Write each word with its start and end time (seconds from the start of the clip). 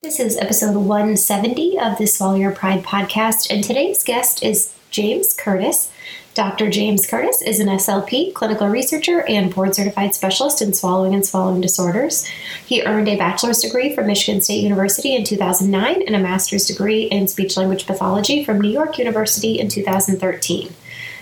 This 0.00 0.20
is 0.20 0.36
episode 0.36 0.76
170 0.76 1.76
of 1.76 1.98
the 1.98 2.06
Swallow 2.06 2.36
Your 2.36 2.52
Pride 2.52 2.84
podcast, 2.84 3.50
and 3.50 3.64
today's 3.64 4.04
guest 4.04 4.44
is 4.44 4.72
James 4.92 5.34
Curtis. 5.34 5.90
Dr. 6.34 6.70
James 6.70 7.04
Curtis 7.04 7.42
is 7.42 7.58
an 7.58 7.66
SLP, 7.66 8.32
clinical 8.32 8.68
researcher, 8.68 9.22
and 9.22 9.52
board 9.52 9.74
certified 9.74 10.14
specialist 10.14 10.62
in 10.62 10.72
swallowing 10.72 11.14
and 11.14 11.26
swallowing 11.26 11.60
disorders. 11.60 12.24
He 12.64 12.84
earned 12.84 13.08
a 13.08 13.18
bachelor's 13.18 13.58
degree 13.58 13.92
from 13.92 14.06
Michigan 14.06 14.40
State 14.40 14.62
University 14.62 15.16
in 15.16 15.24
2009 15.24 16.02
and 16.06 16.14
a 16.14 16.20
master's 16.20 16.66
degree 16.66 17.06
in 17.06 17.26
speech 17.26 17.56
language 17.56 17.84
pathology 17.84 18.44
from 18.44 18.60
New 18.60 18.70
York 18.70 18.98
University 18.98 19.58
in 19.58 19.66
2013. 19.66 20.72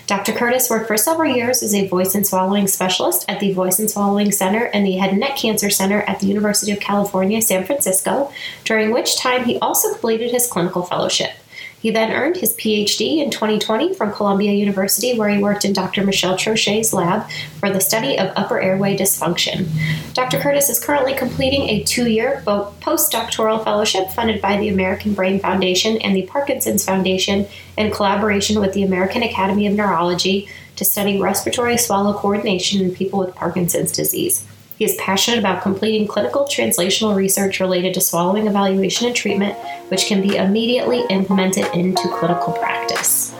Dr. 0.07 0.31
Curtis 0.31 0.69
worked 0.69 0.87
for 0.87 0.95
several 0.95 1.35
years 1.35 1.61
as 1.61 1.75
a 1.75 1.85
voice 1.85 2.15
and 2.15 2.25
swallowing 2.25 2.65
specialist 2.67 3.25
at 3.27 3.41
the 3.41 3.51
Voice 3.51 3.77
and 3.77 3.91
Swallowing 3.91 4.31
Center 4.31 4.63
and 4.67 4.85
the 4.85 4.93
Head 4.93 5.09
and 5.09 5.19
Neck 5.19 5.35
Cancer 5.35 5.69
Center 5.69 5.99
at 6.03 6.21
the 6.21 6.27
University 6.27 6.71
of 6.71 6.79
California, 6.79 7.41
San 7.41 7.65
Francisco, 7.65 8.31
during 8.63 8.91
which 8.91 9.17
time 9.17 9.43
he 9.43 9.59
also 9.59 9.91
completed 9.91 10.31
his 10.31 10.47
clinical 10.47 10.83
fellowship. 10.83 11.31
He 11.79 11.91
then 11.91 12.11
earned 12.11 12.37
his 12.37 12.55
PhD 12.55 13.23
in 13.23 13.29
2020 13.29 13.93
from 13.93 14.11
Columbia 14.11 14.51
University, 14.53 15.17
where 15.17 15.29
he 15.29 15.41
worked 15.41 15.63
in 15.63 15.73
Dr. 15.73 16.03
Michelle 16.03 16.35
Troche's 16.35 16.91
lab 16.91 17.29
for 17.59 17.69
the 17.69 17.79
study 17.79 18.17
of 18.17 18.33
upper 18.35 18.59
airway 18.59 18.97
dysfunction. 18.97 19.67
Dr. 20.13 20.39
Curtis 20.39 20.69
is 20.69 20.83
currently 20.83 21.13
completing 21.13 21.69
a 21.69 21.83
two 21.83 22.09
year 22.09 22.41
postdoctoral 22.45 23.63
fellowship 23.63 24.09
funded 24.09 24.41
by 24.41 24.57
the 24.57 24.69
American 24.69 25.13
Brain 25.13 25.39
Foundation 25.39 25.97
and 25.97 26.15
the 26.15 26.23
Parkinson's 26.23 26.83
Foundation 26.83 27.47
in 27.77 27.91
collaboration 27.91 28.59
with 28.59 28.73
the 28.73 28.83
American 28.83 29.21
Academy 29.21 29.67
of 29.67 29.73
Neurology 29.73 30.49
to 30.77 30.85
study 30.85 31.19
respiratory 31.19 31.77
swallow 31.77 32.13
coordination 32.13 32.81
in 32.81 32.93
people 32.93 33.19
with 33.19 33.35
Parkinson's 33.35 33.91
disease. 33.91 34.45
He 34.77 34.85
is 34.85 34.95
passionate 34.99 35.39
about 35.39 35.63
completing 35.63 36.07
clinical 36.07 36.43
translational 36.43 37.15
research 37.15 37.59
related 37.59 37.95
to 37.95 38.01
swallowing 38.01 38.45
evaluation 38.45 39.07
and 39.07 39.15
treatment, 39.15 39.57
which 39.87 40.05
can 40.05 40.21
be 40.21 40.35
immediately 40.35 41.03
implemented 41.09 41.65
into 41.73 42.07
clinical 42.09 42.53
practice. 42.53 43.33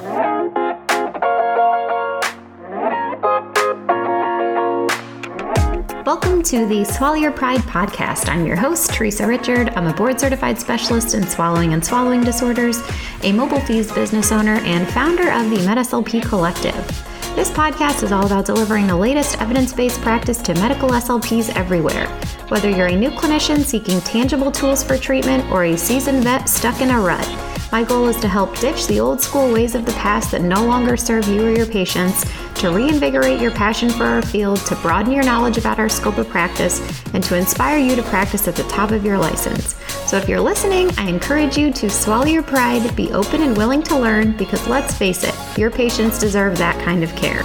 Welcome 6.07 6.41
to 6.41 6.65
the 6.65 6.83
Swallow 6.83 7.13
Your 7.13 7.31
Pride 7.31 7.61
podcast. 7.61 8.29
I'm 8.29 8.47
your 8.47 8.55
host, 8.55 8.91
Theresa 8.91 9.27
Richard. 9.27 9.69
I'm 9.75 9.85
a 9.85 9.93
board 9.93 10.19
certified 10.19 10.59
specialist 10.59 11.13
in 11.13 11.27
swallowing 11.27 11.73
and 11.73 11.85
swallowing 11.85 12.23
disorders, 12.23 12.81
a 13.21 13.31
mobile 13.31 13.61
fees 13.61 13.91
business 13.91 14.31
owner, 14.31 14.55
and 14.61 14.87
founder 14.87 15.29
of 15.31 15.51
the 15.51 15.57
MedSLP 15.57 16.27
Collective. 16.27 17.06
This 17.37 17.51
podcast 17.51 18.01
is 18.01 18.11
all 18.11 18.25
about 18.25 18.47
delivering 18.47 18.87
the 18.87 18.97
latest 18.97 19.39
evidence 19.39 19.71
based 19.71 20.01
practice 20.01 20.41
to 20.41 20.55
medical 20.55 20.89
SLPs 20.89 21.55
everywhere. 21.55 22.07
Whether 22.47 22.71
you're 22.71 22.87
a 22.87 22.95
new 22.95 23.11
clinician 23.11 23.59
seeking 23.59 24.01
tangible 24.01 24.51
tools 24.51 24.83
for 24.83 24.97
treatment 24.97 25.47
or 25.51 25.65
a 25.65 25.77
seasoned 25.77 26.23
vet 26.23 26.49
stuck 26.49 26.81
in 26.81 26.89
a 26.89 26.99
rut, 26.99 27.27
my 27.71 27.83
goal 27.83 28.07
is 28.07 28.19
to 28.21 28.27
help 28.27 28.57
ditch 28.57 28.87
the 28.87 28.99
old 28.99 29.21
school 29.21 29.53
ways 29.53 29.75
of 29.75 29.85
the 29.85 29.91
past 29.91 30.31
that 30.31 30.41
no 30.41 30.65
longer 30.65 30.97
serve 30.97 31.27
you 31.27 31.45
or 31.45 31.51
your 31.51 31.67
patients, 31.67 32.25
to 32.59 32.71
reinvigorate 32.71 33.39
your 33.39 33.51
passion 33.51 33.89
for 33.89 34.03
our 34.03 34.21
field, 34.21 34.57
to 34.65 34.75
broaden 34.77 35.11
your 35.11 35.23
knowledge 35.23 35.57
about 35.57 35.79
our 35.79 35.89
scope 35.89 36.17
of 36.17 36.27
practice, 36.27 36.79
and 37.13 37.23
to 37.23 37.37
inspire 37.37 37.77
you 37.77 37.95
to 37.95 38.03
practice 38.03 38.47
at 38.47 38.55
the 38.55 38.63
top 38.63 38.91
of 38.91 39.05
your 39.05 39.17
license. 39.17 39.75
So 40.09 40.17
if 40.17 40.27
you're 40.27 40.39
listening, 40.39 40.89
I 40.97 41.07
encourage 41.07 41.57
you 41.57 41.71
to 41.73 41.89
swallow 41.89 42.25
your 42.25 42.43
pride, 42.43 42.95
be 42.95 43.11
open 43.11 43.41
and 43.43 43.55
willing 43.55 43.83
to 43.83 43.97
learn, 43.97 44.35
because 44.37 44.67
let's 44.67 44.97
face 44.97 45.23
it, 45.23 45.35
your 45.57 45.69
patients 45.69 46.19
deserve 46.19 46.57
that 46.57 46.83
kind 46.83 47.03
of 47.03 47.15
care. 47.15 47.43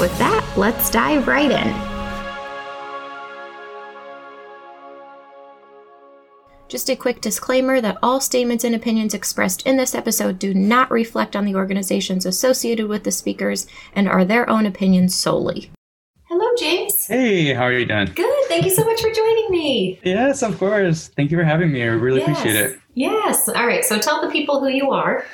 With 0.00 0.16
that, 0.18 0.44
let's 0.56 0.90
dive 0.90 1.28
right 1.28 1.50
in. 1.50 1.93
Just 6.74 6.90
a 6.90 6.96
quick 6.96 7.20
disclaimer 7.20 7.80
that 7.80 7.98
all 8.02 8.20
statements 8.20 8.64
and 8.64 8.74
opinions 8.74 9.14
expressed 9.14 9.64
in 9.64 9.76
this 9.76 9.94
episode 9.94 10.40
do 10.40 10.52
not 10.52 10.90
reflect 10.90 11.36
on 11.36 11.44
the 11.44 11.54
organizations 11.54 12.26
associated 12.26 12.88
with 12.88 13.04
the 13.04 13.12
speakers 13.12 13.68
and 13.94 14.08
are 14.08 14.24
their 14.24 14.50
own 14.50 14.66
opinions 14.66 15.14
solely. 15.14 15.70
Hello, 16.24 16.44
James. 16.58 17.06
Hey, 17.06 17.54
how 17.54 17.62
are 17.62 17.78
you 17.78 17.86
doing? 17.86 18.10
Good. 18.16 18.48
Thank 18.48 18.64
you 18.64 18.72
so 18.72 18.84
much 18.84 19.00
for 19.00 19.08
joining 19.12 19.50
me. 19.52 20.00
Yes, 20.02 20.42
of 20.42 20.58
course. 20.58 21.12
Thank 21.14 21.30
you 21.30 21.38
for 21.38 21.44
having 21.44 21.70
me. 21.70 21.80
I 21.80 21.86
really 21.86 22.18
yes. 22.18 22.40
appreciate 22.40 22.56
it. 22.56 22.80
Yes. 22.94 23.48
All 23.48 23.66
right. 23.66 23.84
So 23.84 23.98
tell 23.98 24.20
the 24.20 24.30
people 24.30 24.60
who 24.60 24.68
you 24.68 24.90
are. 24.92 25.24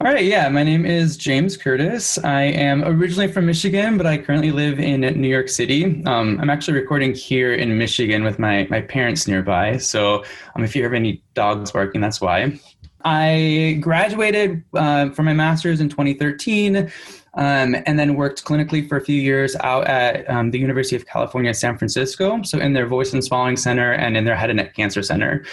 All 0.00 0.06
right. 0.06 0.24
Yeah. 0.24 0.48
My 0.48 0.62
name 0.62 0.86
is 0.86 1.16
James 1.16 1.56
Curtis. 1.56 2.16
I 2.18 2.42
am 2.42 2.84
originally 2.84 3.30
from 3.30 3.46
Michigan, 3.46 3.96
but 3.96 4.06
I 4.06 4.18
currently 4.18 4.52
live 4.52 4.78
in 4.78 5.00
New 5.00 5.28
York 5.28 5.48
City. 5.48 6.04
Um, 6.06 6.38
I'm 6.40 6.50
actually 6.50 6.78
recording 6.78 7.14
here 7.14 7.52
in 7.52 7.76
Michigan 7.76 8.22
with 8.22 8.38
my, 8.38 8.68
my 8.70 8.80
parents 8.80 9.26
nearby. 9.26 9.76
So 9.78 10.24
um, 10.54 10.62
if 10.62 10.76
you 10.76 10.82
hear 10.82 10.94
any 10.94 11.20
dogs 11.34 11.72
barking, 11.72 12.00
that's 12.00 12.20
why. 12.20 12.60
I 13.04 13.78
graduated 13.80 14.62
uh, 14.74 15.10
from 15.10 15.24
my 15.24 15.32
master's 15.32 15.80
in 15.80 15.88
2013 15.88 16.90
um, 17.34 17.76
and 17.86 17.98
then 17.98 18.16
worked 18.16 18.44
clinically 18.44 18.88
for 18.88 18.96
a 18.96 19.00
few 19.00 19.20
years 19.20 19.56
out 19.56 19.86
at 19.86 20.28
um, 20.30 20.50
the 20.50 20.58
University 20.58 20.96
of 20.96 21.06
California, 21.06 21.54
San 21.54 21.78
Francisco. 21.78 22.42
So 22.42 22.58
in 22.58 22.72
their 22.72 22.86
voice 22.86 23.12
and 23.12 23.24
swallowing 23.24 23.56
center 23.56 23.92
and 23.92 24.16
in 24.16 24.24
their 24.24 24.36
head 24.36 24.50
and 24.50 24.58
neck 24.58 24.74
cancer 24.74 25.02
center. 25.02 25.44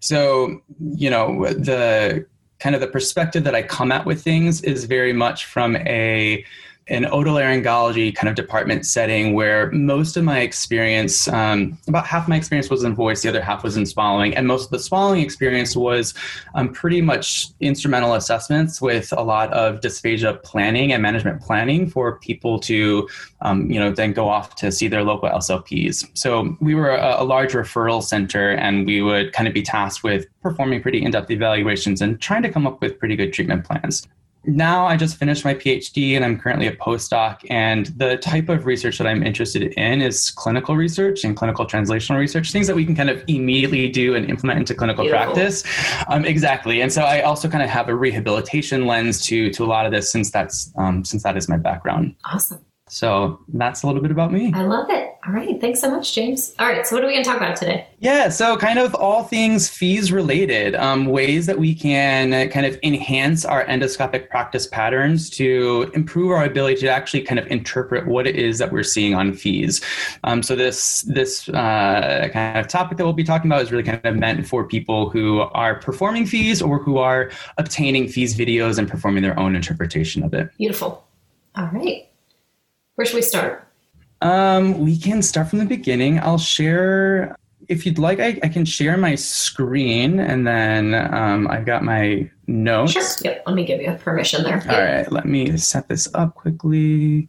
So, 0.00 0.60
you 0.80 1.10
know, 1.10 1.44
the 1.44 2.26
kind 2.58 2.74
of 2.74 2.80
the 2.80 2.86
perspective 2.86 3.44
that 3.44 3.54
I 3.54 3.62
come 3.62 3.92
at 3.92 4.06
with 4.06 4.22
things 4.22 4.62
is 4.62 4.84
very 4.84 5.12
much 5.12 5.44
from 5.46 5.76
a 5.76 6.44
an 6.88 7.02
otolaryngology 7.04 8.14
kind 8.14 8.28
of 8.28 8.36
department 8.36 8.86
setting 8.86 9.34
where 9.34 9.70
most 9.72 10.16
of 10.16 10.22
my 10.22 10.38
experience, 10.38 11.26
um, 11.28 11.76
about 11.88 12.06
half 12.06 12.28
my 12.28 12.36
experience 12.36 12.70
was 12.70 12.84
in 12.84 12.94
voice, 12.94 13.22
the 13.22 13.28
other 13.28 13.42
half 13.42 13.64
was 13.64 13.76
in 13.76 13.84
swallowing. 13.84 14.36
And 14.36 14.46
most 14.46 14.66
of 14.66 14.70
the 14.70 14.78
swallowing 14.78 15.20
experience 15.20 15.74
was 15.74 16.14
um, 16.54 16.72
pretty 16.72 17.02
much 17.02 17.48
instrumental 17.58 18.14
assessments 18.14 18.80
with 18.80 19.12
a 19.12 19.22
lot 19.22 19.52
of 19.52 19.80
dysphagia 19.80 20.40
planning 20.44 20.92
and 20.92 21.02
management 21.02 21.42
planning 21.42 21.90
for 21.90 22.20
people 22.20 22.60
to, 22.60 23.08
um, 23.40 23.68
you 23.68 23.80
know, 23.80 23.90
then 23.90 24.12
go 24.12 24.28
off 24.28 24.54
to 24.56 24.70
see 24.70 24.86
their 24.86 25.02
local 25.02 25.28
SLPs. 25.28 26.08
So 26.14 26.56
we 26.60 26.76
were 26.76 26.90
a, 26.90 27.22
a 27.22 27.24
large 27.24 27.52
referral 27.52 28.00
center 28.00 28.52
and 28.52 28.86
we 28.86 29.02
would 29.02 29.32
kind 29.32 29.48
of 29.48 29.54
be 29.54 29.62
tasked 29.62 30.04
with 30.04 30.26
performing 30.40 30.82
pretty 30.82 31.02
in-depth 31.02 31.32
evaluations 31.32 32.00
and 32.00 32.20
trying 32.20 32.42
to 32.42 32.48
come 32.48 32.64
up 32.64 32.80
with 32.80 32.96
pretty 33.00 33.16
good 33.16 33.32
treatment 33.32 33.64
plans 33.64 34.06
now 34.46 34.86
I 34.86 34.96
just 34.96 35.16
finished 35.16 35.44
my 35.44 35.54
PhD 35.54 36.14
and 36.14 36.24
I'm 36.24 36.38
currently 36.38 36.66
a 36.66 36.76
postdoc. 36.76 37.44
And 37.50 37.86
the 37.96 38.16
type 38.18 38.48
of 38.48 38.66
research 38.66 38.98
that 38.98 39.06
I'm 39.06 39.22
interested 39.22 39.62
in 39.62 40.02
is 40.02 40.30
clinical 40.30 40.76
research 40.76 41.24
and 41.24 41.36
clinical 41.36 41.66
translational 41.66 42.18
research, 42.18 42.52
things 42.52 42.66
that 42.66 42.76
we 42.76 42.84
can 42.84 42.94
kind 42.94 43.10
of 43.10 43.22
immediately 43.26 43.88
do 43.88 44.14
and 44.14 44.28
implement 44.28 44.60
into 44.60 44.74
clinical 44.74 45.04
Beautiful. 45.04 45.34
practice. 45.34 45.64
Um, 46.08 46.24
exactly. 46.24 46.80
And 46.80 46.92
so 46.92 47.02
I 47.02 47.22
also 47.22 47.48
kind 47.48 47.62
of 47.62 47.70
have 47.70 47.88
a 47.88 47.94
rehabilitation 47.94 48.86
lens 48.86 49.24
to 49.26 49.50
to 49.50 49.64
a 49.64 49.66
lot 49.66 49.86
of 49.86 49.92
this 49.92 50.10
since 50.10 50.30
that's 50.30 50.72
um, 50.76 51.04
since 51.04 51.22
that 51.22 51.36
is 51.36 51.48
my 51.48 51.56
background. 51.56 52.14
Awesome. 52.24 52.65
So 52.88 53.40
that's 53.48 53.82
a 53.82 53.86
little 53.86 54.00
bit 54.00 54.12
about 54.12 54.32
me. 54.32 54.52
I 54.54 54.62
love 54.62 54.88
it. 54.90 55.16
All 55.26 55.32
right. 55.32 55.60
Thanks 55.60 55.80
so 55.80 55.90
much, 55.90 56.14
James. 56.14 56.54
All 56.60 56.68
right. 56.68 56.86
So, 56.86 56.94
what 56.94 57.02
are 57.02 57.08
we 57.08 57.14
going 57.14 57.24
to 57.24 57.28
talk 57.28 57.38
about 57.38 57.56
today? 57.56 57.88
Yeah. 57.98 58.28
So, 58.28 58.56
kind 58.56 58.78
of 58.78 58.94
all 58.94 59.24
things 59.24 59.68
fees 59.68 60.12
related, 60.12 60.76
um, 60.76 61.06
ways 61.06 61.46
that 61.46 61.58
we 61.58 61.74
can 61.74 62.48
kind 62.50 62.64
of 62.64 62.78
enhance 62.84 63.44
our 63.44 63.64
endoscopic 63.66 64.30
practice 64.30 64.68
patterns 64.68 65.28
to 65.30 65.90
improve 65.94 66.30
our 66.30 66.44
ability 66.44 66.76
to 66.82 66.88
actually 66.88 67.22
kind 67.22 67.40
of 67.40 67.46
interpret 67.48 68.06
what 68.06 68.28
it 68.28 68.36
is 68.36 68.58
that 68.58 68.70
we're 68.70 68.84
seeing 68.84 69.16
on 69.16 69.34
fees. 69.34 69.82
Um, 70.22 70.44
so, 70.44 70.54
this, 70.54 71.02
this 71.02 71.48
uh, 71.48 72.28
kind 72.32 72.58
of 72.58 72.68
topic 72.68 72.98
that 72.98 73.04
we'll 73.04 73.12
be 73.12 73.24
talking 73.24 73.50
about 73.50 73.62
is 73.62 73.72
really 73.72 73.82
kind 73.82 74.00
of 74.04 74.14
meant 74.14 74.46
for 74.46 74.62
people 74.62 75.10
who 75.10 75.40
are 75.40 75.80
performing 75.80 76.24
fees 76.24 76.62
or 76.62 76.78
who 76.78 76.98
are 76.98 77.32
obtaining 77.58 78.06
fees 78.06 78.36
videos 78.36 78.78
and 78.78 78.88
performing 78.88 79.24
their 79.24 79.36
own 79.40 79.56
interpretation 79.56 80.22
of 80.22 80.32
it. 80.34 80.50
Beautiful. 80.56 81.04
All 81.56 81.68
right. 81.72 82.06
Where 82.96 83.06
should 83.06 83.16
we 83.16 83.22
start? 83.22 83.66
Um, 84.22 84.78
we 84.78 84.98
can 84.98 85.22
start 85.22 85.48
from 85.48 85.58
the 85.58 85.66
beginning. 85.66 86.18
I'll 86.18 86.38
share, 86.38 87.36
if 87.68 87.84
you'd 87.84 87.98
like, 87.98 88.20
I, 88.20 88.38
I 88.42 88.48
can 88.48 88.64
share 88.64 88.96
my 88.96 89.14
screen 89.14 90.18
and 90.18 90.46
then 90.46 90.94
um, 91.14 91.46
I've 91.48 91.66
got 91.66 91.84
my 91.84 92.30
notes. 92.46 92.92
Sure. 92.92 93.02
Yep. 93.22 93.42
Let 93.46 93.54
me 93.54 93.64
give 93.66 93.82
you 93.82 93.92
permission 93.92 94.42
there. 94.42 94.60
All 94.60 94.72
yep. 94.72 95.06
right. 95.06 95.12
Let 95.12 95.26
me 95.26 95.56
set 95.58 95.88
this 95.88 96.08
up 96.14 96.34
quickly. 96.34 97.28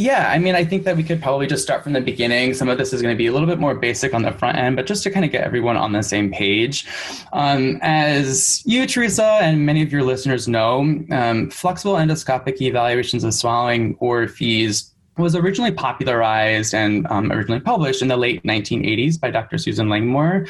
Yeah, 0.00 0.30
I 0.30 0.38
mean, 0.38 0.54
I 0.54 0.64
think 0.64 0.84
that 0.84 0.96
we 0.96 1.02
could 1.02 1.20
probably 1.20 1.46
just 1.46 1.62
start 1.62 1.84
from 1.84 1.92
the 1.92 2.00
beginning. 2.00 2.54
Some 2.54 2.70
of 2.70 2.78
this 2.78 2.94
is 2.94 3.02
going 3.02 3.14
to 3.14 3.18
be 3.18 3.26
a 3.26 3.32
little 3.32 3.46
bit 3.46 3.58
more 3.58 3.74
basic 3.74 4.14
on 4.14 4.22
the 4.22 4.32
front 4.32 4.56
end, 4.56 4.76
but 4.76 4.86
just 4.86 5.02
to 5.02 5.10
kind 5.10 5.26
of 5.26 5.30
get 5.30 5.44
everyone 5.44 5.76
on 5.76 5.92
the 5.92 6.02
same 6.02 6.32
page. 6.32 6.86
Um, 7.34 7.78
as 7.82 8.62
you, 8.64 8.86
Theresa, 8.86 9.40
and 9.42 9.66
many 9.66 9.82
of 9.82 9.92
your 9.92 10.02
listeners 10.02 10.48
know, 10.48 10.98
um, 11.10 11.50
flexible 11.50 11.96
endoscopic 11.96 12.62
evaluations 12.62 13.24
of 13.24 13.34
swallowing 13.34 13.94
or 14.00 14.26
fees 14.26 14.94
was 15.18 15.36
originally 15.36 15.70
popularized 15.70 16.72
and 16.74 17.06
um, 17.08 17.30
originally 17.30 17.60
published 17.60 18.00
in 18.00 18.08
the 18.08 18.16
late 18.16 18.42
1980s 18.42 19.20
by 19.20 19.30
Dr. 19.30 19.58
Susan 19.58 19.90
Langmore. 19.90 20.46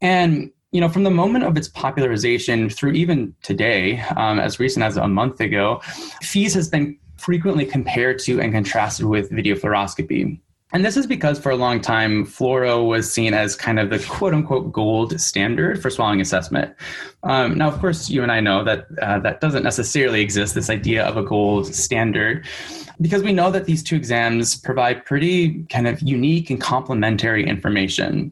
And 0.00 0.50
you 0.72 0.80
know, 0.80 0.88
from 0.88 1.04
the 1.04 1.10
moment 1.10 1.44
of 1.44 1.56
its 1.56 1.68
popularization 1.68 2.70
through 2.70 2.92
even 2.92 3.36
today, 3.42 4.00
um, 4.16 4.40
as 4.40 4.58
recent 4.58 4.84
as 4.84 4.96
a 4.96 5.06
month 5.06 5.40
ago, 5.40 5.80
FEES 6.22 6.54
has 6.54 6.68
been 6.68 6.96
frequently 7.20 7.66
compared 7.66 8.18
to 8.20 8.40
and 8.40 8.52
contrasted 8.52 9.06
with 9.06 9.30
video 9.30 9.54
fluoroscopy. 9.54 10.40
And 10.72 10.84
this 10.84 10.96
is 10.96 11.06
because 11.06 11.38
for 11.38 11.50
a 11.50 11.56
long 11.56 11.80
time, 11.80 12.24
fluoro 12.24 12.86
was 12.86 13.12
seen 13.12 13.34
as 13.34 13.56
kind 13.56 13.80
of 13.80 13.90
the 13.90 13.98
quote 13.98 14.34
unquote 14.34 14.72
gold 14.72 15.20
standard 15.20 15.82
for 15.82 15.90
swallowing 15.90 16.20
assessment. 16.20 16.74
Um, 17.24 17.58
now, 17.58 17.68
of 17.68 17.80
course, 17.80 18.08
you 18.08 18.22
and 18.22 18.30
I 18.30 18.38
know 18.38 18.62
that 18.62 18.86
uh, 19.02 19.18
that 19.18 19.40
doesn't 19.40 19.64
necessarily 19.64 20.20
exist, 20.20 20.54
this 20.54 20.70
idea 20.70 21.04
of 21.04 21.16
a 21.16 21.24
gold 21.24 21.74
standard, 21.74 22.46
because 23.00 23.22
we 23.24 23.32
know 23.32 23.50
that 23.50 23.64
these 23.64 23.82
two 23.82 23.96
exams 23.96 24.56
provide 24.56 25.04
pretty 25.04 25.64
kind 25.64 25.88
of 25.88 26.00
unique 26.02 26.50
and 26.50 26.60
complementary 26.60 27.44
information. 27.44 28.30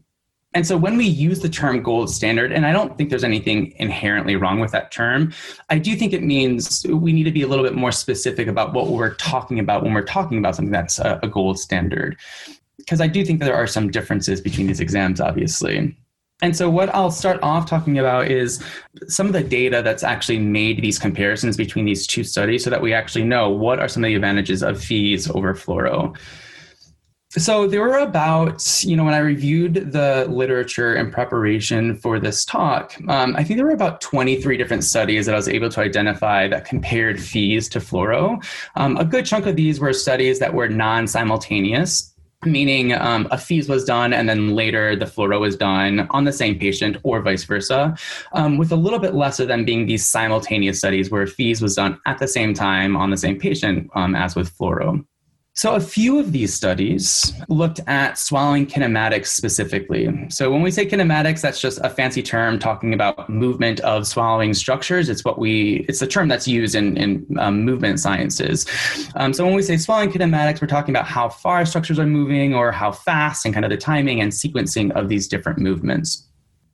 And 0.54 0.66
so 0.66 0.78
when 0.78 0.96
we 0.96 1.04
use 1.04 1.40
the 1.40 1.48
term 1.48 1.82
gold 1.82 2.10
standard, 2.10 2.52
and 2.52 2.64
I 2.64 2.72
don't 2.72 2.96
think 2.96 3.10
there's 3.10 3.24
anything 3.24 3.74
inherently 3.76 4.34
wrong 4.36 4.60
with 4.60 4.72
that 4.72 4.90
term, 4.90 5.32
I 5.68 5.78
do 5.78 5.94
think 5.94 6.14
it 6.14 6.22
means 6.22 6.86
we 6.88 7.12
need 7.12 7.24
to 7.24 7.30
be 7.30 7.42
a 7.42 7.46
little 7.46 7.64
bit 7.64 7.74
more 7.74 7.92
specific 7.92 8.48
about 8.48 8.72
what 8.72 8.88
we're 8.88 9.14
talking 9.14 9.58
about 9.58 9.82
when 9.82 9.92
we're 9.92 10.02
talking 10.06 10.38
about 10.38 10.56
something 10.56 10.72
that's 10.72 10.98
a, 10.98 11.20
gold 11.30 11.58
standard. 11.58 12.16
Because 12.78 13.02
I 13.02 13.06
do 13.06 13.24
think 13.24 13.40
there 13.40 13.54
are 13.54 13.66
some 13.66 13.90
differences 13.90 14.40
between 14.40 14.66
these 14.66 14.80
exams, 14.80 15.20
obviously. 15.20 15.94
And 16.40 16.56
so, 16.56 16.70
what 16.70 16.88
I'll 16.94 17.10
start 17.10 17.40
off 17.42 17.68
talking 17.68 17.98
about 17.98 18.30
is 18.30 18.64
some 19.08 19.26
of 19.26 19.32
the 19.32 19.42
data 19.42 19.82
that's 19.82 20.04
actually 20.04 20.38
made 20.38 20.80
these 20.80 20.98
comparisons 20.98 21.56
between 21.56 21.84
these 21.84 22.06
two 22.06 22.24
studies 22.24 22.64
so 22.64 22.70
that 22.70 22.80
we 22.80 22.94
actually 22.94 23.24
know 23.24 23.50
what 23.50 23.80
are 23.80 23.88
some 23.88 24.04
of 24.04 24.08
the 24.08 24.14
advantages 24.14 24.62
of 24.62 24.82
FEES 24.82 25.28
over 25.30 25.52
fluoro. 25.54 26.16
So 27.30 27.66
there 27.66 27.82
were 27.82 27.98
about, 27.98 28.82
you 28.82 28.96
know, 28.96 29.04
when 29.04 29.12
I 29.12 29.18
reviewed 29.18 29.92
the 29.92 30.26
literature 30.30 30.96
in 30.96 31.10
preparation 31.10 31.94
for 31.94 32.18
this 32.18 32.42
talk, 32.42 32.94
um, 33.06 33.36
I 33.36 33.44
think 33.44 33.58
there 33.58 33.66
were 33.66 33.72
about 33.72 34.00
23 34.00 34.56
different 34.56 34.82
studies 34.82 35.26
that 35.26 35.34
I 35.34 35.36
was 35.36 35.48
able 35.48 35.68
to 35.68 35.80
identify 35.82 36.48
that 36.48 36.64
compared 36.64 37.20
FEES 37.20 37.68
to 37.70 37.80
fluoro. 37.80 38.42
Um, 38.76 38.96
a 38.96 39.04
good 39.04 39.26
chunk 39.26 39.44
of 39.44 39.56
these 39.56 39.78
were 39.78 39.92
studies 39.92 40.38
that 40.38 40.54
were 40.54 40.68
non 40.68 41.06
simultaneous 41.06 42.14
meaning 42.44 42.92
um, 42.92 43.26
a 43.32 43.36
FEES 43.36 43.68
was 43.68 43.84
done 43.84 44.12
and 44.12 44.28
then 44.28 44.54
later 44.54 44.94
the 44.94 45.04
fluoro 45.04 45.40
was 45.40 45.56
done 45.56 46.06
on 46.10 46.22
the 46.22 46.32
same 46.32 46.56
patient 46.56 46.96
or 47.02 47.20
vice 47.20 47.42
versa, 47.42 47.96
um, 48.32 48.56
with 48.56 48.70
a 48.70 48.76
little 48.76 49.00
bit 49.00 49.12
less 49.12 49.40
of 49.40 49.48
them 49.48 49.64
being 49.64 49.86
these 49.86 50.06
simultaneous 50.06 50.78
studies 50.78 51.10
where 51.10 51.26
FEES 51.26 51.60
was 51.60 51.74
done 51.74 51.98
at 52.06 52.18
the 52.18 52.28
same 52.28 52.54
time 52.54 52.96
on 52.96 53.10
the 53.10 53.16
same 53.16 53.38
patient 53.38 53.90
um, 53.94 54.14
as 54.14 54.36
with 54.36 54.56
fluoro. 54.56 55.04
So, 55.58 55.74
a 55.74 55.80
few 55.80 56.20
of 56.20 56.30
these 56.30 56.54
studies 56.54 57.32
looked 57.48 57.80
at 57.88 58.16
swallowing 58.16 58.64
kinematics 58.64 59.26
specifically. 59.26 60.08
So, 60.30 60.52
when 60.52 60.62
we 60.62 60.70
say 60.70 60.86
kinematics, 60.86 61.40
that's 61.40 61.60
just 61.60 61.80
a 61.82 61.90
fancy 61.90 62.22
term 62.22 62.60
talking 62.60 62.94
about 62.94 63.28
movement 63.28 63.80
of 63.80 64.06
swallowing 64.06 64.54
structures. 64.54 65.08
It's 65.08 65.24
what 65.24 65.36
we, 65.36 65.84
it's 65.88 65.98
the 65.98 66.06
term 66.06 66.28
that's 66.28 66.46
used 66.46 66.76
in, 66.76 66.96
in 66.96 67.26
um, 67.40 67.64
movement 67.64 67.98
sciences. 67.98 68.66
Um, 69.16 69.32
so, 69.32 69.44
when 69.44 69.54
we 69.56 69.62
say 69.62 69.76
swallowing 69.78 70.12
kinematics, 70.12 70.60
we're 70.60 70.68
talking 70.68 70.94
about 70.94 71.08
how 71.08 71.28
far 71.28 71.66
structures 71.66 71.98
are 71.98 72.06
moving 72.06 72.54
or 72.54 72.70
how 72.70 72.92
fast 72.92 73.44
and 73.44 73.52
kind 73.52 73.64
of 73.64 73.72
the 73.72 73.76
timing 73.76 74.20
and 74.20 74.30
sequencing 74.30 74.92
of 74.92 75.08
these 75.08 75.26
different 75.26 75.58
movements. 75.58 76.27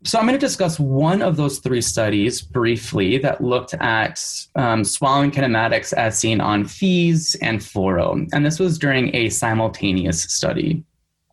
So 0.06 0.18
I'm 0.18 0.26
going 0.26 0.38
to 0.38 0.46
discuss 0.46 0.78
one 0.78 1.22
of 1.22 1.36
those 1.36 1.60
three 1.60 1.80
studies 1.80 2.42
briefly 2.42 3.16
that 3.18 3.42
looked 3.42 3.72
at 3.74 4.22
um, 4.54 4.84
swallowing 4.84 5.30
kinematics 5.30 5.94
as 5.94 6.18
seen 6.18 6.42
on 6.42 6.66
FEES 6.66 7.36
and 7.36 7.58
fluoro. 7.58 8.28
And 8.34 8.44
this 8.44 8.58
was 8.58 8.78
during 8.78 9.16
a 9.16 9.30
simultaneous 9.30 10.24
study. 10.24 10.84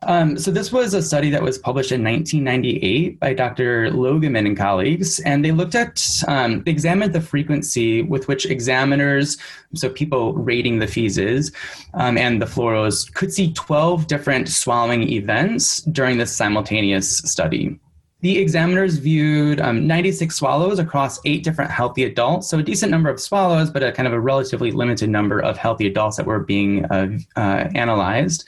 Um, 0.04 0.38
so 0.38 0.50
this 0.50 0.72
was 0.72 0.94
a 0.94 1.02
study 1.02 1.28
that 1.30 1.42
was 1.42 1.58
published 1.58 1.92
in 1.92 2.02
1998 2.02 3.20
by 3.20 3.34
Dr. 3.34 3.90
Logemann 3.90 4.46
and 4.46 4.56
colleagues, 4.56 5.20
and 5.20 5.44
they 5.44 5.52
looked 5.52 5.76
at, 5.76 6.04
um, 6.26 6.64
they 6.64 6.72
examined 6.72 7.12
the 7.12 7.20
frequency 7.20 8.02
with 8.02 8.26
which 8.26 8.46
examiners, 8.46 9.36
so 9.74 9.90
people 9.90 10.32
rating 10.32 10.80
the 10.80 10.86
FEESes 10.86 11.54
um, 11.94 12.18
and 12.18 12.42
the 12.42 12.46
fluoros, 12.46 13.12
could 13.14 13.32
see 13.32 13.52
12 13.52 14.08
different 14.08 14.48
swallowing 14.48 15.08
events 15.08 15.82
during 15.82 16.18
this 16.18 16.34
simultaneous 16.34 17.18
study. 17.18 17.78
The 18.22 18.38
examiners 18.38 18.98
viewed 18.98 19.60
um, 19.60 19.88
96 19.88 20.36
swallows 20.36 20.78
across 20.78 21.18
eight 21.24 21.42
different 21.42 21.72
healthy 21.72 22.04
adults, 22.04 22.48
so 22.48 22.56
a 22.60 22.62
decent 22.62 22.92
number 22.92 23.10
of 23.10 23.20
swallows, 23.20 23.68
but 23.68 23.82
a 23.82 23.90
kind 23.90 24.06
of 24.06 24.12
a 24.12 24.20
relatively 24.20 24.70
limited 24.70 25.10
number 25.10 25.40
of 25.40 25.58
healthy 25.58 25.88
adults 25.88 26.16
that 26.18 26.26
were 26.26 26.38
being 26.38 26.84
uh, 26.84 27.18
uh, 27.36 27.68
analyzed. 27.74 28.44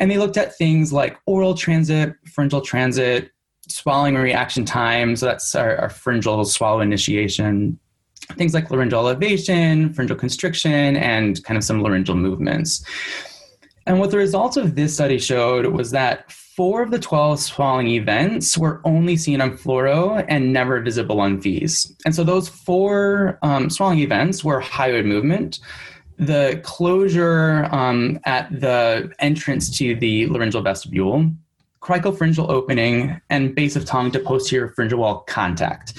And 0.00 0.10
they 0.10 0.18
looked 0.18 0.36
at 0.36 0.58
things 0.58 0.92
like 0.92 1.18
oral 1.26 1.54
transit, 1.54 2.14
pharyngeal 2.26 2.62
transit, 2.62 3.30
swallowing 3.68 4.16
reaction 4.16 4.64
time, 4.64 5.14
so 5.14 5.26
that's 5.26 5.54
our, 5.54 5.76
our 5.76 5.88
pharyngeal 5.88 6.44
swallow 6.44 6.80
initiation, 6.80 7.78
things 8.32 8.54
like 8.54 8.72
laryngeal 8.72 8.98
elevation, 8.98 9.94
pharyngeal 9.94 10.16
constriction, 10.16 10.96
and 10.96 11.44
kind 11.44 11.56
of 11.56 11.62
some 11.62 11.80
laryngeal 11.80 12.16
movements. 12.16 12.84
And 13.86 14.00
what 14.00 14.10
the 14.10 14.18
results 14.18 14.56
of 14.56 14.74
this 14.74 14.94
study 14.94 15.20
showed 15.20 15.66
was 15.66 15.92
that 15.92 16.32
four 16.56 16.82
of 16.82 16.90
the 16.90 16.98
12 16.98 17.38
swallowing 17.38 17.88
events 17.88 18.56
were 18.56 18.80
only 18.84 19.14
seen 19.14 19.42
on 19.42 19.58
fluoro 19.58 20.24
and 20.26 20.54
never 20.54 20.80
visible 20.80 21.20
on 21.20 21.38
FEES. 21.40 21.94
And 22.06 22.14
so 22.14 22.24
those 22.24 22.48
four 22.48 23.38
um, 23.42 23.68
swallowing 23.68 23.98
events 23.98 24.42
were 24.42 24.62
hyoid 24.62 25.04
movement, 25.04 25.60
the 26.18 26.58
closure 26.64 27.68
um, 27.72 28.18
at 28.24 28.48
the 28.58 29.12
entrance 29.18 29.76
to 29.76 29.94
the 29.96 30.26
laryngeal 30.28 30.62
vestibule, 30.62 31.30
cricopharyngeal 31.80 32.48
opening 32.48 33.20
and 33.30 33.54
base 33.54 33.76
of 33.76 33.84
tongue 33.84 34.10
to 34.10 34.18
posterior 34.18 34.68
pharyngeal 34.68 34.98
wall 34.98 35.20
contact. 35.20 35.94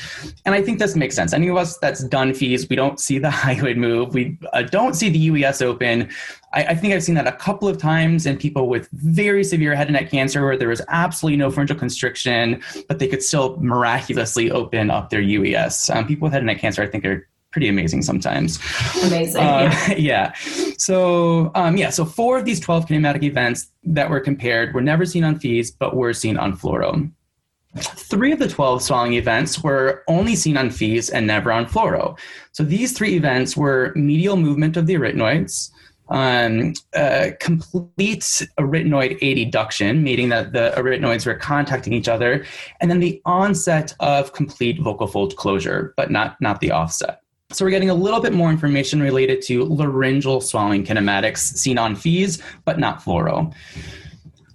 And 0.45 0.53
I 0.53 0.61
think 0.61 0.79
this 0.79 0.95
makes 0.95 1.15
sense. 1.15 1.33
Any 1.33 1.47
of 1.47 1.57
us 1.57 1.77
that's 1.77 2.03
done 2.03 2.33
FEES, 2.33 2.67
we 2.69 2.75
don't 2.75 2.99
see 2.99 3.19
the 3.19 3.27
hyoid 3.29 3.77
move. 3.77 4.13
We 4.13 4.37
uh, 4.53 4.63
don't 4.63 4.95
see 4.95 5.09
the 5.09 5.29
UES 5.29 5.61
open. 5.61 6.09
I, 6.53 6.63
I, 6.65 6.75
think 6.75 6.93
I've 6.93 7.03
seen 7.03 7.15
that 7.15 7.27
a 7.27 7.31
couple 7.31 7.67
of 7.67 7.77
times 7.77 8.25
in 8.25 8.37
people 8.37 8.67
with 8.67 8.89
very 8.91 9.43
severe 9.43 9.75
head 9.75 9.87
and 9.87 9.93
neck 9.93 10.09
cancer 10.09 10.43
where 10.43 10.57
there 10.57 10.69
was 10.69 10.81
absolutely 10.89 11.37
no 11.37 11.51
pharyngeal 11.51 11.77
constriction, 11.77 12.61
but 12.87 12.99
they 12.99 13.07
could 13.07 13.23
still 13.23 13.57
miraculously 13.57 14.51
open 14.51 14.89
up 14.89 15.09
their 15.09 15.21
UES. 15.21 15.93
Um, 15.95 16.07
people 16.07 16.25
with 16.25 16.33
head 16.33 16.41
and 16.41 16.47
neck 16.47 16.59
cancer, 16.59 16.81
I 16.81 16.87
think, 16.87 17.05
are 17.05 17.27
pretty 17.51 17.67
amazing 17.67 18.01
sometimes. 18.01 18.59
Amazing. 19.03 19.41
Uh, 19.41 19.73
yeah. 19.89 19.93
yeah. 19.97 20.33
So, 20.77 21.51
um, 21.55 21.77
yeah, 21.77 21.89
so 21.89 22.05
four 22.05 22.37
of 22.37 22.45
these 22.45 22.59
12 22.59 22.87
kinematic 22.87 23.23
events 23.23 23.71
that 23.83 24.09
were 24.09 24.19
compared 24.19 24.73
were 24.73 24.81
never 24.81 25.05
seen 25.05 25.23
on 25.23 25.39
FEES, 25.39 25.71
but 25.71 25.95
were 25.95 26.13
seen 26.13 26.37
on 26.37 26.55
fluoro. 26.57 27.11
Three 27.75 28.31
of 28.31 28.39
the 28.39 28.47
12 28.47 28.81
swallowing 28.81 29.13
events 29.13 29.63
were 29.63 30.03
only 30.07 30.35
seen 30.35 30.57
on 30.57 30.69
FEES 30.69 31.09
and 31.09 31.27
never 31.27 31.51
on 31.51 31.65
fluoro. 31.65 32.17
So 32.51 32.63
these 32.63 32.93
three 32.93 33.15
events 33.15 33.55
were 33.55 33.93
medial 33.95 34.35
movement 34.35 34.77
of 34.77 34.87
the 34.87 34.95
arytenoids, 34.95 35.69
um, 36.09 36.73
uh, 36.95 37.31
complete 37.39 38.47
arytenoid 38.59 39.19
adduction, 39.19 40.01
meaning 40.01 40.29
that 40.29 40.53
the 40.53 40.73
arytenoids 40.77 41.25
were 41.25 41.35
contacting 41.35 41.93
each 41.93 42.07
other, 42.07 42.45
and 42.79 42.89
then 42.89 42.99
the 42.99 43.21
onset 43.25 43.93
of 43.99 44.33
complete 44.33 44.81
vocal 44.81 45.07
fold 45.07 45.35
closure, 45.35 45.93
but 45.97 46.09
not, 46.09 46.39
not 46.41 46.61
the 46.61 46.71
offset. 46.71 47.21
So 47.51 47.63
we're 47.63 47.71
getting 47.71 47.89
a 47.89 47.93
little 47.93 48.19
bit 48.19 48.33
more 48.33 48.49
information 48.49 49.01
related 49.01 49.41
to 49.43 49.63
laryngeal 49.63 50.41
swallowing 50.41 50.83
kinematics 50.83 51.37
seen 51.37 51.77
on 51.77 51.95
FEES, 51.95 52.43
but 52.65 52.77
not 52.77 53.01
fluoro. 53.01 53.53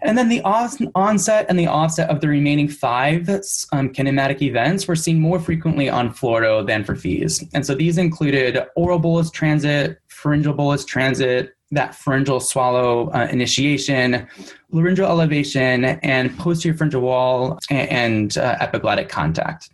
And 0.03 0.19
then 0.19 0.29
the 0.29 0.43
onset 0.43 1.47
and 1.49 1.59
the 1.59 1.69
offset 1.69 2.11
of 2.11 2.21
the 2.21 2.29
remaining 2.29 2.69
five 2.69 3.31
um, 3.31 3.89
kinematic 3.89 4.43
events 4.43 4.87
were 4.87 4.97
seen 4.97 5.19
more 5.19 5.41
frequently 5.41 5.89
on 5.89 6.13
fluoro 6.13 6.67
than 6.67 6.85
for 6.85 6.95
FEES. 6.95 7.43
And 7.55 7.65
so 7.65 7.75
these 7.75 7.97
included 7.97 8.59
oral 8.77 8.99
bolus 8.99 9.31
transit, 9.31 9.99
pharyngeal 10.09 10.53
bolus 10.53 10.85
transit, 10.85 11.55
that 11.71 11.95
pharyngeal 11.95 12.41
swallow 12.41 13.09
uh, 13.13 13.27
initiation, 13.31 14.27
laryngeal 14.71 15.07
elevation, 15.07 15.87
and 15.87 16.37
posterior 16.37 16.77
pharyngeal 16.77 17.01
wall 17.01 17.59
and, 17.71 17.89
and 17.89 18.39
uh, 18.39 18.59
epiglottic 18.59 19.09
contact. 19.09 19.71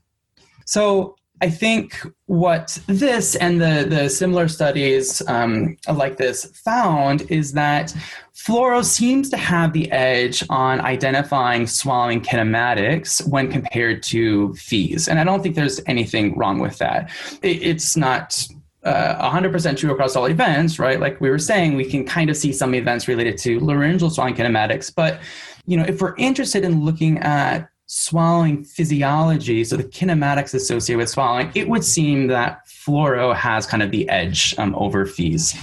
So 0.66 1.16
I 1.40 1.50
think 1.50 2.00
what 2.26 2.78
this 2.86 3.36
and 3.36 3.60
the, 3.60 3.86
the 3.88 4.08
similar 4.08 4.48
studies 4.48 5.22
um, 5.28 5.76
like 5.92 6.16
this 6.16 6.46
found 6.64 7.22
is 7.30 7.52
that 7.52 7.94
fluoro 8.34 8.84
seems 8.84 9.30
to 9.30 9.36
have 9.36 9.72
the 9.72 9.90
edge 9.92 10.44
on 10.50 10.80
identifying 10.80 11.66
swallowing 11.66 12.20
kinematics 12.20 13.26
when 13.28 13.50
compared 13.50 14.02
to 14.04 14.54
FEES. 14.54 15.08
And 15.08 15.20
I 15.20 15.24
don't 15.24 15.42
think 15.42 15.54
there's 15.54 15.80
anything 15.86 16.36
wrong 16.36 16.58
with 16.58 16.78
that. 16.78 17.10
It, 17.42 17.62
it's 17.62 17.96
not 17.96 18.46
uh, 18.84 19.30
100% 19.30 19.76
true 19.76 19.92
across 19.92 20.16
all 20.16 20.26
events, 20.26 20.78
right? 20.78 20.98
Like 20.98 21.20
we 21.20 21.30
were 21.30 21.38
saying, 21.38 21.76
we 21.76 21.84
can 21.84 22.04
kind 22.04 22.30
of 22.30 22.36
see 22.36 22.52
some 22.52 22.74
events 22.74 23.06
related 23.06 23.38
to 23.38 23.60
laryngeal 23.60 24.10
swallowing 24.10 24.34
kinematics. 24.34 24.92
But, 24.94 25.20
you 25.66 25.76
know, 25.76 25.84
if 25.84 26.00
we're 26.00 26.16
interested 26.16 26.64
in 26.64 26.84
looking 26.84 27.18
at 27.18 27.68
swallowing 27.88 28.62
physiology, 28.62 29.64
so 29.64 29.76
the 29.76 29.82
kinematics 29.82 30.54
associated 30.54 30.98
with 30.98 31.08
swallowing, 31.08 31.50
it 31.54 31.68
would 31.68 31.82
seem 31.82 32.26
that 32.28 32.66
fluoro 32.66 33.34
has 33.34 33.66
kind 33.66 33.82
of 33.82 33.90
the 33.90 34.08
edge 34.10 34.54
um, 34.58 34.74
over 34.74 35.06
FEES. 35.06 35.56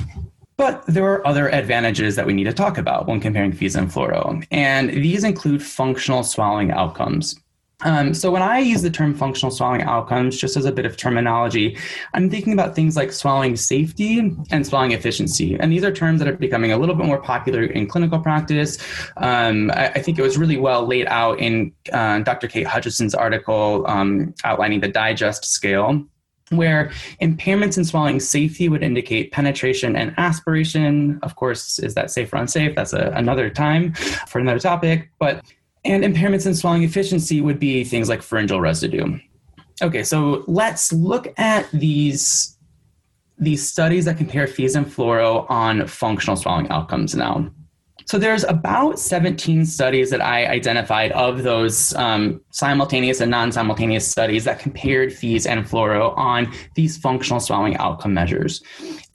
But 0.58 0.86
there 0.88 1.06
are 1.06 1.26
other 1.28 1.50
advantages 1.50 2.16
that 2.16 2.26
we 2.26 2.34
need 2.34 2.46
to 2.46 2.54
talk 2.54 2.78
about 2.78 3.08
when 3.08 3.20
comparing 3.20 3.52
FEES 3.52 3.76
and 3.76 3.90
fluoro, 3.90 4.46
and 4.52 4.90
these 4.90 5.24
include 5.24 5.62
functional 5.62 6.24
swallowing 6.24 6.72
outcomes. 6.72 7.40
Um, 7.82 8.14
so 8.14 8.32
when 8.32 8.42
I 8.42 8.60
use 8.60 8.82
the 8.82 8.90
term 8.90 9.14
functional 9.14 9.52
swallowing 9.52 9.82
outcomes, 9.82 10.38
just 10.38 10.56
as 10.56 10.66
a 10.66 10.72
bit 10.72 10.86
of 10.86 10.96
terminology, 10.96 11.78
I'm 12.14 12.30
thinking 12.30 12.54
about 12.54 12.76
things 12.76 12.96
like 12.96 13.12
swallowing 13.12 13.56
safety 13.56 14.20
and 14.52 14.66
swallowing 14.66 14.92
efficiency. 14.92 15.58
And 15.60 15.72
these 15.72 15.84
are 15.84 15.92
terms 15.92 16.20
that 16.20 16.28
are 16.28 16.34
becoming 16.34 16.72
a 16.72 16.78
little 16.78 16.96
bit 16.96 17.06
more 17.06 17.22
popular 17.22 17.64
in 17.64 17.88
clinical 17.88 18.20
practice. 18.20 18.78
Um, 19.18 19.72
I, 19.72 19.90
I, 19.90 20.02
think 20.02 20.18
it 20.18 20.22
was 20.22 20.38
really 20.38 20.58
well 20.58 20.86
laid 20.86 21.08
out 21.08 21.40
in 21.40 21.74
uh, 21.92 22.20
Dr. 22.20 22.48
Kate 22.48 22.68
Hutcheson's 22.68 23.14
article 23.14 23.86
um, 23.88 24.34
outlining 24.44 24.80
the 24.80 24.88
digest 24.88 25.46
scale 25.46 26.06
where 26.52 26.92
impairments 27.22 27.78
in 27.78 27.84
swallowing 27.84 28.20
safety 28.20 28.70
would 28.70 28.84
indicate 28.84 29.32
penetration 29.32 29.96
and 29.96 30.14
aspiration. 30.18 31.20
Of 31.24 31.36
course, 31.36 31.80
is 31.80 31.96
that 31.96 32.12
safe 32.12 32.32
or 32.32 32.38
unsafe? 32.38 32.76
That's 32.76 32.94
a, 32.94 33.12
another 33.16 33.50
time 33.50 33.94
for 34.28 34.40
another 34.40 34.60
topic. 34.60 35.10
But 35.20 35.44
and 35.86 36.04
impairments 36.04 36.46
in 36.46 36.56
swallowing 36.56 36.84
efficiency 36.84 37.42
would 37.42 37.60
be 37.60 37.84
things 37.84 38.10
like 38.10 38.22
pharyngeal 38.22 38.60
residue. 38.60 39.20
Okay, 39.82 40.04
so 40.04 40.44
let's 40.48 40.92
look 40.92 41.34
at 41.38 41.70
these 41.72 42.58
these 43.38 43.68
studies 43.68 44.06
that 44.06 44.18
compare 44.18 44.48
FEES 44.48 44.76
and 44.76 44.86
fluoro 44.86 45.46
on 45.50 45.86
functional 45.88 46.38
swallowing 46.38 46.70
outcomes 46.70 47.16
now. 47.16 47.52
So 48.06 48.20
there's 48.20 48.44
about 48.44 49.00
17 49.00 49.66
studies 49.66 50.12
that 50.12 50.22
I 50.22 50.46
identified 50.46 51.12
of 51.14 51.42
those 51.42 51.94
um, 51.96 52.40
simultaneous 52.52 53.20
and 53.20 53.32
non-simultaneous 53.32 54.08
studies 54.08 54.44
that 54.44 54.60
compared 54.60 55.12
FEES 55.12 55.48
and 55.48 55.66
fluoro 55.66 56.16
on 56.16 56.54
these 56.76 56.98
functional 56.98 57.40
swallowing 57.40 57.76
outcome 57.78 58.14
measures. 58.14 58.62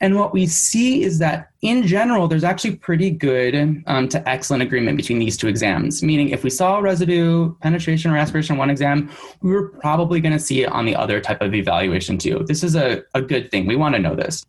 And 0.01 0.17
what 0.17 0.33
we 0.33 0.45
see 0.45 1.03
is 1.03 1.19
that 1.19 1.51
in 1.61 1.87
general, 1.87 2.27
there's 2.27 2.43
actually 2.43 2.75
pretty 2.75 3.11
good 3.11 3.83
um, 3.85 4.09
to 4.09 4.27
excellent 4.27 4.63
agreement 4.63 4.97
between 4.97 5.19
these 5.19 5.37
two 5.37 5.47
exams. 5.47 6.03
Meaning, 6.03 6.29
if 6.29 6.43
we 6.43 6.49
saw 6.49 6.79
residue 6.79 7.53
penetration 7.61 8.11
or 8.11 8.17
aspiration 8.17 8.57
one 8.57 8.69
exam, 8.69 9.09
we 9.41 9.51
were 9.51 9.69
probably 9.69 10.19
going 10.19 10.33
to 10.33 10.39
see 10.39 10.63
it 10.63 10.71
on 10.71 10.85
the 10.85 10.95
other 10.95 11.21
type 11.21 11.41
of 11.41 11.53
evaluation 11.53 12.17
too. 12.17 12.43
This 12.47 12.63
is 12.63 12.75
a, 12.75 13.03
a 13.13 13.21
good 13.21 13.51
thing. 13.51 13.67
We 13.67 13.75
want 13.75 13.95
to 13.95 14.01
know 14.01 14.15
this. 14.15 14.45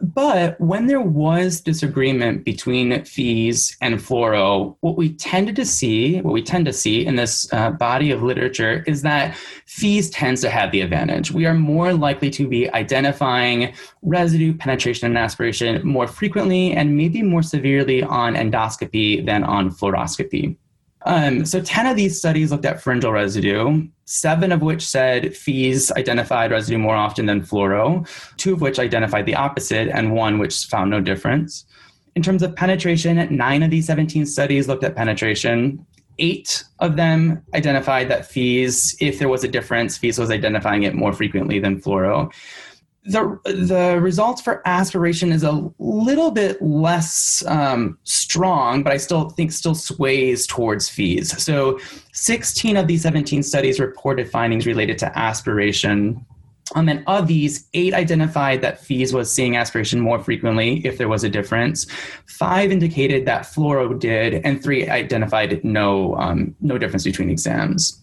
But 0.00 0.60
when 0.60 0.86
there 0.86 1.00
was 1.00 1.60
disagreement 1.60 2.44
between 2.44 3.04
FEES 3.04 3.76
and 3.80 3.96
fluoro, 3.96 4.76
what 4.80 4.96
we 4.96 5.14
tended 5.14 5.56
to 5.56 5.64
see, 5.64 6.20
what 6.20 6.32
we 6.32 6.42
tend 6.42 6.66
to 6.66 6.72
see 6.72 7.06
in 7.06 7.16
this 7.16 7.52
uh, 7.52 7.70
body 7.70 8.10
of 8.10 8.22
literature 8.22 8.84
is 8.86 9.02
that 9.02 9.36
FEES 9.66 10.10
tends 10.10 10.40
to 10.42 10.50
have 10.50 10.72
the 10.72 10.80
advantage. 10.80 11.30
We 11.30 11.46
are 11.46 11.54
more 11.54 11.92
likely 11.92 12.30
to 12.30 12.48
be 12.48 12.70
identifying 12.70 13.74
residue 14.02 14.54
penetration 14.54 15.06
and 15.06 15.18
aspiration 15.18 15.86
more 15.86 16.06
frequently 16.06 16.72
and 16.72 16.96
maybe 16.96 17.22
more 17.22 17.42
severely 17.42 18.02
on 18.02 18.34
endoscopy 18.34 19.24
than 19.24 19.44
on 19.44 19.70
fluoroscopy. 19.70 20.56
Um, 21.06 21.46
so 21.46 21.60
10 21.60 21.86
of 21.86 21.96
these 21.96 22.18
studies 22.18 22.50
looked 22.50 22.64
at 22.64 22.82
pharyngeal 22.82 23.12
residue, 23.12 23.86
seven 24.06 24.50
of 24.50 24.60
which 24.60 24.84
said 24.84 25.36
FEES 25.36 25.92
identified 25.92 26.50
residue 26.50 26.78
more 26.78 26.96
often 26.96 27.26
than 27.26 27.42
fluoro, 27.42 28.06
two 28.36 28.52
of 28.54 28.60
which 28.60 28.80
identified 28.80 29.24
the 29.24 29.36
opposite, 29.36 29.88
and 29.88 30.12
one 30.12 30.40
which 30.40 30.64
found 30.66 30.90
no 30.90 31.00
difference. 31.00 31.64
In 32.16 32.22
terms 32.22 32.42
of 32.42 32.56
penetration, 32.56 33.34
nine 33.34 33.62
of 33.62 33.70
these 33.70 33.86
17 33.86 34.26
studies 34.26 34.66
looked 34.66 34.82
at 34.82 34.96
penetration. 34.96 35.86
Eight 36.18 36.64
of 36.80 36.96
them 36.96 37.42
identified 37.54 38.08
that 38.08 38.26
FEES, 38.26 38.96
if 39.00 39.20
there 39.20 39.28
was 39.28 39.44
a 39.44 39.48
difference, 39.48 39.96
FEES 39.96 40.18
was 40.18 40.30
identifying 40.32 40.82
it 40.82 40.94
more 40.94 41.12
frequently 41.12 41.60
than 41.60 41.80
fluoro 41.80 42.32
the 43.06 43.38
the 43.44 44.00
results 44.00 44.42
for 44.42 44.62
aspiration 44.66 45.32
is 45.32 45.42
a 45.42 45.70
little 45.78 46.30
bit 46.30 46.60
less 46.60 47.44
um, 47.46 47.98
strong, 48.04 48.82
but 48.82 48.92
I 48.92 48.96
still 48.96 49.30
think 49.30 49.52
still 49.52 49.74
sways 49.74 50.46
towards 50.46 50.88
FEES. 50.88 51.42
So, 51.42 51.78
16 52.12 52.76
of 52.76 52.86
these 52.86 53.02
17 53.02 53.42
studies 53.42 53.78
reported 53.78 54.30
findings 54.30 54.66
related 54.66 54.98
to 54.98 55.18
aspiration. 55.18 56.24
Um, 56.74 56.88
and 56.88 57.04
of 57.06 57.28
these, 57.28 57.68
eight 57.74 57.94
identified 57.94 58.60
that 58.62 58.80
FEES 58.80 59.12
was 59.12 59.32
seeing 59.32 59.56
aspiration 59.56 60.00
more 60.00 60.18
frequently 60.18 60.84
if 60.84 60.98
there 60.98 61.08
was 61.08 61.22
a 61.22 61.28
difference. 61.28 61.86
Five 62.26 62.72
indicated 62.72 63.24
that 63.26 63.42
fluoro 63.42 63.96
did, 63.96 64.44
and 64.44 64.60
three 64.60 64.88
identified 64.88 65.64
no 65.64 66.16
um, 66.16 66.56
no 66.60 66.76
difference 66.76 67.04
between 67.04 67.30
exams 67.30 68.02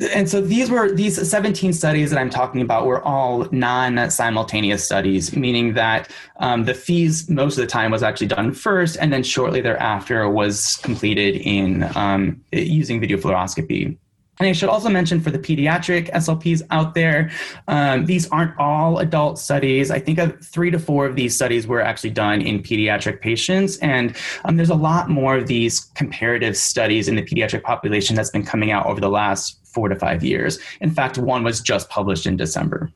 and 0.00 0.28
so 0.28 0.40
these 0.40 0.70
were 0.70 0.90
these 0.90 1.28
17 1.28 1.72
studies 1.72 2.10
that 2.10 2.18
i'm 2.18 2.30
talking 2.30 2.60
about 2.60 2.86
were 2.86 3.02
all 3.02 3.46
non-simultaneous 3.52 4.84
studies 4.84 5.36
meaning 5.36 5.74
that 5.74 6.10
um, 6.38 6.64
the 6.64 6.74
FEES 6.74 7.30
most 7.30 7.56
of 7.56 7.62
the 7.62 7.66
time 7.66 7.92
was 7.92 8.02
actually 8.02 8.26
done 8.26 8.52
first 8.52 8.96
and 9.00 9.12
then 9.12 9.22
shortly 9.22 9.60
thereafter 9.60 10.28
was 10.28 10.76
completed 10.82 11.36
in 11.36 11.84
um, 11.96 12.40
using 12.52 13.00
video 13.00 13.16
fluoroscopy 13.16 13.96
and 14.40 14.48
I 14.48 14.52
should 14.52 14.68
also 14.68 14.88
mention 14.88 15.20
for 15.20 15.30
the 15.30 15.38
pediatric 15.38 16.10
SLPs 16.12 16.62
out 16.70 16.94
there, 16.94 17.30
um, 17.68 18.04
these 18.06 18.28
aren't 18.30 18.58
all 18.58 18.98
adult 18.98 19.38
studies. 19.38 19.90
I 19.90 20.00
think 20.00 20.18
three 20.42 20.70
to 20.70 20.78
four 20.78 21.06
of 21.06 21.14
these 21.14 21.36
studies 21.36 21.66
were 21.66 21.80
actually 21.80 22.10
done 22.10 22.40
in 22.40 22.62
pediatric 22.62 23.20
patients. 23.20 23.76
And 23.78 24.16
um, 24.44 24.56
there's 24.56 24.70
a 24.70 24.74
lot 24.74 25.08
more 25.08 25.36
of 25.36 25.46
these 25.46 25.80
comparative 25.94 26.56
studies 26.56 27.06
in 27.06 27.14
the 27.14 27.22
pediatric 27.22 27.62
population 27.62 28.16
that's 28.16 28.30
been 28.30 28.44
coming 28.44 28.72
out 28.72 28.86
over 28.86 29.00
the 29.00 29.08
last 29.08 29.60
four 29.66 29.88
to 29.88 29.96
five 29.96 30.24
years. 30.24 30.58
In 30.80 30.90
fact, 30.90 31.16
one 31.16 31.44
was 31.44 31.60
just 31.60 31.88
published 31.88 32.26
in 32.26 32.36
December. 32.36 32.90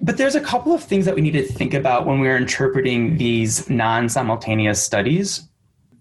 But 0.00 0.16
there's 0.16 0.34
a 0.34 0.40
couple 0.40 0.74
of 0.74 0.82
things 0.82 1.04
that 1.04 1.14
we 1.14 1.20
need 1.20 1.32
to 1.32 1.44
think 1.44 1.74
about 1.74 2.06
when 2.06 2.18
we're 2.18 2.36
interpreting 2.36 3.16
these 3.18 3.70
non 3.70 4.08
simultaneous 4.08 4.82
studies. 4.82 5.48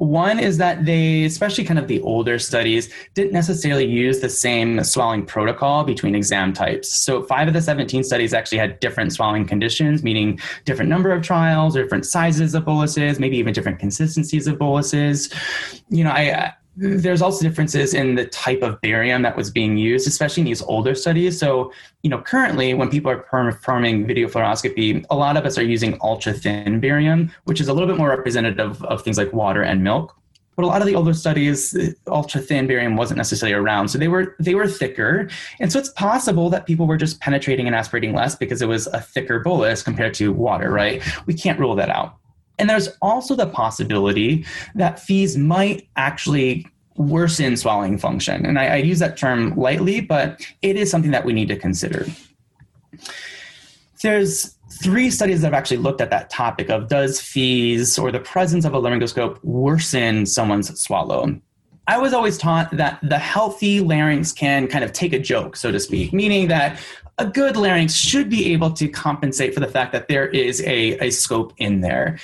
One 0.02 0.40
is 0.40 0.58
that 0.58 0.84
they, 0.84 1.26
especially 1.26 1.64
kind 1.64 1.78
of 1.78 1.88
the 1.88 2.02
older 2.02 2.40
studies, 2.40 2.92
didn't 3.14 3.34
necessarily 3.34 3.86
use 3.86 4.20
the 4.20 4.30
same 4.30 4.84
swallowing 4.84 5.28
protocol 5.28 5.84
between 5.84 6.16
exam 6.16 6.54
types. 6.54 6.92
So 6.92 7.22
five 7.22 7.48
of 7.48 7.54
the 7.54 7.62
17 7.62 8.04
studies 8.04 8.34
actually 8.34 8.58
had 8.58 8.80
different 8.80 9.14
swallowing 9.14 9.46
conditions, 9.46 10.02
meaning 10.02 10.40
different 10.66 10.90
number 10.90 11.12
of 11.12 11.22
trials, 11.22 11.78
or 11.78 11.84
different 11.84 12.08
sizes 12.08 12.56
of 12.56 12.66
boluses, 12.66 13.20
maybe 13.20 13.38
even 13.38 13.54
different 13.54 13.78
consistencies 13.78 14.48
of 14.48 14.58
boluses. 14.58 15.32
You 15.90 16.04
know, 16.04 16.10
I 16.10 16.52
there's 16.78 17.22
also 17.22 17.44
differences 17.44 17.94
in 17.94 18.16
the 18.16 18.26
type 18.26 18.62
of 18.62 18.80
barium 18.82 19.22
that 19.24 19.36
was 19.36 19.52
being 19.52 19.78
used, 19.78 20.08
especially 20.08 20.42
in 20.42 20.46
these 20.46 20.62
older 20.62 20.96
studies. 20.96 21.38
So, 21.38 21.74
you 22.02 22.10
know, 22.10 22.22
currently 22.22 22.74
when 22.74 22.90
people 22.90 23.12
are 23.12 23.18
performing 23.18 24.08
video 24.08 24.28
fluoroscopy, 24.28 25.06
a 25.10 25.16
lot 25.16 25.36
of 25.36 25.46
us 25.46 25.58
are 25.58 25.64
using 25.64 25.98
ultra 26.02 26.34
thin 26.34 26.80
barium, 26.80 27.32
which 27.44 27.60
is 27.60 27.68
a 27.68 27.74
little 27.74 27.88
bit 27.88 27.98
more 27.98 28.10
representative 28.10 28.82
of 28.86 29.02
things 29.04 29.18
like 29.18 29.34
water 29.34 29.62
and 29.62 29.84
milk. 29.84 30.16
But 30.56 30.66
a 30.66 30.68
lot 30.68 30.82
of 30.82 30.88
the 30.88 30.96
older 30.96 31.14
studies, 31.14 31.96
ultra 32.08 32.42
thin 32.42 32.68
barium 32.68 32.96
wasn't 32.96 33.18
necessarily 33.18 33.54
around, 33.54 33.88
so 33.88 33.98
they 33.98 34.10
were 34.10 34.36
they 34.38 34.54
were 34.54 34.68
thicker, 34.68 35.30
and 35.62 35.72
so 35.72 35.80
it's 35.80 35.90
possible 35.90 36.50
that 36.50 36.68
people 36.68 36.86
were 36.86 36.98
just 36.98 37.22
penetrating 37.22 37.68
and 37.68 37.76
aspirating 37.76 38.14
less 38.14 38.36
because 38.36 38.62
it 38.62 38.68
was 38.68 38.86
a 38.88 39.00
thicker 39.00 39.40
bolus 39.40 39.82
compared 39.82 40.14
to 40.16 40.34
water, 40.34 40.70
right? 40.70 41.02
We 41.26 41.34
can't 41.34 41.58
rule 41.58 41.74
that 41.76 41.90
out. 41.90 42.18
And 42.62 42.70
there's 42.70 42.90
also 43.02 43.36
the 43.36 43.48
possibility 43.48 44.46
that 44.76 45.00
FEES 45.00 45.36
might 45.36 45.90
actually 45.96 46.68
worsen 46.96 47.58
swallowing 47.58 47.98
function. 47.98 48.46
And 48.46 48.60
I, 48.60 48.68
I, 48.68 48.76
use 48.76 49.00
that 49.00 49.18
term 49.18 49.56
lightly, 49.56 50.00
but 50.00 50.46
it 50.62 50.76
is 50.76 50.92
something 50.92 51.10
that 51.10 51.26
we 51.26 51.34
need 51.34 51.48
to 51.48 51.56
consider. 51.56 52.06
There's 54.04 54.56
three 54.84 55.10
studies 55.10 55.42
that 55.42 55.48
have 55.48 55.54
actually 55.56 55.78
looked 55.78 56.02
at 56.02 56.12
that 56.12 56.30
topic 56.30 56.70
of 56.70 56.88
does 56.88 57.20
FEES 57.20 57.98
or 57.98 58.12
the 58.12 58.20
presence 58.20 58.64
of 58.64 58.76
a 58.76 58.80
laryngoscope 58.80 59.44
worsen 59.44 60.28
someone's 60.28 60.80
swallow? 60.80 61.42
I 61.88 61.98
was 61.98 62.14
always 62.14 62.38
taught 62.38 62.70
that 62.78 63.00
the 63.02 63.18
healthy 63.18 63.80
larynx 63.80 64.32
can 64.32 64.68
kind 64.68 64.84
of 64.84 64.94
take 64.94 65.14
a 65.14 65.20
joke, 65.20 65.56
so 65.56 65.72
to 65.72 65.80
speak, 65.80 66.14
meaning 66.14 66.48
that 66.50 66.80
a 67.22 67.26
good 67.26 67.56
larynx 67.56 67.94
should 67.94 68.30
be 68.30 68.52
able 68.52 68.72
to 68.74 68.88
compensate 68.88 69.54
for 69.54 69.60
the 69.60 69.68
fact 69.68 69.92
that 69.92 70.08
there 70.08 70.28
is 70.28 70.60
a, 70.62 70.98
a 71.06 71.12
scope 71.12 71.54
in 71.58 71.82
there. 71.82 72.18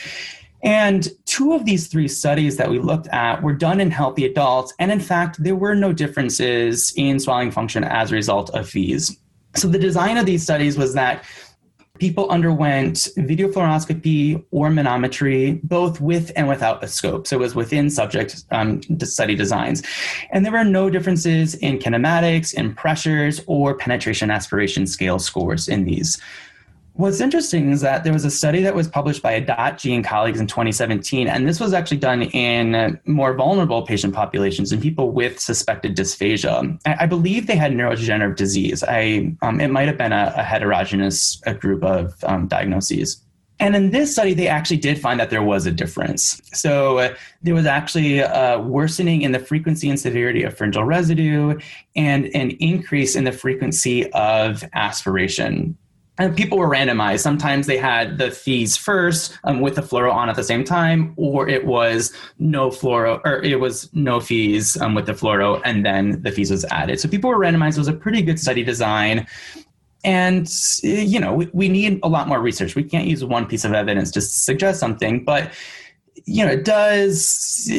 And 0.63 1.07
two 1.25 1.53
of 1.53 1.65
these 1.65 1.87
three 1.87 2.07
studies 2.07 2.57
that 2.57 2.69
we 2.69 2.79
looked 2.79 3.07
at 3.09 3.43
were 3.43 3.53
done 3.53 3.79
in 3.79 3.91
healthy 3.91 4.25
adults. 4.25 4.73
And 4.79 4.91
in 4.91 4.99
fact, 4.99 5.41
there 5.43 5.55
were 5.55 5.75
no 5.75 5.93
differences 5.93 6.93
in 6.95 7.19
swallowing 7.19 7.51
function 7.51 7.83
as 7.83 8.11
a 8.11 8.15
result 8.15 8.49
of 8.55 8.67
FEES. 8.67 9.15
So 9.55 9.67
the 9.67 9.77
design 9.77 10.17
of 10.17 10.25
these 10.25 10.41
studies 10.41 10.77
was 10.77 10.95
that 10.95 11.23
people 11.99 12.29
underwent 12.29 13.07
video 13.17 13.47
fluoroscopy 13.47 14.43
or 14.51 14.69
manometry, 14.69 15.61
both 15.63 15.99
with 16.01 16.31
and 16.35 16.47
without 16.47 16.83
a 16.83 16.87
scope. 16.87 17.27
So 17.27 17.37
it 17.37 17.39
was 17.39 17.55
within 17.55 17.89
subject 17.89 18.43
um, 18.51 18.81
study 19.03 19.35
designs. 19.35 19.83
And 20.31 20.45
there 20.45 20.51
were 20.51 20.63
no 20.63 20.89
differences 20.89 21.55
in 21.55 21.79
kinematics, 21.79 22.53
in 22.53 22.73
pressures, 22.75 23.41
or 23.47 23.75
penetration 23.75 24.31
aspiration 24.31 24.87
scale 24.87 25.19
scores 25.19 25.67
in 25.67 25.85
these. 25.85 26.19
What's 26.97 27.21
interesting 27.21 27.71
is 27.71 27.81
that 27.81 28.03
there 28.03 28.11
was 28.11 28.25
a 28.25 28.31
study 28.31 28.63
that 28.63 28.73
was 28.73 28.87
published 28.87 29.21
by 29.21 29.39
G 29.77 29.93
and 29.93 30.03
colleagues 30.03 30.39
in 30.39 30.47
2017, 30.47 31.27
and 31.27 31.47
this 31.47 31.59
was 31.59 31.71
actually 31.71 31.97
done 31.97 32.23
in 32.23 32.99
more 33.05 33.35
vulnerable 33.35 33.83
patient 33.83 34.15
populations 34.15 34.71
and 34.71 34.81
people 34.81 35.11
with 35.11 35.39
suspected 35.39 35.95
dysphagia. 35.95 36.79
I, 36.87 37.03
I 37.03 37.05
believe 37.05 37.45
they 37.45 37.55
had 37.55 37.71
neurodegenerative 37.71 38.35
disease. 38.35 38.83
I, 38.83 39.31
um, 39.43 39.61
it 39.61 39.67
might 39.67 39.87
have 39.87 39.99
been 39.99 40.11
a, 40.11 40.33
a 40.37 40.41
heterogeneous 40.41 41.39
a 41.45 41.53
group 41.53 41.83
of 41.83 42.15
um, 42.23 42.47
diagnoses. 42.47 43.21
And 43.59 43.75
in 43.75 43.91
this 43.91 44.11
study, 44.11 44.33
they 44.33 44.47
actually 44.47 44.77
did 44.77 44.99
find 44.99 45.19
that 45.19 45.29
there 45.29 45.43
was 45.43 45.67
a 45.67 45.71
difference. 45.71 46.41
So 46.53 46.97
uh, 46.97 47.15
there 47.43 47.53
was 47.53 47.67
actually 47.67 48.19
a 48.19 48.59
worsening 48.59 49.21
in 49.21 49.33
the 49.33 49.39
frequency 49.39 49.87
and 49.87 49.99
severity 49.99 50.41
of 50.41 50.57
pharyngeal 50.57 50.83
residue 50.83 51.59
and 51.95 52.25
an 52.35 52.51
increase 52.59 53.15
in 53.15 53.23
the 53.23 53.31
frequency 53.31 54.11
of 54.13 54.63
aspiration. 54.73 55.77
And 56.19 56.35
people 56.35 56.57
were 56.57 56.67
randomized. 56.67 57.19
Sometimes 57.19 57.67
they 57.67 57.77
had 57.77 58.17
the 58.17 58.31
fees 58.31 58.75
first 58.75 59.37
um, 59.43 59.61
with 59.61 59.75
the 59.75 59.83
fluoro 59.83 60.11
on 60.11 60.29
at 60.29 60.35
the 60.35 60.43
same 60.43 60.63
time, 60.63 61.13
or 61.15 61.47
it 61.47 61.65
was 61.65 62.11
no 62.39 62.69
fluoro, 62.69 63.21
or 63.23 63.43
it 63.43 63.59
was 63.59 63.89
no 63.93 64.19
fees 64.19 64.81
um, 64.81 64.95
with 64.95 65.05
the 65.05 65.13
fluoro, 65.13 65.61
and 65.63 65.85
then 65.85 66.21
the 66.23 66.31
fees 66.31 66.49
was 66.49 66.65
added. 66.65 66.99
So 66.99 67.07
people 67.07 67.29
were 67.29 67.37
randomized. 67.37 67.73
It 67.73 67.79
was 67.79 67.87
a 67.87 67.93
pretty 67.93 68.23
good 68.23 68.39
study 68.39 68.63
design. 68.63 69.27
And, 70.03 70.49
you 70.81 71.19
know, 71.19 71.33
we, 71.33 71.49
we 71.53 71.69
need 71.69 71.99
a 72.01 72.07
lot 72.07 72.27
more 72.27 72.39
research. 72.39 72.75
We 72.75 72.83
can't 72.83 73.07
use 73.07 73.23
one 73.23 73.45
piece 73.45 73.65
of 73.65 73.73
evidence 73.73 74.09
to 74.11 74.21
suggest 74.21 74.79
something, 74.79 75.23
but, 75.23 75.51
you 76.25 76.45
know, 76.45 76.51
it 76.51 76.65
does 76.65 77.69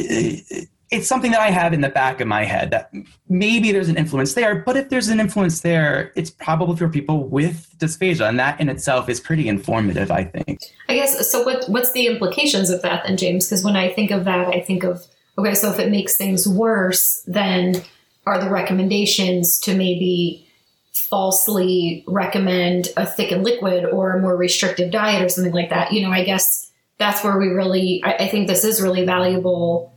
it's 0.91 1.07
something 1.07 1.31
that 1.31 1.41
I 1.41 1.51
have 1.51 1.73
in 1.73 1.81
the 1.81 1.89
back 1.89 2.19
of 2.19 2.27
my 2.27 2.43
head 2.43 2.71
that 2.71 2.91
maybe 3.27 3.71
there's 3.71 3.89
an 3.89 3.97
influence 3.97 4.33
there, 4.33 4.63
but 4.65 4.75
if 4.75 4.89
there's 4.89 5.07
an 5.09 5.19
influence 5.19 5.61
there, 5.61 6.11
it's 6.15 6.31
probably 6.31 6.75
for 6.77 6.89
people 6.89 7.27
with 7.27 7.75
dysphagia, 7.77 8.27
and 8.27 8.39
that 8.39 8.59
in 8.59 8.69
itself 8.69 9.07
is 9.07 9.19
pretty 9.19 9.47
informative, 9.47 10.09
I 10.09 10.23
think. 10.23 10.59
I 10.87 10.95
guess 10.95 11.29
so. 11.31 11.43
What 11.43 11.69
what's 11.69 11.91
the 11.91 12.07
implications 12.07 12.69
of 12.69 12.81
that 12.81 13.03
then, 13.03 13.17
James? 13.17 13.47
Because 13.47 13.63
when 13.63 13.75
I 13.75 13.93
think 13.93 14.11
of 14.11 14.25
that, 14.25 14.47
I 14.47 14.61
think 14.61 14.83
of 14.83 15.05
okay, 15.37 15.53
so 15.53 15.71
if 15.71 15.79
it 15.79 15.91
makes 15.91 16.17
things 16.17 16.47
worse, 16.47 17.23
then 17.27 17.83
are 18.25 18.39
the 18.39 18.49
recommendations 18.49 19.59
to 19.59 19.75
maybe 19.75 20.47
falsely 20.91 22.03
recommend 22.07 22.89
a 22.97 23.05
thickened 23.05 23.43
liquid 23.43 23.85
or 23.85 24.13
a 24.13 24.21
more 24.21 24.35
restrictive 24.35 24.91
diet 24.91 25.23
or 25.23 25.29
something 25.29 25.53
like 25.53 25.69
that? 25.69 25.93
You 25.93 26.01
know, 26.01 26.11
I 26.11 26.23
guess 26.23 26.71
that's 26.97 27.23
where 27.23 27.37
we 27.37 27.47
really, 27.47 28.01
I, 28.03 28.13
I 28.15 28.27
think 28.27 28.47
this 28.47 28.63
is 28.63 28.81
really 28.81 29.05
valuable 29.05 29.93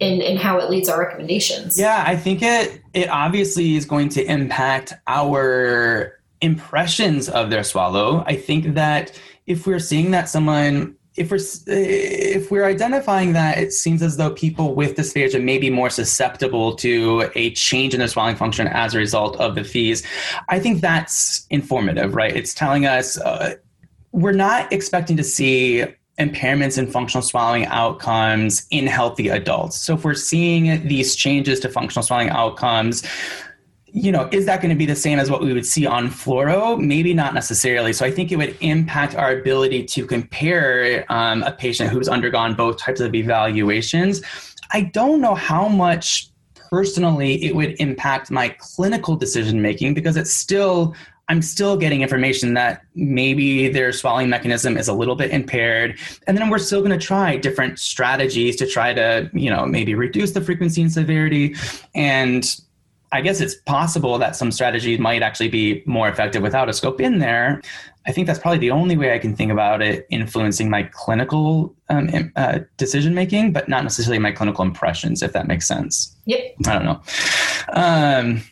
in, 0.00 0.20
in 0.20 0.36
how 0.36 0.58
it 0.58 0.70
leads 0.70 0.88
our 0.88 0.98
recommendations. 0.98 1.78
Yeah, 1.78 2.04
I 2.06 2.16
think 2.16 2.42
it 2.42 2.80
it 2.94 3.08
obviously 3.08 3.76
is 3.76 3.84
going 3.84 4.08
to 4.10 4.24
impact 4.24 4.94
our 5.06 6.20
impressions 6.40 7.28
of 7.28 7.50
their 7.50 7.64
swallow. 7.64 8.22
I 8.26 8.36
think 8.36 8.74
that 8.74 9.18
if 9.46 9.66
we're 9.66 9.80
seeing 9.80 10.12
that 10.12 10.28
someone 10.28 10.96
if 11.16 11.32
we're 11.32 11.40
if 11.66 12.50
we're 12.50 12.64
identifying 12.64 13.32
that 13.32 13.58
it 13.58 13.72
seems 13.72 14.02
as 14.02 14.16
though 14.16 14.30
people 14.30 14.74
with 14.74 14.94
dysphagia 14.94 15.42
may 15.42 15.58
be 15.58 15.68
more 15.68 15.90
susceptible 15.90 16.76
to 16.76 17.28
a 17.34 17.50
change 17.54 17.92
in 17.92 17.98
their 17.98 18.08
swallowing 18.08 18.36
function 18.36 18.68
as 18.68 18.94
a 18.94 18.98
result 18.98 19.36
of 19.40 19.56
the 19.56 19.64
fees, 19.64 20.06
I 20.48 20.60
think 20.60 20.80
that's 20.80 21.44
informative, 21.50 22.14
right? 22.14 22.34
It's 22.34 22.54
telling 22.54 22.86
us 22.86 23.18
uh, 23.18 23.56
we're 24.12 24.32
not 24.32 24.72
expecting 24.72 25.16
to 25.16 25.24
see 25.24 25.84
impairments 26.18 26.78
in 26.78 26.86
functional 26.86 27.22
swallowing 27.22 27.66
outcomes 27.66 28.66
in 28.70 28.86
healthy 28.86 29.28
adults. 29.28 29.76
So 29.78 29.94
if 29.94 30.04
we're 30.04 30.14
seeing 30.14 30.86
these 30.86 31.14
changes 31.14 31.60
to 31.60 31.68
functional 31.68 32.02
swallowing 32.02 32.30
outcomes, 32.30 33.04
you 33.92 34.12
know, 34.12 34.28
is 34.32 34.44
that 34.46 34.60
going 34.60 34.70
to 34.70 34.76
be 34.76 34.86
the 34.86 34.96
same 34.96 35.18
as 35.18 35.30
what 35.30 35.40
we 35.40 35.52
would 35.52 35.64
see 35.64 35.86
on 35.86 36.08
fluoro? 36.08 36.78
Maybe 36.78 37.14
not 37.14 37.34
necessarily. 37.34 37.92
So 37.92 38.04
I 38.04 38.10
think 38.10 38.30
it 38.32 38.36
would 38.36 38.56
impact 38.60 39.14
our 39.14 39.38
ability 39.38 39.84
to 39.84 40.06
compare 40.06 41.04
um, 41.08 41.42
a 41.42 41.52
patient 41.52 41.90
who's 41.90 42.08
undergone 42.08 42.54
both 42.54 42.78
types 42.78 43.00
of 43.00 43.14
evaluations. 43.14 44.20
I 44.72 44.82
don't 44.82 45.20
know 45.20 45.34
how 45.34 45.68
much 45.68 46.30
personally 46.70 47.42
it 47.44 47.56
would 47.56 47.80
impact 47.80 48.30
my 48.30 48.50
clinical 48.58 49.16
decision 49.16 49.62
making 49.62 49.94
because 49.94 50.16
it's 50.16 50.32
still 50.32 50.94
I'm 51.28 51.42
still 51.42 51.76
getting 51.76 52.00
information 52.00 52.54
that 52.54 52.82
maybe 52.94 53.68
their 53.68 53.92
swallowing 53.92 54.30
mechanism 54.30 54.76
is 54.76 54.88
a 54.88 54.94
little 54.94 55.14
bit 55.14 55.30
impaired. 55.30 55.98
And 56.26 56.36
then 56.38 56.48
we're 56.48 56.58
still 56.58 56.80
going 56.80 56.98
to 56.98 57.06
try 57.06 57.36
different 57.36 57.78
strategies 57.78 58.56
to 58.56 58.66
try 58.66 58.94
to, 58.94 59.30
you 59.34 59.50
know, 59.50 59.66
maybe 59.66 59.94
reduce 59.94 60.32
the 60.32 60.40
frequency 60.40 60.80
and 60.80 60.90
severity. 60.90 61.54
And 61.94 62.44
I 63.12 63.20
guess 63.20 63.40
it's 63.40 63.54
possible 63.54 64.18
that 64.18 64.36
some 64.36 64.50
strategies 64.50 64.98
might 64.98 65.22
actually 65.22 65.48
be 65.48 65.82
more 65.86 66.08
effective 66.08 66.42
without 66.42 66.68
a 66.68 66.72
scope 66.72 67.00
in 67.00 67.18
there. 67.18 67.62
I 68.06 68.12
think 68.12 68.26
that's 68.26 68.38
probably 68.38 68.58
the 68.58 68.70
only 68.70 68.96
way 68.96 69.14
I 69.14 69.18
can 69.18 69.36
think 69.36 69.52
about 69.52 69.82
it 69.82 70.06
influencing 70.10 70.70
my 70.70 70.84
clinical 70.84 71.74
um, 71.90 72.32
uh, 72.36 72.60
decision 72.78 73.14
making, 73.14 73.52
but 73.52 73.68
not 73.68 73.82
necessarily 73.82 74.18
my 74.18 74.32
clinical 74.32 74.64
impressions, 74.64 75.22
if 75.22 75.32
that 75.34 75.46
makes 75.46 75.66
sense. 75.68 76.16
Yep. 76.24 76.54
I 76.66 76.72
don't 76.72 76.84
know. 76.84 77.02
Um, 77.74 78.42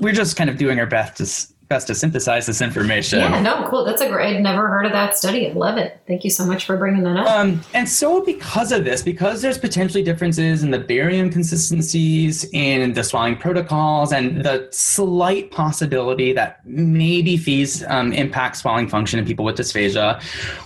we're 0.00 0.14
just 0.14 0.36
kind 0.36 0.48
of 0.48 0.56
doing 0.56 0.80
our 0.80 0.86
best 0.86 1.18
to 1.18 1.53
best 1.68 1.86
to 1.86 1.94
synthesize 1.94 2.46
this 2.46 2.60
information. 2.60 3.20
Yeah, 3.20 3.40
no, 3.40 3.66
cool. 3.68 3.84
That's 3.84 4.02
a 4.02 4.08
great. 4.08 4.36
I'd 4.36 4.42
never 4.42 4.68
heard 4.68 4.86
of 4.86 4.92
that 4.92 5.16
study. 5.16 5.48
I 5.48 5.52
love 5.52 5.78
it. 5.78 6.00
Thank 6.06 6.24
you 6.24 6.30
so 6.30 6.44
much 6.44 6.66
for 6.66 6.76
bringing 6.76 7.02
that 7.04 7.16
up. 7.16 7.26
Um, 7.26 7.60
and 7.72 7.88
so, 7.88 8.24
because 8.24 8.72
of 8.72 8.84
this, 8.84 9.02
because 9.02 9.42
there's 9.42 9.58
potentially 9.58 10.02
differences 10.02 10.62
in 10.62 10.70
the 10.70 10.78
barium 10.78 11.30
consistencies 11.30 12.44
in 12.52 12.92
the 12.92 13.02
swallowing 13.02 13.36
protocols, 13.36 14.12
and 14.12 14.44
the 14.44 14.68
slight 14.70 15.50
possibility 15.50 16.32
that 16.32 16.60
maybe 16.66 17.36
fees 17.36 17.84
um, 17.88 18.12
impact 18.12 18.56
swallowing 18.56 18.88
function 18.88 19.18
in 19.18 19.24
people 19.24 19.44
with 19.44 19.56
dysphagia, 19.56 20.22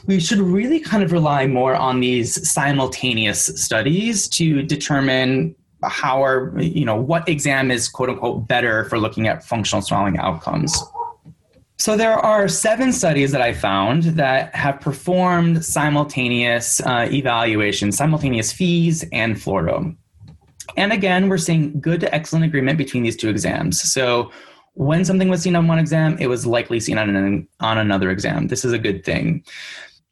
we 0.06 0.20
should 0.20 0.38
really 0.38 0.80
kind 0.80 1.02
of 1.02 1.12
rely 1.12 1.46
more 1.46 1.74
on 1.74 2.00
these 2.00 2.48
simultaneous 2.48 3.46
studies 3.46 4.28
to 4.28 4.62
determine 4.62 5.54
how 5.84 6.22
are 6.22 6.52
you 6.60 6.84
know 6.84 6.96
what 6.96 7.28
exam 7.28 7.70
is 7.70 7.88
quote 7.88 8.08
unquote 8.08 8.48
better 8.48 8.84
for 8.84 8.98
looking 8.98 9.28
at 9.28 9.44
functional 9.44 9.80
swallowing 9.80 10.18
outcomes 10.18 10.82
so 11.80 11.96
there 11.96 12.14
are 12.14 12.48
seven 12.48 12.92
studies 12.92 13.30
that 13.30 13.40
I 13.40 13.52
found 13.52 14.02
that 14.02 14.52
have 14.52 14.80
performed 14.80 15.64
simultaneous 15.64 16.80
uh, 16.80 17.08
evaluations, 17.08 17.96
simultaneous 17.96 18.52
fees 18.52 19.04
and 19.12 19.36
fluoro. 19.36 19.96
And 20.76 20.92
again, 20.92 21.28
we're 21.28 21.38
seeing 21.38 21.80
good 21.80 22.00
to 22.00 22.12
excellent 22.12 22.44
agreement 22.44 22.78
between 22.78 23.04
these 23.04 23.16
two 23.16 23.28
exams. 23.28 23.80
So 23.80 24.32
when 24.74 25.04
something 25.04 25.28
was 25.28 25.40
seen 25.40 25.54
on 25.54 25.68
one 25.68 25.78
exam, 25.78 26.16
it 26.18 26.26
was 26.26 26.46
likely 26.46 26.80
seen 26.80 26.98
on, 26.98 27.14
an, 27.14 27.48
on 27.60 27.78
another 27.78 28.10
exam. 28.10 28.48
This 28.48 28.64
is 28.64 28.72
a 28.72 28.78
good 28.78 29.04
thing. 29.04 29.44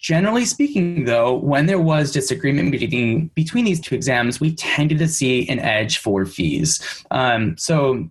Generally 0.06 0.44
speaking, 0.44 1.04
though, 1.04 1.34
when 1.34 1.66
there 1.66 1.80
was 1.80 2.12
disagreement 2.12 2.70
between, 2.70 3.26
between 3.34 3.64
these 3.64 3.80
two 3.80 3.96
exams, 3.96 4.38
we 4.38 4.54
tended 4.54 4.98
to 4.98 5.08
see 5.08 5.48
an 5.48 5.58
edge 5.58 5.98
for 5.98 6.24
fees. 6.24 7.04
Um, 7.10 7.58
so 7.58 8.08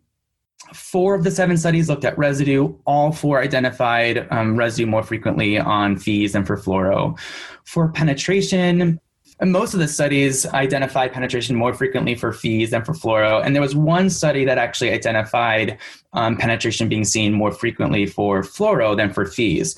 four 0.74 1.16
of 1.16 1.24
the 1.24 1.32
seven 1.32 1.56
studies 1.56 1.88
looked 1.88 2.04
at 2.04 2.18
residue. 2.18 2.76
All 2.84 3.14
four 3.14 3.42
identified 3.42 4.28
um, 4.30 4.58
residue 4.58 4.88
more 4.88 5.04
frequently 5.04 5.58
on 5.58 5.96
fees 5.96 6.34
than 6.34 6.44
for 6.44 6.58
fluoro. 6.58 7.18
For 7.64 7.88
penetration, 7.88 9.00
and 9.40 9.52
most 9.52 9.74
of 9.74 9.80
the 9.80 9.88
studies 9.88 10.46
identified 10.48 11.12
penetration 11.12 11.56
more 11.56 11.74
frequently 11.74 12.16
for 12.16 12.32
fees 12.32 12.72
than 12.72 12.84
for 12.84 12.94
fluoro. 12.94 13.44
And 13.44 13.54
there 13.54 13.62
was 13.62 13.76
one 13.76 14.10
study 14.10 14.46
that 14.46 14.58
actually 14.58 14.92
identified 14.92 15.78
um, 16.14 16.38
penetration 16.38 16.88
being 16.88 17.04
seen 17.04 17.34
more 17.34 17.52
frequently 17.52 18.06
for 18.06 18.42
fluoro 18.42 18.96
than 18.96 19.12
for 19.12 19.26
fees. 19.26 19.78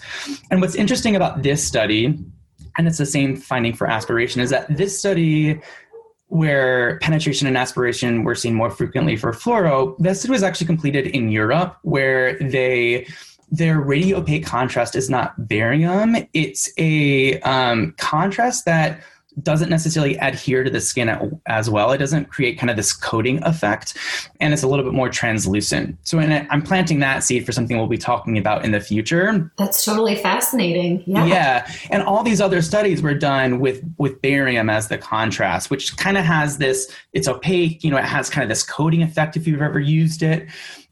And 0.52 0.62
what's 0.62 0.76
interesting 0.76 1.16
about 1.16 1.42
this 1.42 1.64
study, 1.64 2.18
and 2.78 2.88
it's 2.88 3.00
the 3.00 3.06
same 3.06 3.36
finding 3.36 3.74
for 3.74 3.88
aspiration, 3.88 4.42
is 4.42 4.52
that 4.52 4.76
this 4.76 4.98
study 4.98 5.60
where 6.28 7.00
penetration 7.00 7.48
and 7.48 7.58
aspiration 7.58 8.24
were 8.24 8.36
seen 8.36 8.54
more 8.54 8.70
frequently 8.70 9.16
for 9.16 9.32
fluoro, 9.32 9.98
this 9.98 10.20
study 10.20 10.34
was 10.34 10.44
actually 10.44 10.68
completed 10.68 11.08
in 11.08 11.32
Europe, 11.32 11.78
where 11.82 12.38
they 12.40 13.08
their 13.50 13.80
radio 13.80 14.18
opaque 14.18 14.46
contrast 14.46 14.94
is 14.96 15.10
not 15.10 15.48
barium; 15.48 16.18
it's 16.34 16.70
a 16.78 17.40
um, 17.42 17.96
contrast 17.98 18.66
that 18.66 19.02
doesn't 19.44 19.70
necessarily 19.70 20.16
adhere 20.18 20.64
to 20.64 20.70
the 20.70 20.82
skin 20.82 21.40
as 21.46 21.70
well. 21.70 21.92
It 21.92 21.98
doesn't 21.98 22.26
create 22.30 22.58
kind 22.58 22.70
of 22.70 22.76
this 22.76 22.94
coating 22.94 23.44
effect, 23.44 23.96
and 24.40 24.54
it's 24.54 24.64
a 24.64 24.68
little 24.68 24.84
bit 24.84 24.94
more 24.94 25.10
translucent. 25.10 25.98
So, 26.04 26.20
a, 26.20 26.48
I'm 26.50 26.62
planting 26.62 27.00
that 27.00 27.24
seed 27.24 27.46
for 27.46 27.52
something 27.52 27.78
we'll 27.78 27.88
be 27.88 27.98
talking 27.98 28.38
about 28.38 28.66
in 28.66 28.72
the 28.72 28.80
future. 28.80 29.52
That's 29.58 29.84
totally 29.84 30.16
fascinating. 30.16 31.04
Yeah. 31.06 31.26
Yeah, 31.26 31.72
and 31.90 32.04
all 32.04 32.24
these 32.24 32.42
other 32.42 32.62
studies 32.62 33.02
were 33.02 33.14
done 33.14 33.60
with 33.60 33.84
with 33.98 34.22
barium 34.22 34.70
as 34.70 34.88
the 34.88 34.98
contrast, 34.98 35.70
which 35.70 35.96
kind 35.98 36.18
of 36.18 36.26
has 36.26 36.58
this. 36.58 36.92
It's 37.14 37.28
opaque. 37.28 37.84
You 37.84 37.92
know, 37.92 37.98
it 37.98 38.06
has 38.06 38.30
kind 38.30 38.44
of 38.44 38.50
this 38.50 38.64
coating 38.64 39.04
effect 39.04 39.38
if 39.38 39.48
you've 39.48 39.62
ever 39.62 39.80
used 39.80 40.24
it. 40.24 40.48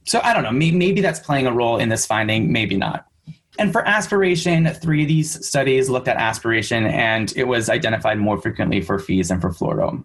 So 0.06 0.22
I 0.24 0.34
don't 0.34 0.44
know. 0.44 0.52
Maybe, 0.52 0.78
maybe 0.78 1.02
that's 1.02 1.20
playing 1.20 1.48
a 1.48 1.52
role 1.52 1.78
in 1.78 1.90
this 1.90 2.06
finding. 2.06 2.52
Maybe 2.52 2.78
not. 2.78 3.08
And 3.58 3.72
for 3.72 3.88
aspiration, 3.88 4.68
three 4.68 5.04
of 5.04 5.08
these 5.08 5.46
studies 5.46 5.90
looked 5.90 6.08
at 6.08 6.18
aspiration 6.18 6.86
and 6.86 7.32
it 7.36 7.46
was 7.46 7.70
identified 7.70 8.18
more 8.20 8.40
frequently 8.40 8.82
for 8.82 9.00
fees 9.00 9.32
and 9.32 9.42
for 9.42 9.52
fluoro. 9.52 10.04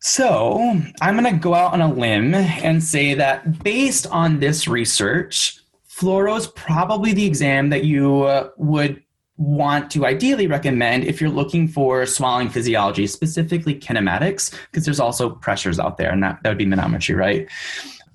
So 0.00 0.58
I'm 1.02 1.18
going 1.18 1.32
to 1.32 1.38
go 1.38 1.54
out 1.54 1.74
on 1.74 1.82
a 1.82 1.92
limb 1.92 2.34
and 2.34 2.82
say 2.82 3.12
that 3.14 3.62
based 3.62 4.06
on 4.06 4.40
this 4.40 4.66
research, 4.66 5.60
fluoro 5.88 6.38
is 6.38 6.46
probably 6.46 7.12
the 7.12 7.26
exam 7.26 7.68
that 7.68 7.84
you 7.84 8.22
uh, 8.22 8.48
would 8.56 9.02
want 9.36 9.90
to 9.90 10.04
ideally 10.04 10.46
recommend 10.46 11.04
if 11.04 11.20
you're 11.20 11.30
looking 11.30 11.66
for 11.66 12.04
swallowing 12.06 12.48
physiology, 12.48 13.06
specifically 13.06 13.74
kinematics, 13.74 14.54
because 14.70 14.84
there's 14.84 15.00
also 15.00 15.30
pressures 15.30 15.78
out 15.78 15.96
there, 15.96 16.10
and 16.10 16.22
that, 16.22 16.38
that 16.42 16.50
would 16.50 16.58
be 16.58 16.66
manometry, 16.66 17.16
right? 17.16 17.48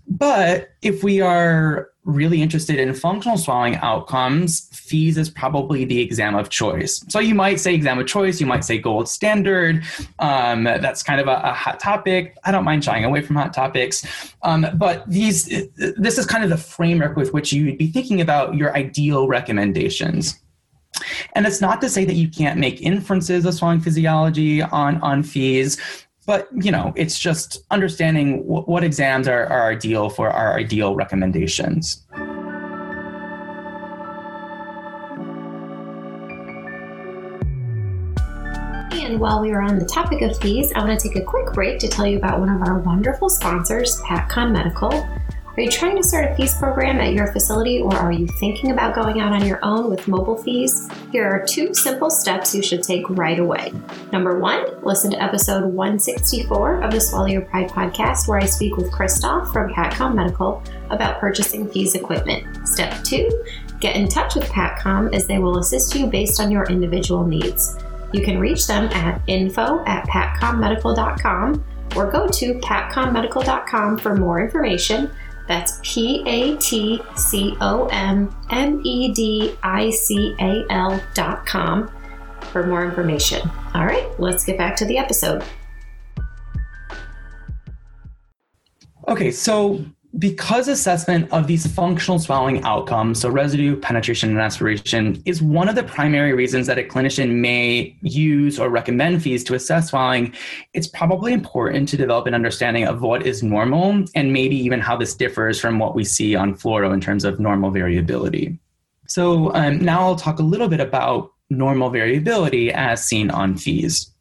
But 0.08 0.70
if 0.82 1.04
we 1.04 1.22
are 1.22 1.89
really 2.06 2.41
interested 2.41 2.80
in 2.80 2.94
functional 2.94 3.38
swallowing 3.38 3.76
outcomes, 3.78 4.70
FEES 4.72 5.18
is 5.18 5.30
probably 5.30 5.86
the 5.86 6.00
exam 6.00 6.36
of 6.36 6.50
choice. 6.50 7.04
So 7.10 7.20
you 7.20 7.34
might 7.34 7.60
say 7.60 7.74
exam 7.74 7.98
of 7.98 8.06
choice, 8.06 8.39
you 8.39 8.46
might 8.46 8.63
say 8.63 8.78
gold 8.78 9.10
standard. 9.10 9.84
Um, 10.20 10.65
that's 10.65 11.02
kind 11.02 11.20
of 11.20 11.28
a, 11.28 11.41
a, 11.44 11.52
hot 11.52 11.80
topic. 11.80 12.38
I 12.44 12.52
don't 12.52 12.63
mind 12.63 12.84
shying 12.84 13.04
away 13.04 13.22
from 13.22 13.36
hot 13.36 13.54
topics, 13.54 14.06
um, 14.44 14.68
but 14.76 15.10
these 15.10 15.46
this 15.76 16.20
is 16.20 16.26
kind 16.28 16.44
of 16.44 16.52
the 16.52 16.58
framework 16.58 17.18
with 17.18 17.34
which 17.34 17.52
you'd 17.52 17.78
be 17.78 17.88
thinking 17.88 18.22
about 18.22 18.54
your 18.56 18.76
ideal 18.78 19.28
recommendations. 19.28 20.39
And 21.34 21.46
it's 21.46 21.60
not 21.60 21.82
to 21.82 21.89
say 21.89 22.06
that 22.06 22.15
you 22.15 22.30
can't 22.30 22.60
make 22.60 22.82
inferences 22.82 23.46
of 23.46 23.54
swallowing 23.54 23.82
physiology 23.82 24.62
on 24.62 25.02
on 25.02 25.24
FEES, 25.24 25.78
but 26.25 26.47
you 26.53 26.71
know 26.71 26.93
it's 26.95 27.19
just 27.19 27.63
understanding 27.71 28.41
what 28.45 28.83
exams 28.83 29.27
are, 29.27 29.45
are 29.47 29.69
ideal 29.69 30.09
for 30.09 30.29
our 30.29 30.57
ideal 30.57 30.95
recommendations 30.95 32.05
And 39.15 39.21
while 39.21 39.39
we 39.39 39.51
are 39.51 39.61
on 39.61 39.79
the 39.79 39.85
topic 39.85 40.21
of 40.23 40.35
FEES, 40.39 40.73
I 40.73 40.79
want 40.83 40.99
to 40.99 41.07
take 41.07 41.15
a 41.15 41.23
quick 41.23 41.53
break 41.53 41.79
to 41.79 41.88
tell 41.88 42.05
you 42.05 42.17
about 42.17 42.39
one 42.39 42.49
of 42.49 42.61
our 42.63 42.79
wonderful 42.79 43.29
sponsors, 43.29 44.01
PatCom 44.01 44.51
Medical. 44.51 44.91
Are 44.91 45.61
you 45.61 45.69
trying 45.69 45.95
to 45.95 46.03
start 46.03 46.31
a 46.31 46.35
FEES 46.35 46.57
program 46.57 46.99
at 46.99 47.13
your 47.13 47.31
facility 47.31 47.79
or 47.79 47.95
are 47.95 48.11
you 48.11 48.27
thinking 48.41 48.71
about 48.71 48.93
going 48.93 49.21
out 49.21 49.31
on 49.31 49.45
your 49.45 49.59
own 49.63 49.89
with 49.89 50.05
mobile 50.09 50.35
FEES? 50.35 50.89
Here 51.15 51.32
are 51.32 51.45
two 51.45 51.73
simple 51.73 52.10
steps 52.10 52.54
you 52.54 52.62
should 52.62 52.84
take 52.84 53.10
right 53.10 53.39
away. 53.39 53.71
Number 54.12 54.38
one, 54.38 54.65
listen 54.84 55.10
to 55.12 55.23
episode 55.23 55.63
164 55.63 56.82
of 56.82 56.91
the 56.91 56.99
Swallow 56.99 57.28
Your 57.28 57.43
Pride 57.43 57.69
podcast, 57.69 58.28
where 58.28 58.38
I 58.38 58.45
speak 58.45 58.75
with 58.75 58.91
Christoph 58.91 59.54
from 59.54 59.71
PatCom 59.71 60.13
Medical 60.13 60.62
about 60.89 61.21
purchasing 61.21 61.69
FEES 61.69 61.95
equipment. 61.95 62.67
Step 62.67 63.01
two, 63.06 63.30
get 63.80 63.95
in 63.95 64.10
touch 64.10 64.36
with 64.36 64.43
PatCom 64.49 65.15
as 65.15 65.25
they 65.25 65.39
will 65.39 65.60
assist 65.60 65.95
you 65.95 66.08
based 66.08 66.41
on 66.41 66.51
your 66.51 66.65
individual 66.65 67.25
needs. 67.25 67.78
You 68.12 68.21
can 68.21 68.38
reach 68.38 68.67
them 68.67 68.89
at 68.91 69.21
info 69.28 69.86
at 69.86 70.06
patcommedical.com 70.10 71.63
or 71.95 72.12
go 72.12 72.28
to 72.28 72.56
patcommedical.com 72.56 73.99
for 73.99 74.17
more 74.17 74.43
information 74.43 75.10
that's 75.47 75.79
P 75.84 76.23
A 76.25 76.58
T 76.58 77.01
C 77.15 77.55
O 77.62 77.88
M 77.91 78.36
M 78.49 78.81
E 78.84 79.13
D 79.13 79.55
I 79.63 79.89
C 79.89 80.36
A 80.39 80.65
L 80.69 81.01
dot 81.13 81.45
com 81.45 81.91
for 82.51 82.65
more 82.65 82.86
information. 82.86 83.49
All 83.73 83.86
right, 83.86 84.08
let's 84.19 84.43
get 84.43 84.58
back 84.58 84.75
to 84.77 84.86
the 84.86 84.97
episode. 84.97 85.43
Okay, 89.08 89.29
so 89.29 89.86
because 90.17 90.67
assessment 90.67 91.32
of 91.34 91.47
these 91.47 91.67
functional 91.67 92.19
swallowing 92.19 92.63
outcomes, 92.63 93.19
so 93.19 93.30
residue, 93.30 93.75
penetration, 93.75 94.30
and 94.30 94.39
aspiration, 94.39 95.21
is 95.25 95.41
one 95.41 95.67
of 95.67 95.75
the 95.75 95.84
primary 95.84 96.34
reasons 96.34 96.67
that 96.67 96.78
a 96.78 96.84
clinician 96.84 97.36
may 97.36 97.95
use 98.01 98.58
or 98.58 98.69
recommend 98.69 99.21
FEES 99.21 99.43
to 99.43 99.56
assess 99.56 99.89
swallowing, 99.89 100.34
it's 100.73 100.88
probably 100.88 101.34
important 101.34 101.89
to 101.89 101.97
develop 101.97 102.28
an 102.28 102.34
understanding 102.34 102.86
of 102.86 103.01
what 103.01 103.25
is 103.25 103.43
normal 103.43 104.06
and 104.15 104.32
maybe 104.32 104.56
even 104.56 104.80
how 104.80 104.95
this 104.95 105.13
differs 105.13 105.60
from 105.60 105.80
what 105.80 105.95
we 105.95 106.04
see 106.04 106.36
on 106.36 106.56
fluoro 106.56 106.93
in 106.93 107.01
terms 107.01 107.25
of 107.25 107.39
normal 107.39 107.71
variability. 107.71 108.58
So 109.08 109.54
um, 109.54 109.80
now 109.80 110.01
I'll 110.01 110.15
talk 110.15 110.39
a 110.39 110.43
little 110.43 110.69
bit 110.69 110.80
about 110.80 111.32
normal 111.49 111.89
variability 111.89 112.71
as 112.71 113.06
seen 113.06 113.30
on 113.30 113.58
FEES. 113.58 114.12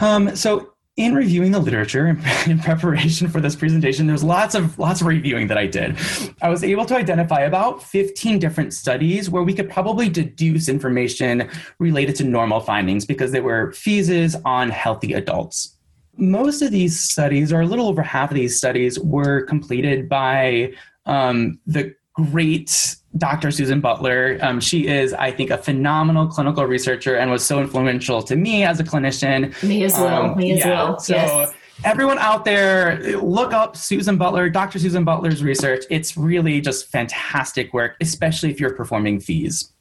Um, 0.00 0.34
so 0.34 0.71
in 0.96 1.14
reviewing 1.14 1.52
the 1.52 1.58
literature 1.58 2.18
in 2.46 2.58
preparation 2.58 3.26
for 3.28 3.40
this 3.40 3.56
presentation 3.56 4.06
there's 4.06 4.22
lots 4.22 4.54
of 4.54 4.78
lots 4.78 5.00
of 5.00 5.06
reviewing 5.06 5.46
that 5.46 5.56
i 5.56 5.66
did. 5.66 5.96
I 6.42 6.50
was 6.50 6.62
able 6.62 6.84
to 6.86 6.96
identify 6.96 7.40
about 7.40 7.82
15 7.82 8.38
different 8.38 8.74
studies 8.74 9.30
where 9.30 9.42
we 9.42 9.54
could 9.54 9.70
probably 9.70 10.08
deduce 10.08 10.68
information 10.68 11.48
related 11.78 12.16
to 12.16 12.24
normal 12.24 12.60
findings 12.60 13.06
because 13.06 13.32
they 13.32 13.40
were 13.40 13.72
FEESes 13.72 14.40
on 14.44 14.68
healthy 14.70 15.14
adults. 15.14 15.78
Most 16.18 16.60
of 16.60 16.70
these 16.70 17.00
studies 17.00 17.52
or 17.52 17.62
a 17.62 17.66
little 17.66 17.88
over 17.88 18.02
half 18.02 18.30
of 18.30 18.34
these 18.34 18.58
studies 18.58 18.98
were 18.98 19.42
completed 19.46 20.10
by 20.10 20.74
um, 21.06 21.58
the 21.66 21.94
great 22.14 22.96
Dr. 23.16 23.50
Susan 23.50 23.80
Butler. 23.80 24.38
Um, 24.40 24.60
she 24.60 24.86
is, 24.86 25.12
I 25.12 25.30
think, 25.30 25.50
a 25.50 25.58
phenomenal 25.58 26.26
clinical 26.26 26.64
researcher 26.64 27.16
and 27.16 27.30
was 27.30 27.44
so 27.44 27.60
influential 27.60 28.22
to 28.22 28.36
me 28.36 28.64
as 28.64 28.80
a 28.80 28.84
clinician. 28.84 29.60
Me 29.62 29.84
as 29.84 29.92
well. 29.94 30.30
Um, 30.30 30.36
me 30.36 30.52
as 30.52 30.58
yeah, 30.60 30.68
well. 30.68 30.98
So, 30.98 31.14
yes. 31.14 31.52
everyone 31.84 32.18
out 32.18 32.44
there, 32.44 32.98
look 33.20 33.52
up 33.52 33.76
Susan 33.76 34.16
Butler, 34.16 34.48
Dr. 34.48 34.78
Susan 34.78 35.04
Butler's 35.04 35.42
research. 35.42 35.84
It's 35.90 36.16
really 36.16 36.60
just 36.60 36.90
fantastic 36.90 37.72
work, 37.72 37.96
especially 38.00 38.50
if 38.50 38.60
you're 38.60 38.74
performing 38.74 39.20
FEES. 39.20 39.72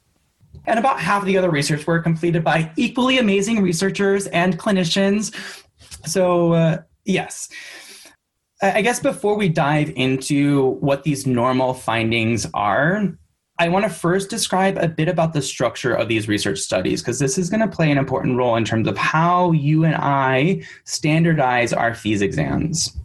And 0.67 0.77
about 0.77 0.99
half 0.99 1.21
of 1.21 1.25
the 1.25 1.37
other 1.37 1.49
research 1.49 1.87
were 1.87 1.99
completed 1.99 2.43
by 2.43 2.71
equally 2.75 3.17
amazing 3.17 3.61
researchers 3.61 4.27
and 4.27 4.59
clinicians. 4.59 5.33
So, 6.05 6.53
uh, 6.53 6.81
yes. 7.05 7.49
I 8.62 8.82
guess 8.84 9.00
before 9.00 9.36
we 9.36 9.50
dive 9.50 9.91
into 9.95 10.78
what 10.82 11.04
these 11.04 11.26
normal 11.26 11.74
findings 11.74 12.45
are, 12.54 13.17
I 13.58 13.69
want 13.69 13.86
to 13.86 13.89
first 13.89 14.30
describe 14.30 14.78
a 14.78 14.88
bit 14.88 15.08
about 15.08 15.34
the 15.34 15.41
structure 15.41 15.93
of 15.93 16.08
these 16.08 16.28
research 16.28 16.60
studies 16.60 17.02
because 17.02 17.17
this 17.17 17.38
is 17.38 17.50
going 17.50 17.62
to 17.62 17.67
play 17.67 17.91
an 17.91 17.97
important 17.97 18.38
role 18.38 18.56
in 18.56 18.65
terms 18.65 18.88
of 18.88 18.97
how 18.97 19.52
you 19.52 19.84
and 19.84 19.95
I 19.95 20.63
standardize 20.84 21.74
our 21.74 21.95
FEES 21.95 22.21
exams. 22.21 22.97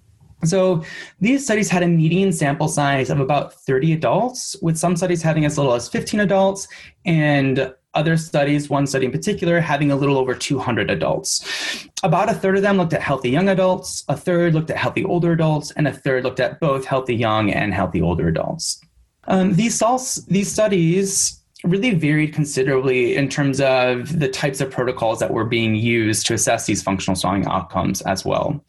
So 0.45 0.85
these 1.21 1.45
studies 1.45 1.71
had 1.71 1.83
a 1.83 1.89
median 1.89 2.33
sample 2.33 2.69
size 2.69 3.09
of 3.09 3.21
about 3.21 3.55
30 3.55 3.95
adults, 3.95 4.57
with 4.61 4.77
some 4.77 4.95
studies 4.95 5.23
having 5.23 5.47
as 5.47 5.57
little 5.57 5.73
as 5.73 5.89
15 5.89 6.21
adults, 6.21 6.69
and 7.07 7.75
other 7.97 8.17
studies, 8.17 8.71
one 8.71 8.87
study 8.87 9.07
in 9.07 9.13
particular, 9.13 9.61
having 9.61 9.91
a 9.91 9.97
little 9.97 10.19
over 10.19 10.35
200 10.35 10.91
adults. 10.91 11.89
About 12.03 12.29
a 12.29 12.35
third 12.35 12.57
of 12.57 12.63
them 12.63 12.77
looked 12.77 12.93
at 12.93 13.03
healthy 13.03 13.31
young 13.31 13.49
adults, 13.49 14.05
a 14.09 14.17
third 14.17 14.55
looked 14.55 14.71
at 14.71 14.77
healthy 14.77 15.05
older 15.05 15.33
adults, 15.33 15.73
and 15.73 15.89
a 15.89 15.93
third 15.93 16.25
looked 16.25 16.41
at 16.41 16.61
both 16.61 16.85
healthy 16.85 17.15
young 17.15 17.51
and 17.51 17.75
healthy 17.75 18.01
older 18.01 18.29
adults. 18.29 18.81
Um, 19.25 19.55
these, 19.55 19.83
these 20.29 20.53
studies 20.53 21.43
really 21.65 21.95
varied 21.95 22.33
considerably 22.33 23.17
in 23.17 23.29
terms 23.29 23.61
of 23.61 24.19
the 24.19 24.29
types 24.29 24.61
of 24.61 24.71
protocols 24.71 25.19
that 25.19 25.33
were 25.33 25.45
being 25.45 25.75
used 25.75 26.27
to 26.27 26.35
assess 26.35 26.67
these 26.67 26.83
functional 26.83 27.17
swallowing 27.17 27.47
outcomes 27.47 28.03
as 28.03 28.25
well. 28.25 28.63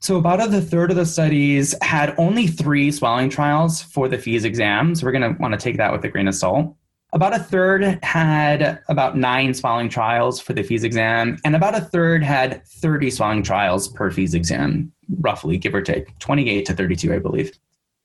So, 0.00 0.16
about 0.16 0.40
a 0.40 0.60
third 0.60 0.90
of 0.90 0.96
the 0.96 1.04
studies 1.04 1.74
had 1.82 2.14
only 2.18 2.46
three 2.46 2.92
swallowing 2.92 3.30
trials 3.30 3.82
for 3.82 4.08
the 4.08 4.16
FEES 4.16 4.44
exams. 4.44 5.02
We're 5.02 5.12
going 5.12 5.34
to 5.34 5.40
want 5.40 5.54
to 5.54 5.58
take 5.60 5.76
that 5.78 5.90
with 5.92 6.04
a 6.04 6.08
grain 6.08 6.28
of 6.28 6.36
salt. 6.36 6.76
About 7.12 7.34
a 7.34 7.38
third 7.38 7.98
had 8.04 8.80
about 8.88 9.16
nine 9.16 9.54
swallowing 9.54 9.88
trials 9.88 10.40
for 10.40 10.52
the 10.52 10.62
FEES 10.62 10.84
exam, 10.84 11.38
and 11.42 11.56
about 11.56 11.74
a 11.74 11.80
third 11.80 12.22
had 12.22 12.66
30 12.66 13.10
swallowing 13.10 13.42
trials 13.42 13.88
per 13.88 14.10
FEES 14.10 14.34
exam, 14.34 14.92
roughly, 15.20 15.56
give 15.56 15.74
or 15.74 15.80
take, 15.80 16.18
28 16.18 16.66
to 16.66 16.74
32, 16.74 17.14
I 17.14 17.18
believe. 17.18 17.52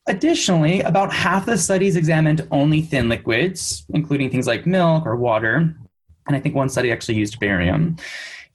Additionally, 0.07 0.81
about 0.81 1.11
half 1.11 1.45
the 1.45 1.57
studies 1.57 1.97
examined 1.97 2.47
only 2.51 2.81
thin 2.81 3.09
liquids, 3.09 3.85
including 3.89 4.29
things 4.29 4.47
like 4.47 4.65
milk 4.65 5.05
or 5.05 5.17
water, 5.17 5.75
and 6.27 6.35
I 6.35 6.39
think 6.39 6.55
one 6.55 6.69
study 6.69 6.91
actually 6.91 7.15
used 7.15 7.39
barium. 7.39 7.97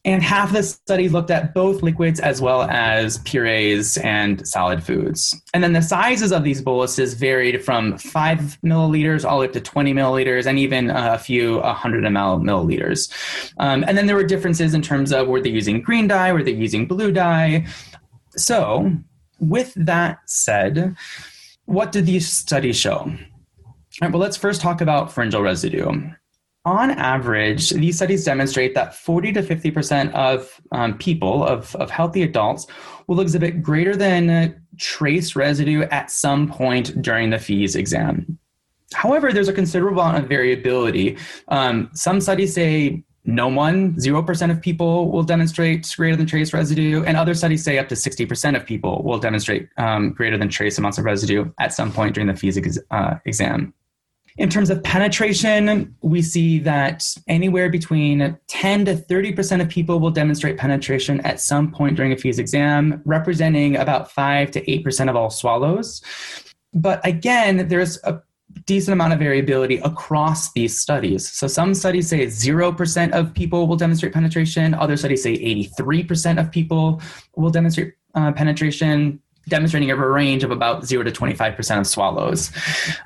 And 0.09 0.23
half 0.23 0.55
the 0.55 0.62
study 0.62 1.11
looked 1.11 1.31
at 1.31 1.53
both 1.53 1.83
liquids 1.83 2.18
as 2.18 2.40
well 2.40 2.62
as 2.62 3.18
purees 3.18 3.99
and 3.99 4.47
solid 4.49 4.83
foods. 4.83 5.38
And 5.53 5.62
then 5.62 5.75
the 5.75 5.83
sizes 5.83 6.33
of 6.33 6.44
these 6.44 6.62
boluses 6.62 7.12
varied 7.12 7.62
from 7.62 7.99
five 7.99 8.59
milliliters 8.64 9.29
all 9.29 9.37
the 9.37 9.40
way 9.40 9.47
up 9.49 9.53
to 9.53 9.61
20 9.61 9.92
milliliters 9.92 10.47
and 10.47 10.59
even 10.59 10.88
a 10.88 11.18
few 11.18 11.59
100 11.59 12.05
ml 12.05 12.42
milliliters. 12.42 13.12
Um, 13.59 13.85
and 13.87 13.99
then 13.99 14.07
there 14.07 14.16
were 14.16 14.25
differences 14.25 14.73
in 14.73 14.81
terms 14.81 15.12
of 15.12 15.29
were 15.29 15.42
they 15.42 15.51
using 15.51 15.83
green 15.83 16.09
dye, 16.09 16.33
were 16.33 16.42
they 16.42 16.53
using 16.53 16.87
blue 16.87 17.12
dye. 17.12 17.66
So, 18.31 18.90
with 19.40 19.75
that 19.75 20.21
said, 20.25 20.97
what 21.66 21.92
did 21.92 22.07
these 22.07 22.33
studies 22.33 22.79
show? 22.79 23.01
All 23.01 23.14
right, 24.01 24.11
well, 24.11 24.23
let's 24.23 24.38
first 24.38 24.62
talk 24.62 24.81
about 24.81 25.12
pharyngeal 25.12 25.42
residue 25.42 26.12
on 26.64 26.90
average, 26.90 27.71
these 27.71 27.97
studies 27.97 28.25
demonstrate 28.25 28.75
that 28.75 28.94
40 28.94 29.33
to 29.33 29.42
50% 29.42 30.12
of 30.12 30.61
um, 30.73 30.99
people, 30.99 31.44
of, 31.44 31.75
of 31.77 31.90
healthy 31.90 32.23
adults, 32.23 32.66
will 33.07 33.21
exhibit 33.21 33.62
greater 33.62 33.97
than 33.97 34.62
trace 34.77 35.35
residue 35.35 35.83
at 35.85 36.11
some 36.11 36.49
point 36.49 37.01
during 37.01 37.31
the 37.31 37.38
FEES 37.38 37.75
exam. 37.75 38.38
However, 38.94 39.33
there's 39.33 39.49
a 39.49 39.53
considerable 39.53 40.03
amount 40.03 40.25
of 40.25 40.29
variability. 40.29 41.18
Um, 41.49 41.90
some 41.94 42.21
studies 42.21 42.55
say 42.55 43.05
no 43.25 43.49
one, 43.49 43.94
0% 43.97 44.51
of 44.51 44.62
people 44.62 45.11
will 45.11 45.23
demonstrate 45.23 45.87
greater 45.97 46.16
than 46.16 46.27
trace 46.27 46.55
residue, 46.55 47.05
and 47.05 47.16
other 47.16 47.35
studies 47.35 47.62
say 47.62 47.79
up 47.79 47.88
to 47.88 47.94
60% 47.94 48.57
of 48.57 48.64
people 48.64 49.03
will 49.05 49.18
demonstrate 49.18 49.68
um, 49.77 50.12
greater 50.12 50.38
than 50.38 50.49
trace 50.49 50.79
amounts 50.79 50.97
of 50.97 51.05
residue 51.05 51.51
at 51.61 51.75
some 51.75 51.92
point 51.92 52.14
during 52.14 52.29
the 52.29 52.35
FEES 52.35 52.57
ex- 52.57 52.79
uh, 52.90 53.16
exam. 53.27 53.75
In 54.38 54.48
terms 54.48 54.70
of 54.70 54.85
penetration, 54.85 55.96
we 56.01 56.22
see 56.22 56.61
that 56.61 57.05
anywhere 57.27 57.68
between 57.68 58.38
10 58.46 58.85
to 58.85 58.94
30% 58.94 59.61
of 59.61 59.68
people 59.68 59.98
will 59.98 60.12
demonstrate 60.12 60.57
penetration 60.57 61.20
at 61.22 61.40
some 61.40 61.72
point 61.72 61.96
during 61.96 62.12
a 62.12 62.16
FEES 62.16 62.38
exam, 62.38 63.03
representing 63.05 63.77
about 63.77 64.12
5 64.12 64.53
to 64.53 64.64
8% 64.64 65.11
of 65.11 65.16
all 65.16 65.29
swallows. 65.31 66.03
But 66.72 67.05
again, 67.05 67.66
there's 67.66 67.98
a 68.05 68.22
decent 68.64 68.92
amount 68.92 69.12
of 69.12 69.18
variability 69.18 69.79
across 69.79 70.53
these 70.53 70.79
studies. 70.79 71.29
So 71.29 71.48
some 71.48 71.74
studies 71.74 72.09
say 72.09 72.27
0% 72.27 73.12
of 73.12 73.35
people 73.35 73.66
will 73.66 73.77
demonstrate 73.77 74.12
penetration, 74.12 74.72
other 74.74 74.96
studies 74.96 75.24
say 75.24 75.37
83% 75.37 76.38
of 76.38 76.53
people 76.53 77.03
will 77.35 77.51
demonstrate 77.51 77.94
uh, 78.14 78.31
penetration 78.33 79.20
demonstrating 79.49 79.91
a 79.91 79.97
range 79.97 80.45
of 80.45 80.51
about 80.51 80.87
0 80.87 81.05
to 81.05 81.11
25% 81.11 81.79
of 81.79 81.87
swallows. 81.87 82.51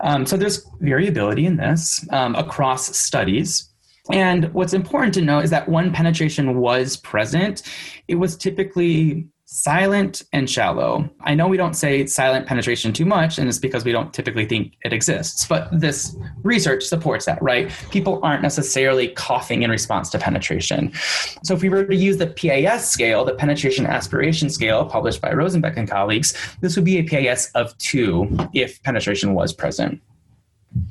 Um, 0.01 0.27
so 0.27 0.37
there's 0.37 0.67
variability 0.81 1.47
in 1.47 1.57
this 1.57 2.07
um, 2.11 2.35
across 2.35 2.97
studies. 2.97 3.69
And 4.11 4.53
what's 4.53 4.75
important 4.75 5.15
to 5.15 5.21
note 5.23 5.45
is 5.45 5.51
that 5.51 5.69
when 5.69 5.93
penetration 5.93 6.59
was 6.59 6.97
present, 6.97 7.63
it 8.09 8.17
was 8.17 8.37
typically 8.37 9.29
silent 9.53 10.23
and 10.33 10.49
shallow. 10.49 11.07
I 11.21 11.35
know 11.35 11.47
we 11.47 11.59
don't 11.59 11.75
say 11.75 12.07
silent 12.07 12.47
penetration 12.47 12.95
too 12.95 13.05
much, 13.05 13.39
and 13.39 13.51
it's 13.51 13.59
because 13.59 13.85
we 13.85 13.93
don't 13.93 14.13
typically 14.15 14.47
think 14.47 14.73
it 14.83 14.95
exists, 14.95 15.45
but 15.47 15.69
this 15.71 16.17
research 16.43 16.85
supports 16.85 17.27
that, 17.27 17.41
right? 17.43 17.71
People 17.91 18.19
aren't 18.23 18.41
necessarily 18.41 19.09
coughing 19.09 19.63
in 19.63 19.71
response 19.71 20.09
to 20.11 20.19
penetration. 20.19 20.91
So 21.45 21.53
if 21.53 21.61
we 21.61 21.69
were 21.69 21.85
to 21.85 21.95
use 21.95 22.17
the 22.17 22.29
PAS 22.29 22.91
scale, 22.91 23.27
the 23.27 23.35
penetration 23.35 23.85
aspiration 23.85 24.49
scale 24.49 24.87
published 24.87 25.21
by 25.21 25.33
Rosenbek 25.33 25.77
and 25.77 25.89
colleagues, 25.89 26.35
this 26.63 26.75
would 26.75 26.87
be 26.87 26.97
a 26.97 27.03
PAS 27.03 27.51
of 27.55 27.77
two 27.77 28.35
if 28.55 28.83
penetration 28.83 29.35
was 29.35 29.53
present. 29.53 30.01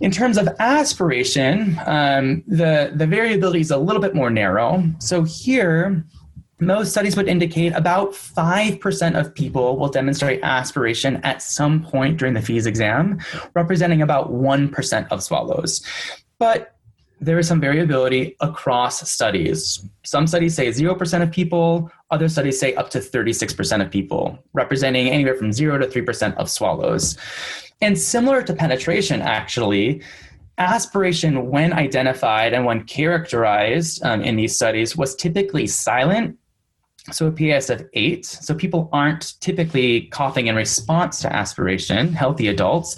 In 0.01 0.11
terms 0.11 0.37
of 0.37 0.47
aspiration, 0.59 1.79
um, 1.87 2.43
the, 2.45 2.91
the 2.93 3.07
variability 3.07 3.61
is 3.61 3.71
a 3.71 3.77
little 3.77 4.01
bit 4.01 4.13
more 4.13 4.29
narrow. 4.29 4.83
So 4.99 5.23
here, 5.23 6.05
most 6.61 6.91
studies 6.91 7.17
would 7.17 7.27
indicate 7.27 7.73
about 7.73 8.11
5% 8.11 9.19
of 9.19 9.33
people 9.33 9.77
will 9.77 9.89
demonstrate 9.89 10.39
aspiration 10.43 11.17
at 11.23 11.41
some 11.41 11.83
point 11.83 12.17
during 12.17 12.35
the 12.35 12.41
FEES 12.41 12.67
exam, 12.67 13.19
representing 13.55 14.03
about 14.03 14.31
1% 14.31 15.07
of 15.09 15.23
swallows. 15.23 15.83
But 16.37 16.75
there 17.19 17.39
is 17.39 17.47
some 17.47 17.59
variability 17.59 18.35
across 18.41 19.09
studies. 19.09 19.83
Some 20.03 20.27
studies 20.27 20.55
say 20.55 20.67
0% 20.69 21.23
of 21.23 21.31
people, 21.31 21.91
other 22.11 22.29
studies 22.29 22.59
say 22.59 22.75
up 22.75 22.91
to 22.91 22.99
36% 22.99 23.83
of 23.83 23.89
people, 23.89 24.37
representing 24.53 25.09
anywhere 25.09 25.35
from 25.35 25.51
0 25.51 25.79
to 25.79 25.87
3% 25.87 26.35
of 26.35 26.49
swallows. 26.49 27.17
And 27.81 27.97
similar 27.97 28.43
to 28.43 28.53
penetration, 28.53 29.21
actually, 29.21 30.03
aspiration, 30.59 31.49
when 31.49 31.73
identified 31.73 32.53
and 32.53 32.65
when 32.65 32.83
characterized 32.83 34.03
um, 34.03 34.21
in 34.21 34.35
these 34.35 34.55
studies, 34.55 34.95
was 34.95 35.15
typically 35.15 35.65
silent 35.65 36.37
so 37.09 37.27
a 37.27 37.31
PAS 37.31 37.69
of 37.69 37.87
eight. 37.93 38.25
So 38.25 38.53
people 38.53 38.89
aren't 38.93 39.39
typically 39.41 40.01
coughing 40.07 40.47
in 40.47 40.55
response 40.55 41.19
to 41.21 41.33
aspiration, 41.33 42.13
healthy 42.13 42.47
adults. 42.47 42.97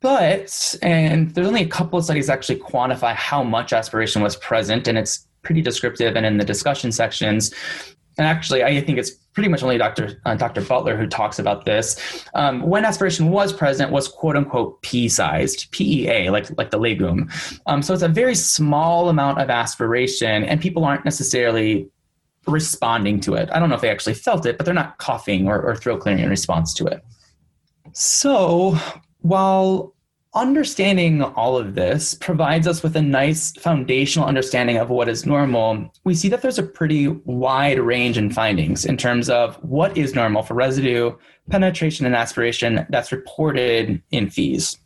But, 0.00 0.76
and 0.82 1.34
there's 1.34 1.48
only 1.48 1.62
a 1.62 1.68
couple 1.68 1.98
of 1.98 2.04
studies 2.04 2.30
actually 2.30 2.60
quantify 2.60 3.14
how 3.14 3.42
much 3.42 3.72
aspiration 3.72 4.22
was 4.22 4.36
present, 4.36 4.86
and 4.86 4.96
it's 4.96 5.26
pretty 5.42 5.62
descriptive 5.62 6.16
and 6.16 6.26
in 6.26 6.36
the 6.36 6.44
discussion 6.44 6.92
sections. 6.92 7.52
And 8.18 8.26
actually, 8.26 8.62
I 8.62 8.80
think 8.80 8.98
it's 8.98 9.10
pretty 9.10 9.48
much 9.48 9.62
only 9.62 9.76
Dr. 9.76 10.20
Uh, 10.24 10.34
Dr. 10.34 10.62
Butler 10.62 10.96
who 10.96 11.06
talks 11.06 11.38
about 11.38 11.66
this. 11.66 12.24
Um, 12.34 12.62
when 12.62 12.84
aspiration 12.84 13.30
was 13.30 13.52
present, 13.52 13.90
was 13.90 14.08
quote 14.08 14.36
unquote 14.36 14.80
pea-sized, 14.82 15.70
PEA, 15.72 16.30
like 16.30 16.56
like 16.56 16.70
the 16.70 16.78
legume. 16.78 17.28
Um, 17.66 17.82
so 17.82 17.92
it's 17.92 18.02
a 18.02 18.08
very 18.08 18.34
small 18.34 19.08
amount 19.08 19.40
of 19.40 19.50
aspiration, 19.50 20.44
and 20.44 20.60
people 20.60 20.84
aren't 20.84 21.04
necessarily 21.04 21.90
responding 22.46 23.20
to 23.20 23.34
it. 23.34 23.48
I 23.52 23.58
don't 23.58 23.68
know 23.68 23.74
if 23.74 23.80
they 23.80 23.90
actually 23.90 24.14
felt 24.14 24.46
it, 24.46 24.56
but 24.56 24.64
they're 24.64 24.74
not 24.74 24.98
coughing 24.98 25.48
or, 25.48 25.60
or 25.60 25.76
throat 25.76 26.00
clearing 26.00 26.22
in 26.22 26.30
response 26.30 26.72
to 26.74 26.86
it. 26.86 27.04
So 27.92 28.78
while 29.20 29.94
understanding 30.34 31.22
all 31.22 31.56
of 31.56 31.74
this 31.74 32.14
provides 32.14 32.66
us 32.66 32.82
with 32.82 32.94
a 32.94 33.02
nice 33.02 33.52
foundational 33.52 34.28
understanding 34.28 34.76
of 34.76 34.90
what 34.90 35.08
is 35.08 35.24
normal, 35.24 35.90
we 36.04 36.14
see 36.14 36.28
that 36.28 36.42
there's 36.42 36.58
a 36.58 36.62
pretty 36.62 37.08
wide 37.08 37.80
range 37.80 38.18
in 38.18 38.30
findings 38.30 38.84
in 38.84 38.96
terms 38.98 39.30
of 39.30 39.56
what 39.64 39.96
is 39.96 40.14
normal 40.14 40.42
for 40.42 40.54
residue, 40.54 41.10
penetration, 41.50 42.04
and 42.04 42.14
aspiration 42.14 42.86
that's 42.90 43.12
reported 43.12 44.02
in 44.10 44.28
FEES. 44.28 44.76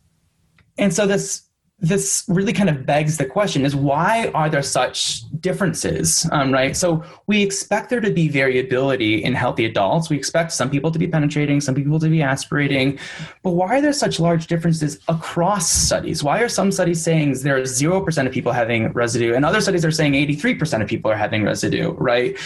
And 0.77 0.93
so 0.93 1.05
this 1.05 1.43
this 1.83 2.23
really 2.27 2.53
kind 2.53 2.69
of 2.69 2.85
begs 2.85 3.17
the 3.17 3.25
question 3.25 3.65
is 3.65 3.75
why 3.75 4.27
are 4.35 4.49
there 4.49 4.61
such 4.61 5.23
differences 5.41 6.27
um, 6.31 6.51
right? 6.51 6.75
So 6.75 7.03
we 7.27 7.41
expect 7.41 7.89
there 7.89 7.99
to 7.99 8.11
be 8.11 8.27
variability 8.27 9.23
in 9.23 9.33
healthy 9.33 9.65
adults. 9.65 10.09
We 10.09 10.17
expect 10.17 10.51
some 10.51 10.69
people 10.69 10.91
to 10.91 10.99
be 10.99 11.07
penetrating 11.07 11.61
some 11.61 11.75
people 11.75 11.99
to 11.99 12.09
be 12.09 12.21
aspirating. 12.21 12.99
But 13.43 13.51
why 13.51 13.77
are 13.77 13.81
there 13.81 13.93
such 13.93 14.19
large 14.19 14.47
differences 14.47 14.99
across 15.07 15.71
studies? 15.71 16.23
Why 16.23 16.39
are 16.41 16.49
some 16.49 16.71
studies 16.71 17.01
saying 17.01 17.33
there 17.39 17.57
are 17.57 17.61
0% 17.61 18.27
of 18.27 18.31
people 18.31 18.51
having 18.51 18.91
residue 18.93 19.33
and 19.33 19.45
other 19.45 19.61
studies 19.61 19.85
are 19.85 19.91
saying 19.91 20.13
83% 20.13 20.81
of 20.81 20.87
people 20.87 21.11
are 21.11 21.15
having 21.15 21.43
residue 21.43 21.91
right? 21.93 22.37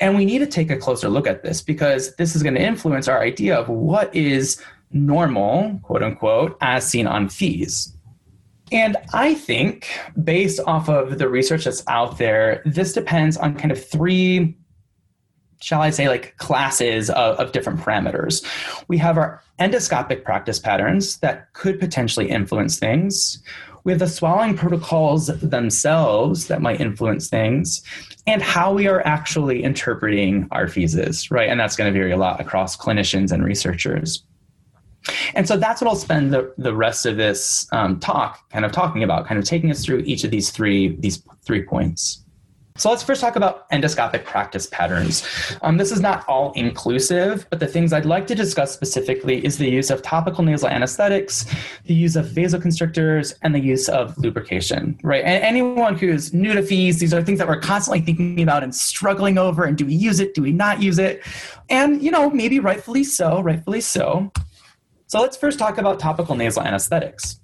And 0.00 0.16
we 0.16 0.24
need 0.24 0.38
to 0.38 0.46
take 0.46 0.70
a 0.70 0.76
closer 0.76 1.08
look 1.08 1.26
at 1.26 1.42
this 1.42 1.60
because 1.60 2.14
this 2.16 2.34
is 2.34 2.42
going 2.42 2.54
to 2.54 2.62
influence 2.62 3.06
our 3.08 3.20
idea 3.20 3.56
of 3.56 3.68
what 3.68 4.14
is 4.14 4.62
normal 4.92 5.78
quote 5.82 6.02
unquote 6.02 6.56
as 6.60 6.84
seen 6.84 7.06
on 7.06 7.28
FEES 7.28 7.96
and 8.72 8.96
I 9.12 9.34
think, 9.34 9.88
based 10.22 10.60
off 10.66 10.88
of 10.88 11.18
the 11.18 11.28
research 11.28 11.64
that's 11.64 11.82
out 11.88 12.18
there, 12.18 12.62
this 12.64 12.92
depends 12.92 13.36
on 13.36 13.54
kind 13.56 13.72
of 13.72 13.84
three, 13.84 14.56
shall 15.60 15.82
I 15.82 15.90
say, 15.90 16.08
like 16.08 16.36
classes 16.36 17.10
of, 17.10 17.36
of 17.38 17.52
different 17.52 17.80
parameters. 17.80 18.44
We 18.88 18.98
have 18.98 19.18
our 19.18 19.42
endoscopic 19.58 20.24
practice 20.24 20.58
patterns 20.58 21.18
that 21.18 21.52
could 21.52 21.78
potentially 21.78 22.30
influence 22.30 22.78
things. 22.78 23.42
We 23.84 23.92
have 23.92 23.98
the 23.98 24.08
swallowing 24.08 24.56
protocols 24.56 25.26
themselves 25.26 26.48
that 26.48 26.60
might 26.60 26.80
influence 26.80 27.28
things, 27.28 27.82
and 28.26 28.42
how 28.42 28.74
we 28.74 28.86
are 28.86 29.04
actually 29.06 29.62
interpreting 29.62 30.46
our 30.50 30.66
FEESes, 30.66 31.30
right? 31.30 31.48
And 31.48 31.58
that's 31.58 31.76
going 31.76 31.92
to 31.92 31.98
vary 31.98 32.12
a 32.12 32.18
lot 32.18 32.40
across 32.40 32.76
clinicians 32.76 33.32
and 33.32 33.42
researchers. 33.42 34.22
And 35.34 35.48
so 35.48 35.56
that's 35.56 35.80
what 35.80 35.88
I'll 35.88 35.96
spend 35.96 36.32
the, 36.32 36.52
the 36.58 36.74
rest 36.74 37.06
of 37.06 37.16
this 37.16 37.66
um, 37.72 37.98
talk 38.00 38.48
kind 38.50 38.64
of 38.64 38.72
talking 38.72 39.02
about, 39.02 39.26
kind 39.26 39.38
of 39.38 39.44
taking 39.44 39.70
us 39.70 39.84
through 39.84 40.00
each 40.00 40.24
of 40.24 40.30
these 40.30 40.50
three 40.50 40.96
these 40.96 41.22
three 41.44 41.62
points. 41.62 42.24
So 42.76 42.88
let's 42.88 43.02
first 43.02 43.20
talk 43.20 43.36
about 43.36 43.68
endoscopic 43.70 44.24
practice 44.24 44.66
patterns. 44.66 45.22
Um, 45.60 45.76
this 45.76 45.92
is 45.92 46.00
not 46.00 46.26
all 46.28 46.52
inclusive, 46.52 47.46
but 47.50 47.60
the 47.60 47.66
things 47.66 47.92
I'd 47.92 48.06
like 48.06 48.26
to 48.28 48.34
discuss 48.34 48.72
specifically 48.72 49.44
is 49.44 49.58
the 49.58 49.68
use 49.68 49.90
of 49.90 50.00
topical 50.00 50.42
nasal 50.44 50.68
anesthetics, 50.68 51.44
the 51.84 51.92
use 51.92 52.16
of 52.16 52.26
vasoconstrictors, 52.26 53.34
and 53.42 53.54
the 53.54 53.60
use 53.60 53.90
of 53.90 54.16
lubrication, 54.16 54.98
right? 55.02 55.22
And 55.24 55.44
anyone 55.44 55.98
who's 55.98 56.32
new 56.32 56.54
to 56.54 56.62
FEES, 56.62 57.00
these 57.00 57.12
are 57.12 57.22
things 57.22 57.38
that 57.38 57.48
we're 57.48 57.60
constantly 57.60 58.00
thinking 58.00 58.40
about 58.40 58.62
and 58.62 58.74
struggling 58.74 59.36
over, 59.36 59.64
and 59.64 59.76
do 59.76 59.84
we 59.84 59.94
use 59.94 60.18
it, 60.18 60.32
do 60.32 60.40
we 60.40 60.52
not 60.52 60.80
use 60.80 60.98
it? 60.98 61.22
And, 61.68 62.00
you 62.02 62.10
know, 62.10 62.30
maybe 62.30 62.60
rightfully 62.60 63.04
so, 63.04 63.42
rightfully 63.42 63.82
so. 63.82 64.32
So 65.10 65.20
let's 65.20 65.36
first 65.36 65.58
talk 65.58 65.76
about 65.76 65.98
topical 65.98 66.36
nasal 66.36 66.62
anesthetics. 66.62 67.40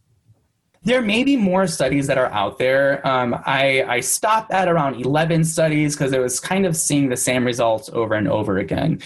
There 0.85 1.03
may 1.03 1.25
be 1.25 1.37
more 1.37 1.67
studies 1.67 2.07
that 2.07 2.17
are 2.17 2.33
out 2.33 2.59
there. 2.59 3.05
Um, 3.05 3.35
I, 3.45 3.83
I, 3.83 3.99
stopped 3.99 4.53
at 4.53 4.69
around 4.69 5.05
11 5.05 5.43
studies 5.43 5.97
because 5.97 6.13
it 6.13 6.21
was 6.21 6.39
kind 6.39 6.65
of 6.65 6.77
seeing 6.77 7.09
the 7.09 7.17
same 7.17 7.45
results 7.45 7.91
over 7.93 8.15
and 8.15 8.29
over 8.29 8.59
again. 8.59 9.01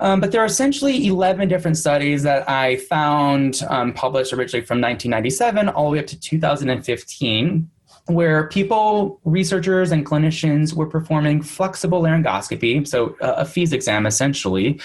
Um, 0.00 0.20
but 0.20 0.32
there 0.32 0.42
are 0.42 0.46
essentially 0.46 1.06
11 1.06 1.46
different 1.46 1.76
studies 1.76 2.24
that 2.24 2.50
I 2.50 2.74
found 2.74 3.62
um, 3.68 3.92
published 3.92 4.32
originally 4.32 4.66
from 4.66 4.80
1997 4.80 5.68
all 5.68 5.84
the 5.84 5.90
way 5.92 5.98
up 6.00 6.08
to 6.08 6.18
2015, 6.18 7.70
where 8.06 8.48
people, 8.48 9.20
researchers, 9.24 9.92
and 9.92 10.04
clinicians 10.04 10.74
were 10.74 10.88
performing 10.88 11.40
flexible 11.40 12.02
laryngoscopy, 12.02 12.84
so 12.84 13.14
a, 13.20 13.30
a 13.30 13.44
FEES 13.44 13.72
exam 13.72 14.06
essentially, 14.06 14.80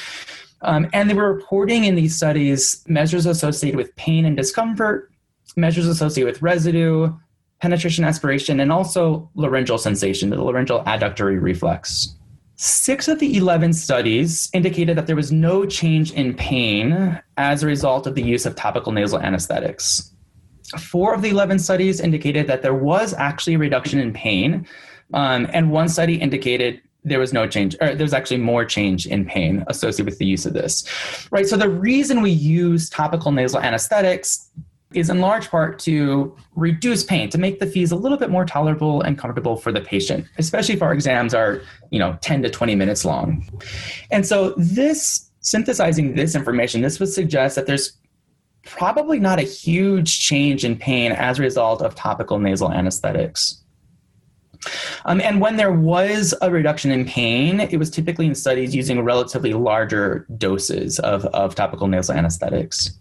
um, 0.64 0.88
and 0.94 1.10
they 1.10 1.14
were 1.14 1.34
reporting 1.34 1.86
in 1.86 1.96
these 1.96 2.16
studies 2.16 2.84
measures 2.88 3.26
associated 3.26 3.78
with 3.78 3.96
pain 3.96 4.26
and 4.26 4.38
discomfort, 4.38 5.12
measures 5.56 5.88
associated 5.88 6.32
with 6.32 6.42
residue, 6.42 7.12
penetration 7.60 8.04
aspiration, 8.04 8.60
and 8.60 8.72
also 8.72 9.30
laryngeal 9.36 9.78
sensation, 9.78 10.30
the 10.30 10.42
laryngeal 10.42 10.84
adductory 10.86 11.42
reflex. 11.42 12.16
Six 12.56 13.08
of 13.08 13.18
the 13.18 13.38
11 13.38 13.74
studies 13.74 14.50
indicated 14.54 14.96
that 14.98 15.08
there 15.08 15.16
was 15.16 15.32
no 15.32 15.66
change 15.66 16.12
in 16.12 16.36
pain 16.36 17.20
as 17.38 17.64
a 17.64 17.68
result 17.68 18.06
of 18.06 18.14
the 18.14 18.22
use 18.22 18.46
of 18.46 18.56
topical 18.56 18.92
nasal 18.92 19.20
anesthetics. 19.20 20.14
Four 20.80 21.16
of 21.16 21.24
the 21.24 21.30
11 21.30 21.58
studies 21.58 22.00
indicated 22.00 22.46
that 22.48 22.62
there 22.62 22.76
was 22.76 23.14
actually 23.16 23.56
a 23.56 23.60
reduction 23.60 24.00
in 24.00 24.14
pain, 24.14 24.68
um, 25.14 25.48
and 25.52 25.72
one 25.72 25.90
study 25.90 26.16
indicated 26.16 26.82
there 27.04 27.20
was 27.20 27.34
no 27.34 27.48
change 27.48 27.76
or 27.82 27.96
there's 27.96 28.14
actually 28.14 28.38
more 28.38 28.64
change 28.64 29.08
in 29.08 29.26
pain 29.26 29.64
associated 29.68 30.06
with 30.06 30.18
the 30.20 30.26
use 30.26 30.46
of 30.46 30.54
this 30.54 30.86
right 31.32 31.48
so 31.48 31.58
the 31.58 31.70
reason 31.70 32.22
we 32.22 32.32
use 32.32 32.90
topical 32.90 33.32
nasal 33.32 33.60
anesthetics 33.60 34.52
is 34.94 35.10
in 35.10 35.20
large 35.20 35.50
part 35.50 35.80
to 35.80 36.36
reduce 36.56 37.04
pain, 37.04 37.30
to 37.30 37.38
make 37.38 37.60
the 37.60 37.66
fees 37.66 37.92
a 37.92 37.96
little 37.96 38.18
bit 38.18 38.30
more 38.30 38.46
tolerable 38.46 39.02
and 39.02 39.18
comfortable 39.18 39.56
for 39.56 39.72
the 39.72 39.82
patient, 39.82 40.26
especially 40.38 40.76
if 40.76 40.82
our 40.82 40.94
exams 40.94 41.34
are, 41.34 41.62
you 41.92 42.00
know, 42.00 42.18
10 42.22 42.44
to 42.44 42.50
20 42.50 42.76
minutes 42.76 43.06
long. 43.06 43.46
And 44.12 44.26
so 44.26 44.54
this 44.58 45.32
synthesizing 45.40 46.16
this 46.16 46.36
information, 46.36 46.82
this 46.82 47.00
would 47.00 47.10
suggest 47.10 47.56
that 47.56 47.68
there's 47.68 47.94
probably 48.64 49.20
not 49.20 49.40
a 49.40 49.44
huge 49.44 50.20
change 50.20 50.64
in 50.64 50.78
pain 50.78 51.12
as 51.12 51.40
a 51.40 51.42
result 51.42 51.82
of 51.82 51.96
topical 51.96 52.38
nasal 52.38 52.72
anesthetics. 52.72 53.61
Um, 55.06 55.22
and 55.22 55.42
when 55.42 55.58
there 55.58 55.72
was 55.72 56.34
a 56.42 56.52
reduction 56.52 56.92
in 56.92 57.06
pain, 57.06 57.60
it 57.60 57.78
was 57.78 57.90
typically 57.90 58.28
in 58.28 58.36
studies 58.36 58.76
using 58.76 59.02
relatively 59.04 59.54
larger 59.54 60.26
doses 60.38 61.00
of, 61.00 61.26
of 61.26 61.56
topical 61.56 61.88
nasal 61.88 62.16
anesthetics. 62.16 62.92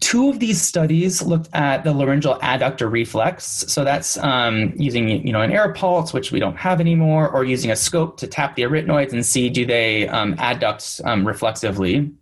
Two 0.00 0.28
of 0.28 0.38
these 0.38 0.60
studies 0.60 1.22
looked 1.22 1.48
at 1.54 1.82
the 1.82 1.92
laryngeal 1.92 2.38
adductor 2.40 2.90
reflex. 2.90 3.64
So 3.68 3.84
that's 3.84 4.18
um, 4.18 4.74
using 4.76 5.26
you 5.26 5.32
know 5.32 5.40
an 5.40 5.50
air 5.50 5.72
pulse, 5.72 6.12
which 6.12 6.30
we 6.30 6.40
don't 6.40 6.56
have 6.56 6.80
anymore, 6.80 7.30
or 7.30 7.44
using 7.44 7.70
a 7.70 7.76
scope 7.76 8.18
to 8.18 8.26
tap 8.26 8.54
the 8.54 8.62
arytenoids 8.62 9.12
and 9.12 9.24
see 9.24 9.48
do 9.48 9.64
they 9.64 10.06
um, 10.08 10.34
adduct 10.36 11.00
um, 11.06 11.26
reflexively. 11.26 12.12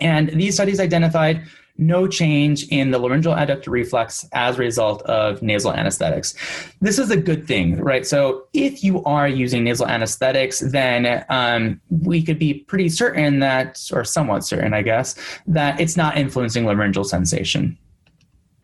And 0.00 0.28
these 0.30 0.54
studies 0.54 0.80
identified 0.80 1.42
no 1.78 2.06
change 2.06 2.66
in 2.68 2.90
the 2.90 2.98
laryngeal 2.98 3.34
adductor 3.34 3.68
reflex 3.68 4.26
as 4.32 4.56
a 4.56 4.58
result 4.58 5.02
of 5.02 5.42
nasal 5.42 5.72
anesthetics. 5.72 6.34
This 6.80 6.98
is 6.98 7.10
a 7.10 7.16
good 7.16 7.46
thing, 7.46 7.78
right? 7.80 8.06
So 8.06 8.46
if 8.52 8.82
you 8.82 9.02
are 9.04 9.28
using 9.28 9.64
nasal 9.64 9.86
anesthetics, 9.86 10.60
then 10.60 11.24
um, 11.28 11.80
we 11.90 12.22
could 12.22 12.38
be 12.38 12.54
pretty 12.54 12.88
certain 12.88 13.40
that, 13.40 13.88
or 13.92 14.04
somewhat 14.04 14.44
certain, 14.44 14.74
I 14.74 14.82
guess, 14.82 15.14
that 15.46 15.80
it's 15.80 15.96
not 15.96 16.16
influencing 16.16 16.64
laryngeal 16.64 17.04
sensation. 17.04 17.78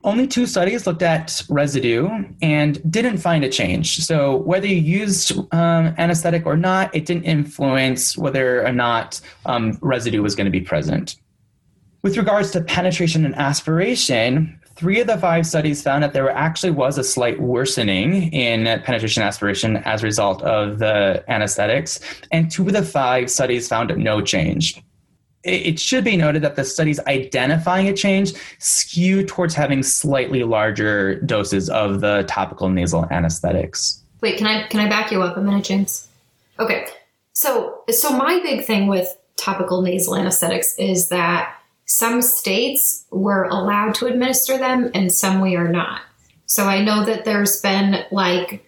Only 0.05 0.27
two 0.27 0.47
studies 0.47 0.85
looked 0.85 1.03
at 1.03 1.43
residue 1.49 2.09
and 2.43 2.91
didn't 2.91 3.19
find 3.19 3.45
a 3.45 3.49
change. 3.49 3.99
So, 3.99 4.39
whether 4.39 4.67
you 4.67 4.75
used 4.75 5.31
um, 5.55 5.95
anesthetic 5.97 6.45
or 6.45 6.57
not, 6.57 6.93
it 6.93 7.07
didn't 7.07 7.23
influence 7.23 8.19
whether 8.19 8.67
or 8.67 8.73
not 8.73 9.21
um, 9.47 9.79
residue 9.81 10.21
was 10.21 10.35
going 10.35 10.47
to 10.47 10.51
be 10.51 10.61
present. 10.61 11.17
With 12.03 12.17
regards 12.17 12.51
to 12.51 12.61
penetration 12.61 13.25
and 13.25 13.35
aspiration, 13.37 14.59
three 14.75 15.01
of 15.01 15.07
the 15.07 15.17
five 15.19 15.47
studies 15.47 15.85
found 15.85 16.03
that 16.03 16.13
there 16.13 16.29
actually 16.31 16.73
was 16.73 16.99
a 16.99 17.05
slight 17.05 17.41
worsening 17.41 18.33
in 18.33 18.65
penetration 18.83 19.23
aspiration 19.23 19.77
as 19.77 20.03
a 20.03 20.07
result 20.07 20.43
of 20.43 20.81
the 20.81 21.23
anesthetics, 21.29 22.01
and 22.33 22.51
two 22.51 22.67
of 22.67 22.73
the 22.73 22.83
five 22.83 23.31
studies 23.31 23.69
found 23.69 23.97
no 23.97 24.21
change. 24.21 24.83
It 25.45 25.79
should 25.79 26.03
be 26.03 26.17
noted 26.17 26.43
that 26.43 26.57
the 26.57 26.65
studies 26.65 26.99
identifying 27.07 27.89
a 27.89 27.93
change 27.93 28.33
skew 28.59 29.25
towards 29.25 29.55
having 29.55 29.85
slightly 29.85 30.43
larger 30.43 31.21
doses 31.21 31.71
of 31.71 32.01
the 32.01 32.25
topical 32.29 32.69
nasal 32.69 33.07
anesthetics. 33.13 34.03
Wait, 34.21 34.39
can 34.39 34.49
I 34.49 34.67
can 34.69 34.81
I 34.81 34.89
back 34.89 35.13
you 35.13 35.23
up 35.23 35.37
a 35.37 35.41
minute, 35.41 35.65
James? 35.65 36.09
Okay. 36.59 36.87
So 37.33 37.83
so 37.91 38.11
my 38.11 38.41
big 38.43 38.65
thing 38.65 38.89
with 38.89 39.17
topical 39.37 39.83
nasal 39.83 40.17
anesthetics 40.17 40.77
is 40.79 41.09
that 41.09 41.57
some 41.93 42.23
states 42.23 43.05
were 43.11 43.45
allowed 43.45 43.95
to 43.95 44.07
administer 44.07 44.57
them 44.57 44.91
and 44.95 45.13
some 45.13 45.43
we 45.43 45.57
are 45.57 45.69
not. 45.69 46.01
So 46.47 46.65
I 46.65 46.83
know 46.83 47.05
that 47.05 47.27
there's 47.27 47.61
been 47.61 48.07
like 48.11 48.65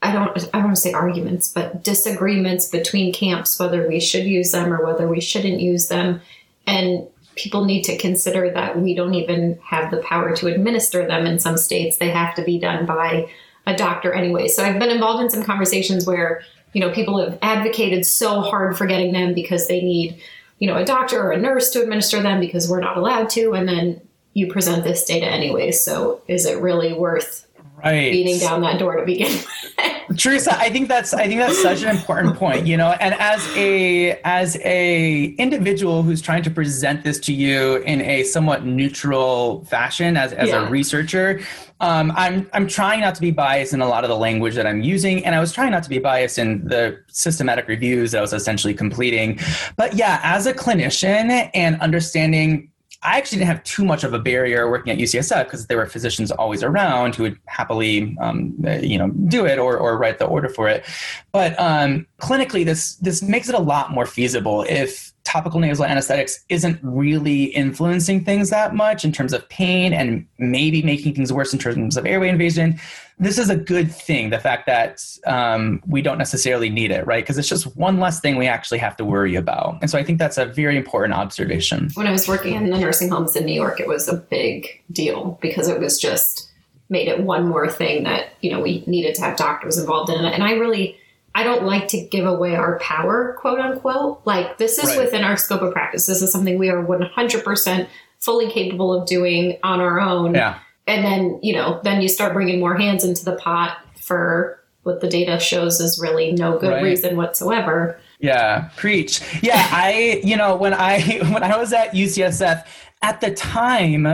I 0.00 0.12
don't 0.12 0.38
I 0.54 0.58
don't 0.58 0.64
want 0.66 0.76
to 0.76 0.80
say 0.80 0.92
arguments, 0.92 1.52
but 1.52 1.82
disagreements 1.82 2.68
between 2.68 3.12
camps 3.12 3.58
whether 3.58 3.88
we 3.88 3.98
should 3.98 4.26
use 4.26 4.52
them 4.52 4.72
or 4.72 4.86
whether 4.86 5.08
we 5.08 5.20
shouldn't 5.20 5.60
use 5.60 5.88
them. 5.88 6.20
And 6.68 7.08
people 7.34 7.64
need 7.64 7.82
to 7.82 7.98
consider 7.98 8.48
that 8.50 8.78
we 8.78 8.94
don't 8.94 9.14
even 9.14 9.58
have 9.64 9.90
the 9.90 9.96
power 9.98 10.34
to 10.36 10.46
administer 10.46 11.04
them 11.08 11.26
in 11.26 11.40
some 11.40 11.56
states. 11.56 11.96
They 11.96 12.10
have 12.10 12.36
to 12.36 12.44
be 12.44 12.60
done 12.60 12.86
by 12.86 13.28
a 13.66 13.74
doctor 13.74 14.12
anyway. 14.12 14.46
So 14.46 14.64
I've 14.64 14.78
been 14.78 14.90
involved 14.90 15.24
in 15.24 15.30
some 15.30 15.42
conversations 15.42 16.06
where, 16.06 16.42
you 16.74 16.80
know, 16.80 16.92
people 16.92 17.18
have 17.24 17.38
advocated 17.42 18.06
so 18.06 18.40
hard 18.40 18.78
for 18.78 18.86
getting 18.86 19.12
them 19.12 19.34
because 19.34 19.66
they 19.66 19.80
need 19.80 20.22
you 20.60 20.68
know, 20.68 20.76
a 20.76 20.84
doctor 20.84 21.20
or 21.20 21.32
a 21.32 21.40
nurse 21.40 21.70
to 21.70 21.82
administer 21.82 22.22
them 22.22 22.38
because 22.38 22.68
we're 22.68 22.80
not 22.80 22.96
allowed 22.96 23.28
to, 23.30 23.54
and 23.54 23.68
then 23.68 24.00
you 24.34 24.52
present 24.52 24.84
this 24.84 25.04
data 25.04 25.26
anyway. 25.26 25.72
So 25.72 26.22
is 26.28 26.46
it 26.46 26.60
really 26.60 26.92
worth 26.92 27.46
right. 27.84 28.12
beating 28.12 28.38
down 28.38 28.60
that 28.62 28.78
door 28.78 28.96
to 28.96 29.04
begin 29.04 29.32
with? 29.32 30.18
Theresa, 30.18 30.58
I 30.58 30.70
think 30.70 30.88
that's 30.88 31.14
I 31.14 31.28
think 31.28 31.38
that's 31.38 31.62
such 31.62 31.82
an 31.82 31.88
important 31.88 32.36
point, 32.36 32.66
you 32.66 32.76
know, 32.76 32.96
and 33.00 33.14
as 33.14 33.46
a 33.56 34.20
as 34.24 34.56
a 34.64 35.26
individual 35.38 36.02
who's 36.02 36.20
trying 36.20 36.42
to 36.42 36.50
present 36.50 37.04
this 37.04 37.20
to 37.20 37.32
you 37.32 37.76
in 37.76 38.00
a 38.00 38.24
somewhat 38.24 38.64
neutral 38.64 39.64
fashion 39.66 40.16
as, 40.16 40.32
as 40.32 40.48
yeah. 40.48 40.66
a 40.66 40.70
researcher, 40.70 41.40
um, 41.80 42.12
I'm 42.16 42.50
I'm 42.52 42.66
trying 42.66 43.00
not 43.00 43.14
to 43.14 43.20
be 43.20 43.30
biased 43.30 43.72
in 43.72 43.80
a 43.80 43.88
lot 43.88 44.02
of 44.02 44.10
the 44.10 44.16
language 44.16 44.56
that 44.56 44.66
I'm 44.66 44.82
using, 44.82 45.24
and 45.24 45.34
I 45.34 45.40
was 45.40 45.52
trying 45.52 45.70
not 45.70 45.84
to 45.84 45.88
be 45.88 46.00
biased 46.00 46.38
in 46.38 46.66
the 46.66 47.00
systematic 47.06 47.68
reviews 47.68 48.10
that 48.10 48.18
I 48.18 48.22
was 48.22 48.32
essentially 48.32 48.74
completing. 48.74 49.38
But 49.76 49.94
yeah, 49.94 50.20
as 50.24 50.46
a 50.46 50.52
clinician 50.52 51.50
and 51.54 51.80
understanding 51.80 52.70
I 53.02 53.16
actually 53.16 53.38
didn't 53.38 53.48
have 53.48 53.64
too 53.64 53.84
much 53.84 54.04
of 54.04 54.12
a 54.12 54.18
barrier 54.18 54.70
working 54.70 54.92
at 54.92 54.98
UCSF 54.98 55.44
because 55.44 55.66
there 55.66 55.78
were 55.78 55.86
physicians 55.86 56.30
always 56.30 56.62
around 56.62 57.14
who 57.14 57.22
would 57.22 57.38
happily, 57.46 58.16
um, 58.20 58.54
you 58.82 58.98
know, 58.98 59.08
do 59.08 59.46
it 59.46 59.58
or, 59.58 59.78
or 59.78 59.96
write 59.96 60.18
the 60.18 60.26
order 60.26 60.50
for 60.50 60.68
it. 60.68 60.84
But 61.32 61.58
um, 61.58 62.06
clinically, 62.20 62.64
this 62.64 62.96
this 62.96 63.22
makes 63.22 63.48
it 63.48 63.54
a 63.54 63.60
lot 63.60 63.90
more 63.90 64.04
feasible 64.04 64.66
if 64.68 65.09
topical 65.24 65.60
nasal 65.60 65.84
anesthetics 65.84 66.44
isn't 66.48 66.78
really 66.82 67.44
influencing 67.44 68.24
things 68.24 68.50
that 68.50 68.74
much 68.74 69.04
in 69.04 69.12
terms 69.12 69.32
of 69.32 69.48
pain 69.48 69.92
and 69.92 70.26
maybe 70.38 70.82
making 70.82 71.14
things 71.14 71.32
worse 71.32 71.52
in 71.52 71.58
terms 71.58 71.96
of 71.96 72.06
airway 72.06 72.28
invasion. 72.28 72.78
This 73.18 73.38
is 73.38 73.50
a 73.50 73.56
good 73.56 73.92
thing, 73.92 74.30
the 74.30 74.38
fact 74.38 74.66
that 74.66 75.04
um, 75.26 75.82
we 75.86 76.00
don't 76.00 76.16
necessarily 76.16 76.70
need 76.70 76.90
it, 76.90 77.06
right? 77.06 77.22
Because 77.22 77.36
it's 77.36 77.48
just 77.48 77.76
one 77.76 78.00
less 78.00 78.20
thing 78.20 78.36
we 78.36 78.46
actually 78.46 78.78
have 78.78 78.96
to 78.96 79.04
worry 79.04 79.34
about. 79.34 79.78
And 79.82 79.90
so 79.90 79.98
I 79.98 80.04
think 80.04 80.18
that's 80.18 80.38
a 80.38 80.46
very 80.46 80.76
important 80.76 81.14
observation. 81.14 81.90
When 81.94 82.06
I 82.06 82.12
was 82.12 82.26
working 82.26 82.54
in 82.54 82.70
the 82.70 82.78
nursing 82.78 83.10
homes 83.10 83.36
in 83.36 83.44
New 83.44 83.54
York, 83.54 83.78
it 83.78 83.88
was 83.88 84.08
a 84.08 84.16
big 84.16 84.82
deal 84.90 85.38
because 85.42 85.68
it 85.68 85.78
was 85.78 85.98
just 85.98 86.50
made 86.88 87.08
it 87.08 87.22
one 87.22 87.46
more 87.46 87.70
thing 87.70 88.04
that, 88.04 88.30
you 88.40 88.50
know, 88.50 88.60
we 88.60 88.82
needed 88.86 89.14
to 89.14 89.22
have 89.22 89.36
doctors 89.36 89.78
involved 89.78 90.10
in 90.10 90.24
it. 90.24 90.34
And 90.34 90.42
I 90.42 90.52
really, 90.52 90.98
I 91.34 91.44
don't 91.44 91.64
like 91.64 91.88
to 91.88 92.00
give 92.00 92.26
away 92.26 92.56
our 92.56 92.78
power, 92.80 93.36
quote 93.38 93.60
unquote. 93.60 94.22
Like, 94.24 94.58
this 94.58 94.78
is 94.78 94.90
right. 94.90 95.04
within 95.04 95.22
our 95.22 95.36
scope 95.36 95.62
of 95.62 95.72
practice. 95.72 96.06
This 96.06 96.22
is 96.22 96.32
something 96.32 96.58
we 96.58 96.70
are 96.70 96.84
100% 96.84 97.88
fully 98.18 98.50
capable 98.50 98.92
of 98.92 99.06
doing 99.06 99.58
on 99.62 99.80
our 99.80 100.00
own. 100.00 100.34
Yeah. 100.34 100.58
And 100.86 101.04
then, 101.04 101.38
you 101.42 101.54
know, 101.54 101.80
then 101.84 102.02
you 102.02 102.08
start 102.08 102.32
bringing 102.32 102.58
more 102.58 102.76
hands 102.76 103.04
into 103.04 103.24
the 103.24 103.36
pot 103.36 103.78
for 103.96 104.60
what 104.82 105.00
the 105.00 105.08
data 105.08 105.38
shows 105.38 105.80
is 105.80 106.00
really 106.00 106.32
no 106.32 106.58
good 106.58 106.70
right. 106.70 106.82
reason 106.82 107.16
whatsoever. 107.16 107.98
Yeah, 108.18 108.70
preach. 108.76 109.20
Yeah, 109.42 109.68
I, 109.70 110.20
you 110.24 110.36
know, 110.36 110.56
when 110.56 110.74
I 110.74 111.00
when 111.32 111.42
I 111.42 111.56
was 111.56 111.72
at 111.72 111.92
UCSF 111.92 112.66
at 113.02 113.20
the 113.20 113.32
time, 113.34 114.06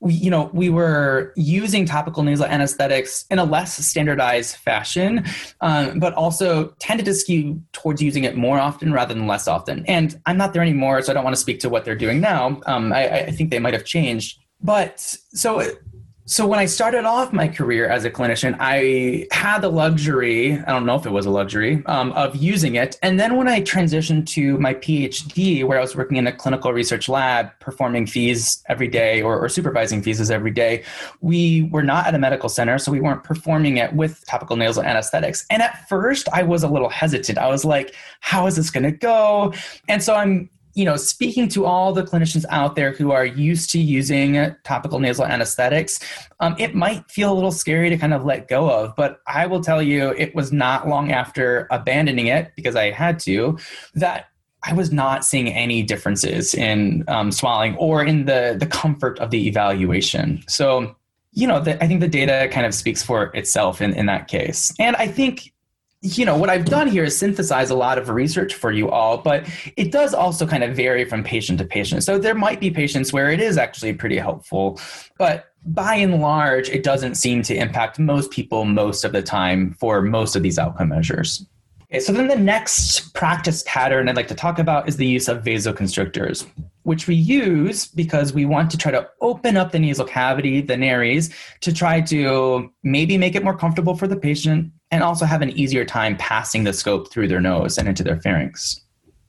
we, 0.00 0.14
you 0.14 0.30
know, 0.30 0.50
we 0.52 0.68
were 0.68 1.32
using 1.36 1.84
topical 1.84 2.22
nasal 2.22 2.46
anesthetics 2.46 3.26
in 3.30 3.38
a 3.38 3.44
less 3.44 3.76
standardized 3.84 4.56
fashion, 4.56 5.24
um, 5.60 5.98
but 5.98 6.14
also 6.14 6.68
tended 6.78 7.06
to 7.06 7.14
skew 7.14 7.60
towards 7.72 8.00
using 8.00 8.24
it 8.24 8.36
more 8.36 8.60
often 8.60 8.92
rather 8.92 9.12
than 9.12 9.26
less 9.26 9.48
often. 9.48 9.84
And 9.86 10.20
I'm 10.26 10.36
not 10.36 10.52
there 10.52 10.62
anymore, 10.62 11.02
so 11.02 11.12
I 11.12 11.14
don't 11.14 11.24
want 11.24 11.34
to 11.34 11.40
speak 11.40 11.58
to 11.60 11.68
what 11.68 11.84
they're 11.84 11.96
doing 11.96 12.20
now. 12.20 12.60
Um, 12.66 12.92
I, 12.92 13.08
I 13.08 13.30
think 13.32 13.50
they 13.50 13.58
might 13.58 13.74
have 13.74 13.84
changed. 13.84 14.38
But 14.60 15.00
so 15.00 15.72
so 16.28 16.46
when 16.46 16.58
I 16.58 16.66
started 16.66 17.06
off 17.06 17.32
my 17.32 17.48
career 17.48 17.88
as 17.88 18.04
a 18.04 18.10
clinician, 18.10 18.54
I 18.60 19.26
had 19.32 19.60
the 19.60 19.70
luxury, 19.70 20.58
I 20.58 20.72
don't 20.72 20.84
know 20.84 20.94
if 20.94 21.06
it 21.06 21.10
was 21.10 21.24
a 21.24 21.30
luxury, 21.30 21.82
um, 21.86 22.12
of 22.12 22.36
using 22.36 22.74
it. 22.74 22.98
And 23.02 23.18
then 23.18 23.36
when 23.38 23.48
I 23.48 23.62
transitioned 23.62 24.26
to 24.26 24.58
my 24.58 24.74
PhD, 24.74 25.64
where 25.64 25.78
I 25.78 25.80
was 25.80 25.96
working 25.96 26.18
in 26.18 26.26
a 26.26 26.32
clinical 26.32 26.74
research 26.74 27.08
lab, 27.08 27.58
performing 27.60 28.06
FEES 28.06 28.62
every 28.68 28.88
day 28.88 29.22
or, 29.22 29.38
or 29.42 29.48
supervising 29.48 30.02
FEES 30.02 30.30
every 30.30 30.50
day, 30.50 30.84
we 31.22 31.62
were 31.72 31.82
not 31.82 32.06
at 32.06 32.14
a 32.14 32.18
medical 32.18 32.50
center, 32.50 32.76
so 32.76 32.92
we 32.92 33.00
weren't 33.00 33.24
performing 33.24 33.78
it 33.78 33.94
with 33.94 34.22
topical 34.26 34.56
nasal 34.56 34.82
anesthetics. 34.82 35.46
And 35.48 35.62
at 35.62 35.88
first, 35.88 36.28
I 36.34 36.42
was 36.42 36.62
a 36.62 36.68
little 36.68 36.90
hesitant. 36.90 37.38
I 37.38 37.48
was 37.48 37.64
like, 37.64 37.94
how 38.20 38.46
is 38.46 38.56
this 38.56 38.68
going 38.68 38.84
to 38.84 38.92
go? 38.92 39.54
And 39.88 40.02
so 40.02 40.14
I'm 40.14 40.50
you 40.78 40.84
know, 40.84 40.94
speaking 40.94 41.48
to 41.48 41.66
all 41.66 41.92
the 41.92 42.04
clinicians 42.04 42.44
out 42.50 42.76
there 42.76 42.92
who 42.92 43.10
are 43.10 43.26
used 43.26 43.68
to 43.68 43.80
using 43.80 44.54
topical 44.62 45.00
nasal 45.00 45.24
anesthetics, 45.24 45.98
um, 46.38 46.54
it 46.56 46.72
might 46.72 47.10
feel 47.10 47.32
a 47.32 47.34
little 47.34 47.50
scary 47.50 47.90
to 47.90 47.98
kind 47.98 48.14
of 48.14 48.24
let 48.24 48.46
go 48.46 48.70
of. 48.70 48.94
But 48.94 49.20
I 49.26 49.46
will 49.46 49.60
tell 49.60 49.82
you, 49.82 50.10
it 50.16 50.36
was 50.36 50.52
not 50.52 50.86
long 50.86 51.10
after 51.10 51.66
abandoning 51.72 52.28
it 52.28 52.52
because 52.54 52.76
I 52.76 52.92
had 52.92 53.18
to 53.20 53.58
that 53.94 54.26
I 54.62 54.72
was 54.72 54.92
not 54.92 55.24
seeing 55.24 55.48
any 55.48 55.82
differences 55.82 56.54
in 56.54 57.02
um, 57.08 57.32
swallowing 57.32 57.74
or 57.76 58.04
in 58.04 58.26
the 58.26 58.56
the 58.56 58.66
comfort 58.66 59.18
of 59.18 59.30
the 59.30 59.48
evaluation. 59.48 60.44
So, 60.46 60.94
you 61.32 61.48
know, 61.48 61.60
the, 61.60 61.82
I 61.82 61.88
think 61.88 62.00
the 62.00 62.08
data 62.08 62.48
kind 62.52 62.66
of 62.66 62.72
speaks 62.72 63.02
for 63.02 63.34
itself 63.34 63.82
in, 63.82 63.94
in 63.94 64.06
that 64.06 64.28
case. 64.28 64.72
And 64.78 64.94
I 64.94 65.08
think 65.08 65.52
you 66.00 66.24
know, 66.24 66.36
what 66.36 66.48
I've 66.48 66.64
done 66.64 66.86
here 66.86 67.04
is 67.04 67.18
synthesize 67.18 67.70
a 67.70 67.74
lot 67.74 67.98
of 67.98 68.08
research 68.08 68.54
for 68.54 68.70
you 68.70 68.88
all, 68.88 69.18
but 69.18 69.48
it 69.76 69.90
does 69.90 70.14
also 70.14 70.46
kind 70.46 70.62
of 70.62 70.76
vary 70.76 71.04
from 71.04 71.24
patient 71.24 71.58
to 71.58 71.64
patient. 71.64 72.04
So 72.04 72.18
there 72.18 72.36
might 72.36 72.60
be 72.60 72.70
patients 72.70 73.12
where 73.12 73.30
it 73.30 73.40
is 73.40 73.58
actually 73.58 73.94
pretty 73.94 74.16
helpful, 74.16 74.80
but 75.18 75.46
by 75.66 75.96
and 75.96 76.20
large, 76.20 76.68
it 76.68 76.84
doesn't 76.84 77.16
seem 77.16 77.42
to 77.42 77.54
impact 77.54 77.98
most 77.98 78.30
people 78.30 78.64
most 78.64 79.04
of 79.04 79.10
the 79.10 79.22
time 79.22 79.72
for 79.72 80.00
most 80.00 80.36
of 80.36 80.42
these 80.42 80.58
outcome 80.58 80.90
measures. 80.90 81.44
Okay, 81.90 82.00
so 82.00 82.12
then 82.12 82.28
the 82.28 82.36
next 82.36 83.12
practice 83.14 83.64
pattern 83.66 84.08
I'd 84.08 84.16
like 84.16 84.28
to 84.28 84.34
talk 84.34 84.58
about 84.58 84.88
is 84.88 84.98
the 84.98 85.06
use 85.06 85.26
of 85.26 85.42
vasoconstrictors, 85.42 86.46
which 86.82 87.08
we 87.08 87.16
use 87.16 87.88
because 87.88 88.32
we 88.32 88.44
want 88.44 88.70
to 88.70 88.76
try 88.76 88.92
to 88.92 89.08
open 89.20 89.56
up 89.56 89.72
the 89.72 89.78
nasal 89.78 90.04
cavity, 90.04 90.60
the 90.60 90.76
nares, 90.76 91.34
to 91.60 91.72
try 91.72 92.00
to 92.02 92.70
maybe 92.84 93.16
make 93.16 93.34
it 93.34 93.42
more 93.42 93.56
comfortable 93.56 93.96
for 93.96 94.06
the 94.06 94.16
patient, 94.16 94.70
and 94.90 95.02
also 95.02 95.24
have 95.24 95.42
an 95.42 95.50
easier 95.50 95.84
time 95.84 96.16
passing 96.16 96.64
the 96.64 96.72
scope 96.72 97.10
through 97.10 97.28
their 97.28 97.40
nose 97.40 97.78
and 97.78 97.88
into 97.88 98.02
their 98.02 98.20
pharynx. 98.20 98.80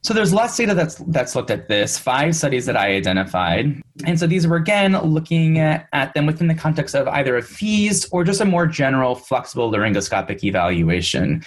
So 0.02 0.14
there's 0.14 0.32
less 0.32 0.56
data 0.56 0.74
that's 0.74 0.94
that's 1.08 1.36
looked 1.36 1.50
at 1.50 1.68
this, 1.68 1.98
five 1.98 2.34
studies 2.34 2.64
that 2.66 2.76
I 2.76 2.94
identified. 2.94 3.82
And 4.06 4.18
so 4.18 4.26
these 4.26 4.46
were 4.46 4.56
again 4.56 4.98
looking 5.02 5.58
at, 5.58 6.14
them 6.14 6.24
within 6.24 6.46
the 6.48 6.54
context 6.54 6.94
of 6.94 7.06
either 7.08 7.36
a 7.36 7.42
FEES 7.42 8.08
or 8.10 8.24
just 8.24 8.40
a 8.40 8.46
more 8.46 8.66
general 8.66 9.14
flexible 9.14 9.70
laryngoscopic 9.70 10.42
evaluation. 10.42 11.44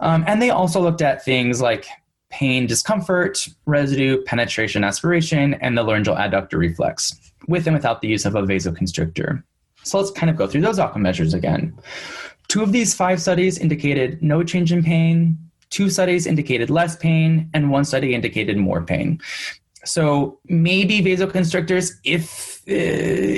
Um, 0.00 0.24
and 0.26 0.42
they 0.42 0.50
also 0.50 0.80
looked 0.80 1.00
at 1.00 1.24
things 1.24 1.60
like 1.60 1.86
pain, 2.28 2.66
discomfort, 2.66 3.46
residue, 3.66 4.20
penetration, 4.24 4.82
aspiration, 4.82 5.54
and 5.54 5.78
the 5.78 5.84
laryngeal 5.84 6.16
adductor 6.16 6.58
reflex, 6.58 7.14
with 7.46 7.68
and 7.68 7.76
without 7.76 8.00
the 8.02 8.08
use 8.08 8.26
of 8.26 8.34
a 8.34 8.42
vasoconstrictor. 8.42 9.44
So 9.84 9.98
let's 9.98 10.10
kind 10.10 10.28
of 10.28 10.36
go 10.36 10.48
through 10.48 10.62
those 10.62 10.80
outcome 10.80 11.02
measures 11.02 11.34
again. 11.34 11.72
Two 12.48 12.62
of 12.62 12.72
these 12.72 12.94
five 12.94 13.20
studies 13.20 13.58
indicated 13.58 14.22
no 14.22 14.42
change 14.42 14.72
in 14.72 14.82
pain, 14.82 15.38
two 15.70 15.90
studies 15.90 16.26
indicated 16.26 16.70
less 16.70 16.96
pain, 16.96 17.50
and 17.54 17.70
one 17.70 17.84
study 17.84 18.14
indicated 18.14 18.56
more 18.56 18.82
pain. 18.82 19.20
So 19.84 20.38
maybe 20.48 21.00
vasoconstrictors, 21.00 21.92
if 22.04 22.62
uh, 22.68 22.74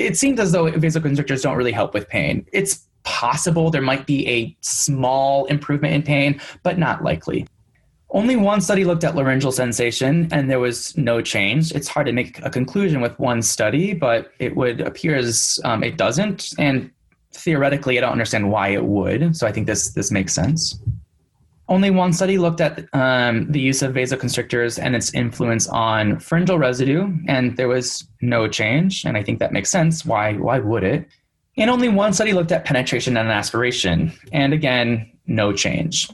it 0.07 0.17
seems 0.17 0.39
as 0.39 0.51
though 0.51 0.71
vasoconstrictors 0.71 1.43
don't 1.43 1.57
really 1.57 1.71
help 1.71 1.93
with 1.93 2.09
pain. 2.09 2.45
It's 2.51 2.87
possible 3.03 3.69
there 3.69 3.81
might 3.81 4.05
be 4.05 4.27
a 4.27 4.57
small 4.61 5.45
improvement 5.45 5.93
in 5.93 6.03
pain, 6.03 6.41
but 6.63 6.77
not 6.77 7.03
likely. 7.03 7.47
Only 8.11 8.35
one 8.35 8.59
study 8.59 8.85
looked 8.85 9.03
at 9.03 9.15
laryngeal 9.15 9.51
sensation 9.51 10.27
and 10.31 10.49
there 10.49 10.59
was 10.59 10.97
no 10.97 11.21
change. 11.21 11.71
It's 11.71 11.87
hard 11.87 12.07
to 12.07 12.11
make 12.11 12.43
a 12.43 12.49
conclusion 12.49 13.01
with 13.01 13.17
one 13.19 13.43
study, 13.43 13.93
but 13.93 14.31
it 14.39 14.55
would 14.55 14.81
appear 14.81 15.15
as 15.15 15.59
um, 15.63 15.83
it 15.83 15.95
doesn't. 15.95 16.53
And 16.57 16.89
theoretically, 17.33 17.97
I 17.97 18.01
don't 18.01 18.11
understand 18.11 18.51
why 18.51 18.69
it 18.69 18.83
would. 18.83 19.35
So 19.35 19.47
I 19.47 19.51
think 19.51 19.67
this 19.67 19.93
this 19.93 20.11
makes 20.11 20.33
sense. 20.33 20.79
Only 21.67 21.91
one 21.91 22.13
study 22.13 22.39
looked 22.39 22.61
at 22.61 22.87
um, 22.93 23.51
the 23.51 23.59
use 23.59 23.83
of 23.83 23.93
vasoconstrictors 23.93 24.81
and 24.81 24.95
its 24.95 25.13
influence 25.13 25.67
on 25.67 26.19
pharyngeal 26.19 26.57
residue, 26.57 27.13
and 27.27 27.55
there 27.57 27.67
was 27.67 28.07
no 28.21 28.47
change. 28.47 29.05
And 29.05 29.15
I 29.15 29.21
think 29.21 29.37
that 29.39 29.53
makes 29.53 29.69
sense. 29.69 30.03
Why? 30.03 30.33
Why 30.33 30.59
would 30.59 30.83
it? 30.83 31.07
And 31.57 31.69
only 31.69 31.89
one 31.89 32.13
study 32.13 32.33
looked 32.33 32.51
at 32.51 32.65
penetration 32.65 33.17
and 33.17 33.29
aspiration, 33.29 34.13
and 34.31 34.53
again, 34.53 35.11
no 35.27 35.53
change. 35.53 36.09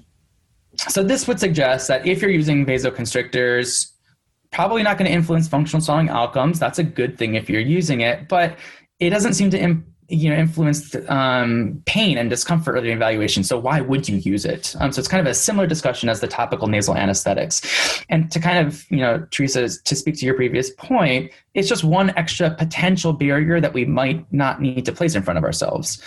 So 0.76 1.04
this 1.04 1.28
would 1.28 1.40
suggest 1.40 1.88
that 1.88 2.06
if 2.06 2.22
you're 2.22 2.32
using 2.32 2.66
vasoconstrictors, 2.66 3.92
probably 4.52 4.84
not 4.84 4.98
going 4.98 5.10
to 5.10 5.14
influence 5.14 5.48
functional 5.48 5.82
swallowing 5.82 6.10
outcomes. 6.10 6.60
That's 6.60 6.80
a 6.80 6.84
good 6.84 7.18
thing 7.18 7.36
if 7.36 7.50
you're 7.50 7.62
using 7.62 8.02
it, 8.02 8.28
but 8.28 8.58
it 9.00 9.10
doesn't 9.10 9.34
seem 9.34 9.50
to 9.52 9.60
you 10.08 10.30
know 10.30 10.36
influenced 10.36 10.96
um, 11.10 11.82
pain 11.86 12.18
and 12.18 12.30
discomfort 12.30 12.78
of 12.78 12.84
the 12.84 12.92
evaluation 12.92 13.44
so 13.44 13.58
why 13.58 13.82
would 13.82 14.08
you 14.08 14.18
use 14.18 14.46
it 14.46 14.76
um, 14.80 14.92
so 14.92 15.00
it's 15.00 15.08
kind 15.08 15.26
of 15.26 15.30
a 15.30 15.34
similar 15.34 15.68
discussion 15.68 16.10
as 16.10 16.20
the 16.20 16.28
topical 16.28 16.68
nasal 16.68 16.96
anesthetics 16.96 18.04
and 18.10 18.32
to 18.32 18.40
kind 18.40 18.66
of 18.66 18.86
you 18.90 18.98
know 18.98 19.26
Theresa 19.32 19.70
to 19.84 19.96
speak 19.96 20.16
to 20.20 20.26
your 20.26 20.36
previous 20.36 20.70
point 20.72 21.32
it's 21.54 21.68
just 21.68 21.84
one 21.84 22.12
extra 22.18 22.52
potential 22.52 23.14
barrier 23.14 23.60
that 23.60 23.74
we 23.74 23.86
might 23.86 24.32
not 24.32 24.62
need 24.62 24.86
to 24.86 24.92
place 24.92 25.16
in 25.16 25.24
front 25.24 25.38
of 25.38 25.44
ourselves 25.44 26.02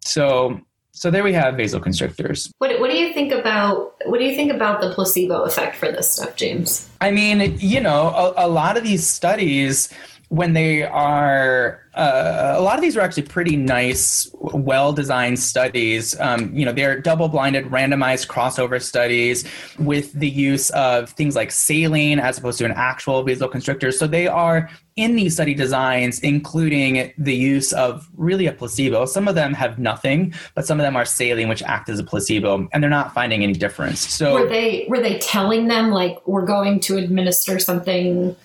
so 0.00 0.60
so 0.92 1.10
there 1.10 1.22
we 1.22 1.32
have 1.32 1.54
vasoconstrictors. 1.54 2.52
What, 2.58 2.78
what 2.80 2.90
do 2.90 2.96
you 2.96 3.14
think 3.14 3.32
about 3.32 3.94
what 4.04 4.18
do 4.18 4.24
you 4.24 4.34
think 4.34 4.52
about 4.52 4.80
the 4.80 4.92
placebo 4.92 5.44
effect 5.44 5.76
for 5.76 5.90
this 5.90 6.10
stuff, 6.10 6.36
James? 6.36 6.90
I 7.00 7.10
mean, 7.10 7.56
you 7.58 7.80
know, 7.80 8.34
a, 8.36 8.46
a 8.46 8.48
lot 8.48 8.76
of 8.76 8.82
these 8.82 9.06
studies 9.06 9.88
when 10.30 10.52
they 10.52 10.84
are 10.84 11.82
uh, 11.94 12.54
a 12.56 12.62
lot 12.62 12.76
of 12.76 12.82
these 12.82 12.96
are 12.96 13.00
actually 13.00 13.24
pretty 13.24 13.56
nice 13.56 14.30
well 14.38 14.92
designed 14.92 15.40
studies. 15.40 16.18
Um, 16.20 16.54
you 16.54 16.64
know 16.64 16.72
they're 16.72 17.00
double 17.00 17.28
blinded 17.28 17.64
randomized 17.66 18.28
crossover 18.28 18.80
studies 18.80 19.44
with 19.80 20.12
the 20.12 20.28
use 20.28 20.70
of 20.70 21.10
things 21.10 21.34
like 21.34 21.50
saline 21.50 22.20
as 22.20 22.38
opposed 22.38 22.58
to 22.58 22.64
an 22.64 22.72
actual 22.76 23.24
vasoconstrictor 23.24 23.92
so 23.92 24.06
they 24.06 24.28
are 24.28 24.70
in 24.94 25.16
these 25.16 25.34
study 25.34 25.52
designs 25.52 26.20
including 26.20 27.12
the 27.18 27.34
use 27.34 27.72
of 27.72 28.08
really 28.16 28.46
a 28.46 28.52
placebo. 28.52 29.06
Some 29.06 29.26
of 29.26 29.34
them 29.34 29.52
have 29.52 29.80
nothing 29.80 30.32
but 30.54 30.64
some 30.64 30.78
of 30.78 30.84
them 30.84 30.94
are 30.94 31.04
saline 31.04 31.48
which 31.48 31.64
act 31.64 31.88
as 31.88 31.98
a 31.98 32.04
placebo 32.04 32.68
and 32.72 32.80
they're 32.80 32.88
not 32.88 33.12
finding 33.12 33.42
any 33.42 33.54
difference. 33.54 33.98
So 33.98 34.34
were 34.34 34.48
they 34.48 34.86
were 34.88 35.00
they 35.00 35.18
telling 35.18 35.66
them 35.66 35.90
like 35.90 36.24
we're 36.24 36.46
going 36.46 36.78
to 36.80 36.98
administer 36.98 37.58
something 37.58 38.36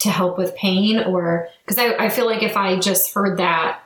to 0.00 0.10
help 0.10 0.38
with 0.38 0.54
pain 0.56 0.98
or 0.98 1.48
because 1.64 1.78
I, 1.78 2.06
I 2.06 2.08
feel 2.08 2.26
like 2.26 2.42
if 2.42 2.56
I 2.56 2.78
just 2.78 3.12
heard 3.14 3.38
that 3.38 3.80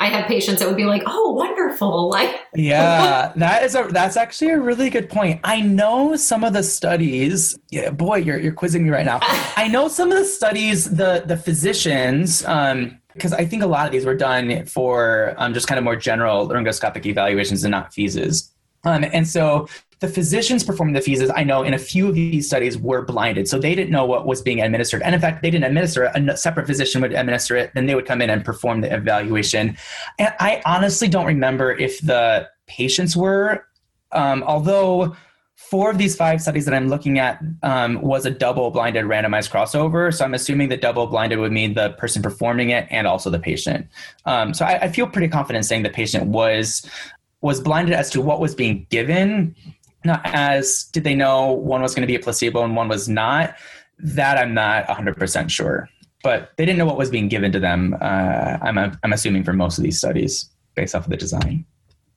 I 0.00 0.06
have 0.06 0.26
patients 0.26 0.60
that 0.60 0.66
would 0.66 0.78
be 0.78 0.86
like, 0.86 1.02
"Oh, 1.06 1.32
wonderful!" 1.32 2.08
Like, 2.20 2.40
yeah, 2.54 3.32
that 3.36 3.62
is 3.62 3.74
a 3.74 3.86
that's 3.90 4.16
actually 4.16 4.50
a 4.50 4.58
really 4.58 4.88
good 4.88 5.10
point. 5.10 5.40
I 5.44 5.60
know 5.60 6.16
some 6.16 6.42
of 6.42 6.54
the 6.54 6.62
studies. 6.62 7.58
Yeah, 7.70 7.90
boy, 7.90 8.16
you're 8.16 8.38
you're 8.38 8.54
quizzing 8.54 8.82
me 8.82 8.90
right 8.90 9.04
now. 9.04 9.18
I 9.22 9.68
know 9.68 9.88
some 9.88 10.10
of 10.10 10.18
the 10.18 10.24
studies. 10.24 10.96
The 10.96 11.22
the 11.26 11.36
physicians, 11.36 12.44
um, 12.46 12.98
because 13.12 13.34
I 13.34 13.44
think 13.44 13.62
a 13.62 13.66
lot 13.66 13.86
of 13.86 13.92
these 13.92 14.06
were 14.06 14.16
done 14.16 14.64
for 14.64 15.34
um, 15.36 15.52
just 15.52 15.68
kind 15.68 15.78
of 15.78 15.84
more 15.84 15.96
general 15.96 16.48
laryngoscopic 16.48 17.04
evaluations 17.04 17.62
and 17.62 17.70
not 17.70 17.92
FEESes. 17.92 18.50
Um, 18.84 19.04
and 19.12 19.26
so 19.26 19.68
the 20.00 20.08
physicians 20.08 20.64
performing 20.64 20.94
the 20.94 21.00
FEESes, 21.00 21.30
I 21.34 21.44
know 21.44 21.62
in 21.62 21.74
a 21.74 21.78
few 21.78 22.08
of 22.08 22.14
these 22.14 22.46
studies 22.46 22.78
were 22.78 23.02
blinded. 23.02 23.48
So 23.48 23.58
they 23.58 23.74
didn't 23.74 23.90
know 23.90 24.06
what 24.06 24.26
was 24.26 24.40
being 24.40 24.60
administered. 24.62 25.02
And 25.02 25.14
in 25.14 25.20
fact, 25.20 25.42
they 25.42 25.50
didn't 25.50 25.64
administer 25.64 26.04
it. 26.04 26.28
A 26.28 26.36
separate 26.36 26.66
physician 26.66 27.02
would 27.02 27.12
administer 27.12 27.54
it. 27.56 27.70
Then 27.74 27.84
they 27.84 27.94
would 27.94 28.06
come 28.06 28.22
in 28.22 28.30
and 28.30 28.42
perform 28.42 28.80
the 28.80 28.92
evaluation. 28.94 29.76
And 30.18 30.34
I 30.40 30.62
honestly 30.64 31.06
don't 31.06 31.26
remember 31.26 31.72
if 31.72 32.00
the 32.00 32.48
patients 32.66 33.14
were, 33.14 33.66
um, 34.12 34.42
although 34.44 35.14
four 35.54 35.90
of 35.90 35.98
these 35.98 36.16
five 36.16 36.40
studies 36.40 36.64
that 36.64 36.72
I'm 36.72 36.88
looking 36.88 37.18
at 37.18 37.38
um, 37.62 38.00
was 38.00 38.24
a 38.24 38.30
double 38.30 38.70
blinded 38.70 39.04
randomized 39.04 39.50
crossover. 39.50 40.12
So 40.12 40.24
I'm 40.24 40.32
assuming 40.32 40.70
the 40.70 40.78
double 40.78 41.06
blinded 41.06 41.38
would 41.38 41.52
mean 41.52 41.74
the 41.74 41.90
person 41.90 42.22
performing 42.22 42.70
it 42.70 42.88
and 42.90 43.06
also 43.06 43.28
the 43.28 43.38
patient. 43.38 43.86
Um, 44.24 44.54
so 44.54 44.64
I, 44.64 44.78
I, 44.84 44.88
feel 44.88 45.06
pretty 45.06 45.28
confident 45.28 45.66
saying 45.66 45.82
the 45.82 45.90
patient 45.90 46.26
was 46.26 46.88
was 47.40 47.60
blinded 47.60 47.94
as 47.94 48.10
to 48.10 48.20
what 48.20 48.40
was 48.40 48.54
being 48.54 48.86
given 48.90 49.54
not 50.04 50.20
as 50.24 50.84
did 50.92 51.04
they 51.04 51.14
know 51.14 51.52
one 51.52 51.82
was 51.82 51.94
going 51.94 52.02
to 52.02 52.06
be 52.06 52.14
a 52.14 52.20
placebo 52.20 52.64
and 52.64 52.74
one 52.74 52.88
was 52.88 53.08
not? 53.08 53.54
That 53.98 54.38
i'm 54.38 54.54
not 54.54 54.86
100% 54.86 55.50
sure 55.50 55.88
but 56.22 56.52
they 56.56 56.64
didn't 56.64 56.78
know 56.78 56.86
what 56.86 56.98
was 56.98 57.10
being 57.10 57.28
given 57.28 57.52
to 57.52 57.60
them 57.60 57.96
uh, 58.00 58.58
I'm, 58.62 58.78
I'm 58.78 59.12
assuming 59.12 59.44
for 59.44 59.52
most 59.52 59.78
of 59.78 59.84
these 59.84 59.98
studies 59.98 60.50
based 60.74 60.94
off 60.94 61.04
of 61.04 61.10
the 61.10 61.16
design. 61.16 61.64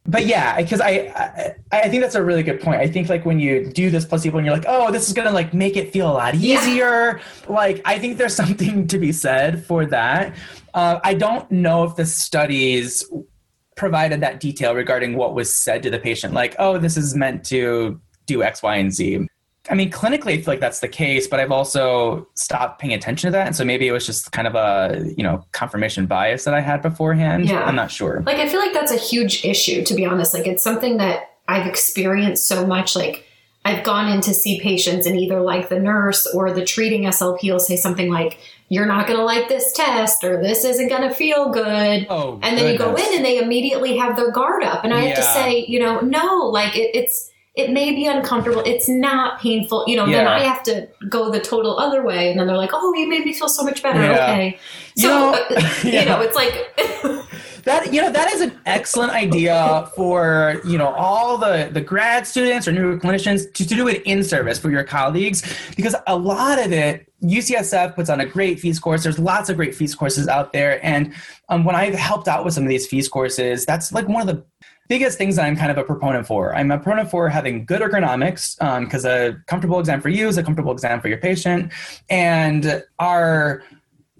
But 0.05 0.25
yeah 0.25 0.61
because 0.61 0.81
I, 0.81 1.11
I, 1.15 1.55
I 1.71 1.89
think 1.89 2.01
that's 2.01 2.15
a 2.15 2.23
really 2.23 2.43
good 2.43 2.59
point. 2.61 2.81
I 2.81 2.87
think 2.87 3.07
like 3.07 3.25
when 3.25 3.39
you 3.39 3.71
do 3.71 3.89
this 3.89 4.05
placebo 4.05 4.37
and 4.37 4.45
you're 4.45 4.55
like 4.55 4.65
oh 4.67 4.91
this 4.91 5.07
is 5.07 5.13
gonna 5.13 5.31
like 5.31 5.53
make 5.53 5.77
it 5.77 5.91
feel 5.93 6.09
a 6.09 6.13
lot 6.13 6.35
easier 6.35 7.17
yeah. 7.17 7.21
like 7.47 7.81
i 7.85 7.97
think 7.97 8.17
there's 8.17 8.35
something 8.43 8.87
to 8.87 8.97
be 8.97 9.11
said 9.11 9.65
for 9.65 9.85
that. 9.85 10.35
Uh, 10.73 10.99
i 11.03 11.13
don't 11.13 11.49
know 11.51 11.83
if 11.83 11.95
the 11.95 12.05
studies 12.05 13.05
provided 13.75 14.21
that 14.21 14.39
detail 14.39 14.75
regarding 14.75 15.15
what 15.15 15.33
was 15.35 15.55
said 15.55 15.83
to 15.83 15.89
the 15.89 15.99
patient, 15.99 16.33
like, 16.33 16.55
oh, 16.59 16.77
this 16.77 16.97
is 16.97 17.15
meant 17.15 17.43
to 17.45 17.99
do 18.25 18.43
X, 18.43 18.63
Y, 18.63 18.75
and 18.75 18.93
Z. 18.93 19.27
I 19.69 19.75
mean, 19.75 19.89
clinically, 19.89 20.33
I 20.33 20.37
feel 20.37 20.45
like 20.47 20.59
that's 20.59 20.81
the 20.81 20.89
case, 20.89 21.25
but 21.25 21.39
I've 21.39 21.51
also 21.51 22.27
stopped 22.33 22.81
paying 22.81 22.93
attention 22.93 23.29
to 23.29 23.31
that. 23.31 23.47
And 23.47 23.55
so 23.55 23.63
maybe 23.63 23.87
it 23.87 23.93
was 23.93 24.05
just 24.05 24.33
kind 24.33 24.45
of 24.45 24.55
a, 24.55 25.13
you 25.15 25.23
know, 25.23 25.45
confirmation 25.53 26.05
bias 26.05 26.43
that 26.43 26.53
I 26.53 26.59
had 26.59 26.81
beforehand. 26.81 27.47
Yeah. 27.47 27.63
I'm 27.63 27.75
not 27.75 27.89
sure. 27.89 28.21
Like, 28.25 28.37
I 28.37 28.49
feel 28.49 28.59
like 28.59 28.73
that's 28.73 28.91
a 28.91 28.97
huge 28.97 29.45
issue, 29.45 29.83
to 29.85 29.93
be 29.93 30.05
honest. 30.05 30.33
Like, 30.33 30.47
it's 30.47 30.61
something 30.61 30.97
that 30.97 31.37
I've 31.47 31.65
experienced 31.65 32.45
so 32.45 32.67
much. 32.67 32.93
Like, 32.93 33.25
I've 33.65 33.83
gone 33.83 34.11
in 34.11 34.21
to 34.21 34.33
see 34.33 34.59
patients, 34.59 35.05
and 35.05 35.17
either 35.17 35.39
like 35.39 35.69
the 35.69 35.79
nurse 35.79 36.27
or 36.27 36.51
the 36.51 36.65
treating 36.65 37.03
SLP 37.03 37.51
will 37.51 37.59
say 37.59 37.77
something 37.77 38.11
like, 38.11 38.37
you're 38.69 38.85
not 38.85 39.07
going 39.07 39.19
to 39.19 39.25
like 39.25 39.47
this 39.47 39.71
test 39.73 40.23
or 40.23 40.41
this 40.41 40.65
isn't 40.65 40.89
going 40.89 41.07
to 41.07 41.13
feel 41.13 41.49
good. 41.49 42.07
Oh, 42.09 42.39
and 42.41 42.57
then 42.57 42.65
goodness. 42.65 42.71
you 42.73 42.77
go 42.79 42.95
in 42.95 43.15
and 43.15 43.23
they 43.23 43.37
immediately 43.37 43.97
have 43.97 44.15
their 44.15 44.31
guard 44.31 44.63
up. 44.63 44.83
And 44.83 44.93
I 44.93 45.01
have 45.01 45.17
to 45.17 45.23
say, 45.23 45.65
you 45.67 45.79
know, 45.79 45.99
no, 45.99 46.37
like 46.47 46.75
it, 46.75 46.89
it's, 46.95 47.31
it 47.55 47.69
may 47.69 47.91
be 47.93 48.07
uncomfortable. 48.07 48.63
It's 48.65 48.89
not 48.89 49.39
painful. 49.39 49.85
You 49.87 49.97
know, 49.97 50.05
yeah. 50.05 50.17
then 50.17 50.27
I 50.27 50.39
have 50.39 50.63
to 50.63 50.89
go 51.07 51.29
the 51.29 51.39
total 51.39 51.77
other 51.77 52.03
way. 52.03 52.31
And 52.31 52.39
then 52.39 52.47
they're 52.47 52.57
like, 52.57 52.71
oh, 52.73 52.93
you 52.95 53.07
made 53.07 53.23
me 53.23 53.33
feel 53.33 53.47
so 53.47 53.63
much 53.63 53.83
better. 53.83 54.01
Yeah. 54.01 54.31
Okay. 54.31 54.59
So, 54.97 55.07
you 55.07 55.13
know, 55.13 55.33
uh, 55.33 55.73
you 55.83 56.05
know 56.05 56.21
it's 56.21 56.35
like. 56.35 57.29
that 57.63 57.93
you 57.93 58.01
know 58.01 58.11
that 58.11 58.31
is 58.33 58.41
an 58.41 58.59
excellent 58.65 59.11
idea 59.11 59.89
for 59.95 60.61
you 60.65 60.77
know 60.77 60.93
all 60.93 61.37
the 61.37 61.69
the 61.71 61.81
grad 61.81 62.27
students 62.27 62.67
or 62.67 62.71
new 62.71 62.99
clinicians 62.99 63.51
to, 63.53 63.67
to 63.67 63.75
do 63.75 63.87
it 63.87 64.01
in 64.05 64.23
service 64.23 64.59
for 64.59 64.69
your 64.69 64.83
colleagues 64.83 65.41
because 65.75 65.95
a 66.07 66.15
lot 66.15 66.59
of 66.59 66.71
it 66.71 67.07
UCSF 67.23 67.95
puts 67.95 68.09
on 68.09 68.19
a 68.19 68.25
great 68.25 68.59
FEES 68.59 68.79
course. 68.79 69.03
There's 69.03 69.17
lots 69.17 69.49
of 69.49 69.55
great 69.55 69.73
FEES 69.73 69.95
courses 69.95 70.27
out 70.27 70.51
there, 70.51 70.83
and 70.85 71.13
um, 71.47 71.63
when 71.63 71.75
I've 71.75 71.93
helped 71.93 72.27
out 72.27 72.43
with 72.43 72.53
some 72.53 72.63
of 72.63 72.69
these 72.69 72.85
FEES 72.85 73.07
courses, 73.07 73.65
that's 73.65 73.93
like 73.93 74.07
one 74.09 74.27
of 74.27 74.27
the 74.27 74.43
biggest 74.89 75.17
things 75.17 75.37
that 75.37 75.45
I'm 75.45 75.55
kind 75.55 75.71
of 75.71 75.77
a 75.77 75.83
proponent 75.83 76.27
for. 76.27 76.53
I'm 76.53 76.69
a 76.69 76.77
proponent 76.77 77.09
for 77.09 77.29
having 77.29 77.65
good 77.65 77.81
ergonomics 77.81 78.57
because 78.83 79.05
um, 79.05 79.11
a 79.11 79.35
comfortable 79.47 79.79
exam 79.79 80.01
for 80.01 80.09
you 80.09 80.27
is 80.27 80.37
a 80.37 80.43
comfortable 80.43 80.73
exam 80.73 80.99
for 80.99 81.07
your 81.07 81.17
patient, 81.17 81.71
and 82.09 82.83
our 82.99 83.63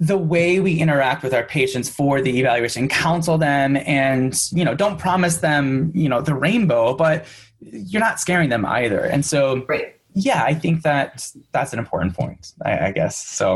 the 0.05 0.17
way 0.17 0.59
we 0.59 0.79
interact 0.79 1.23
with 1.23 1.33
our 1.33 1.43
patients 1.43 1.87
for 1.87 2.19
the 2.19 2.37
evaluation 2.39 2.89
counsel 2.89 3.37
them 3.37 3.77
and 3.85 4.49
you 4.51 4.65
know 4.65 4.75
don't 4.75 4.99
promise 4.99 5.37
them 5.37 5.91
you 5.95 6.09
know 6.09 6.19
the 6.19 6.33
rainbow 6.33 6.93
but 6.93 7.25
you're 7.59 8.01
not 8.01 8.19
scaring 8.19 8.49
them 8.49 8.65
either. 8.65 8.99
And 9.05 9.25
so 9.25 9.65
right. 9.67 9.95
yeah 10.13 10.43
i 10.43 10.53
think 10.53 10.81
that 10.81 11.31
that's 11.53 11.71
an 11.71 11.79
important 11.79 12.15
point 12.15 12.51
i, 12.65 12.87
I 12.87 12.91
guess. 12.91 13.15
So 13.15 13.55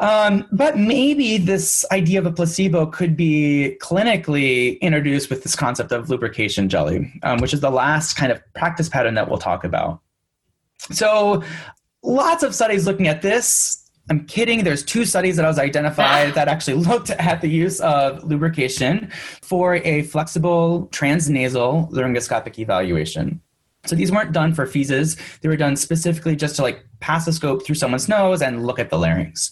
um, 0.00 0.48
but 0.50 0.76
maybe 0.76 1.38
this 1.38 1.84
idea 1.92 2.18
of 2.18 2.26
a 2.26 2.32
placebo 2.32 2.86
could 2.86 3.16
be 3.16 3.76
clinically 3.80 4.80
introduced 4.80 5.30
with 5.30 5.44
this 5.44 5.54
concept 5.54 5.92
of 5.92 6.10
lubrication 6.10 6.68
jelly 6.68 7.12
um, 7.22 7.38
which 7.38 7.52
is 7.52 7.60
the 7.60 7.70
last 7.70 8.14
kind 8.14 8.32
of 8.32 8.40
practice 8.54 8.88
pattern 8.88 9.14
that 9.14 9.28
we'll 9.28 9.38
talk 9.38 9.62
about. 9.62 10.00
So 10.90 11.42
lots 12.02 12.42
of 12.42 12.54
studies 12.54 12.86
looking 12.86 13.08
at 13.08 13.20
this 13.22 13.83
I'm 14.10 14.26
kidding. 14.26 14.64
There's 14.64 14.82
two 14.82 15.04
studies 15.04 15.36
that 15.36 15.44
I 15.44 15.48
was 15.48 15.58
identified 15.58 16.34
that 16.34 16.48
actually 16.48 16.74
looked 16.88 17.10
at 17.10 17.40
the 17.40 17.48
use 17.48 17.80
of 17.80 18.22
lubrication 18.24 19.10
for 19.42 19.76
a 19.76 20.02
flexible 20.02 20.88
transnasal 20.92 21.90
laryngoscopic 21.90 22.58
evaluation. 22.58 23.40
So 23.86 23.96
these 23.96 24.10
weren't 24.10 24.32
done 24.32 24.54
for 24.54 24.66
FEESes. 24.66 25.40
They 25.40 25.48
were 25.48 25.56
done 25.56 25.76
specifically 25.76 26.36
just 26.36 26.56
to 26.56 26.62
like 26.62 26.84
pass 27.00 27.26
a 27.26 27.32
scope 27.32 27.64
through 27.64 27.74
someone's 27.74 28.08
nose 28.08 28.42
and 28.42 28.66
look 28.66 28.78
at 28.78 28.90
the 28.90 28.98
larynx. 28.98 29.50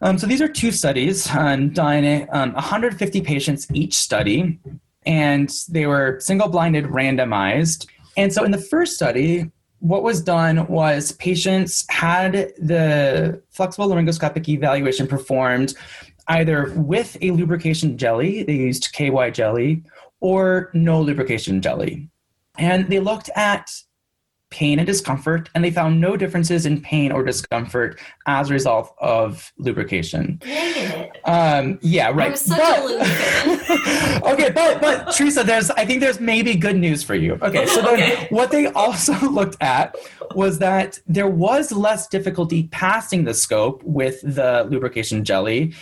Um, 0.00 0.18
so 0.18 0.26
these 0.26 0.42
are 0.42 0.48
two 0.48 0.72
studies 0.72 1.30
um, 1.30 1.70
done 1.70 2.26
um, 2.32 2.54
150 2.54 3.20
patients 3.20 3.68
each 3.72 3.94
study, 3.94 4.58
and 5.06 5.50
they 5.68 5.86
were 5.86 6.18
single 6.20 6.48
blinded 6.48 6.86
randomized. 6.86 7.86
And 8.16 8.32
so 8.32 8.42
in 8.44 8.50
the 8.50 8.58
first 8.58 8.94
study, 8.94 9.50
what 9.82 10.04
was 10.04 10.22
done 10.22 10.64
was 10.68 11.10
patients 11.12 11.84
had 11.90 12.32
the 12.56 13.42
flexible 13.50 13.88
laryngoscopic 13.88 14.48
evaluation 14.48 15.08
performed 15.08 15.74
either 16.28 16.72
with 16.76 17.16
a 17.20 17.32
lubrication 17.32 17.98
jelly, 17.98 18.44
they 18.44 18.54
used 18.54 18.92
KY 18.92 19.30
jelly, 19.32 19.82
or 20.20 20.70
no 20.72 21.00
lubrication 21.00 21.60
jelly. 21.60 22.08
And 22.58 22.88
they 22.88 23.00
looked 23.00 23.28
at 23.34 23.72
pain 24.52 24.78
and 24.78 24.86
discomfort, 24.86 25.48
and 25.54 25.64
they 25.64 25.70
found 25.70 26.00
no 26.00 26.16
differences 26.16 26.66
in 26.66 26.80
pain 26.80 27.10
or 27.10 27.24
discomfort 27.24 27.98
as 28.26 28.50
a 28.50 28.52
result 28.52 28.94
of 28.98 29.52
lubrication. 29.58 30.40
Um, 31.24 31.78
yeah, 31.80 32.10
right. 32.14 32.38
but, 32.48 34.22
okay, 34.32 34.50
but 34.50 34.80
but 34.80 35.12
Theresa, 35.12 35.42
there's 35.42 35.70
I 35.70 35.84
think 35.84 36.00
there's 36.00 36.20
maybe 36.20 36.54
good 36.54 36.76
news 36.76 37.02
for 37.02 37.14
you. 37.14 37.38
Okay, 37.42 37.66
so 37.66 37.80
then 37.80 37.94
okay. 37.94 38.26
what 38.30 38.50
they 38.50 38.66
also 38.66 39.14
looked 39.38 39.56
at 39.60 39.96
was 40.34 40.58
that 40.58 40.98
there 41.06 41.28
was 41.28 41.72
less 41.72 42.06
difficulty 42.06 42.68
passing 42.68 43.24
the 43.24 43.34
scope 43.34 43.82
with 43.82 44.20
the 44.22 44.66
lubrication 44.70 45.24
jelly 45.24 45.74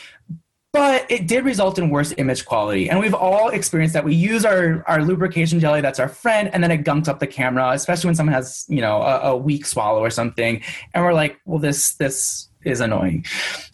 but 0.72 1.10
it 1.10 1.26
did 1.26 1.44
result 1.44 1.78
in 1.78 1.90
worse 1.90 2.14
image 2.16 2.44
quality. 2.44 2.88
And 2.88 3.00
we've 3.00 3.14
all 3.14 3.48
experienced 3.48 3.94
that. 3.94 4.04
We 4.04 4.14
use 4.14 4.44
our, 4.44 4.84
our 4.86 5.02
lubrication 5.02 5.58
jelly, 5.58 5.80
that's 5.80 5.98
our 5.98 6.08
friend, 6.08 6.48
and 6.52 6.62
then 6.62 6.70
it 6.70 6.84
gunks 6.84 7.08
up 7.08 7.18
the 7.18 7.26
camera, 7.26 7.70
especially 7.70 8.08
when 8.08 8.14
someone 8.14 8.34
has, 8.34 8.66
you 8.68 8.80
know, 8.80 9.02
a, 9.02 9.30
a 9.30 9.36
weak 9.36 9.66
swallow 9.66 10.00
or 10.00 10.10
something. 10.10 10.62
And 10.94 11.04
we're 11.04 11.12
like, 11.12 11.40
well, 11.44 11.58
this, 11.58 11.94
this 11.94 12.48
is 12.64 12.80
annoying. 12.80 13.24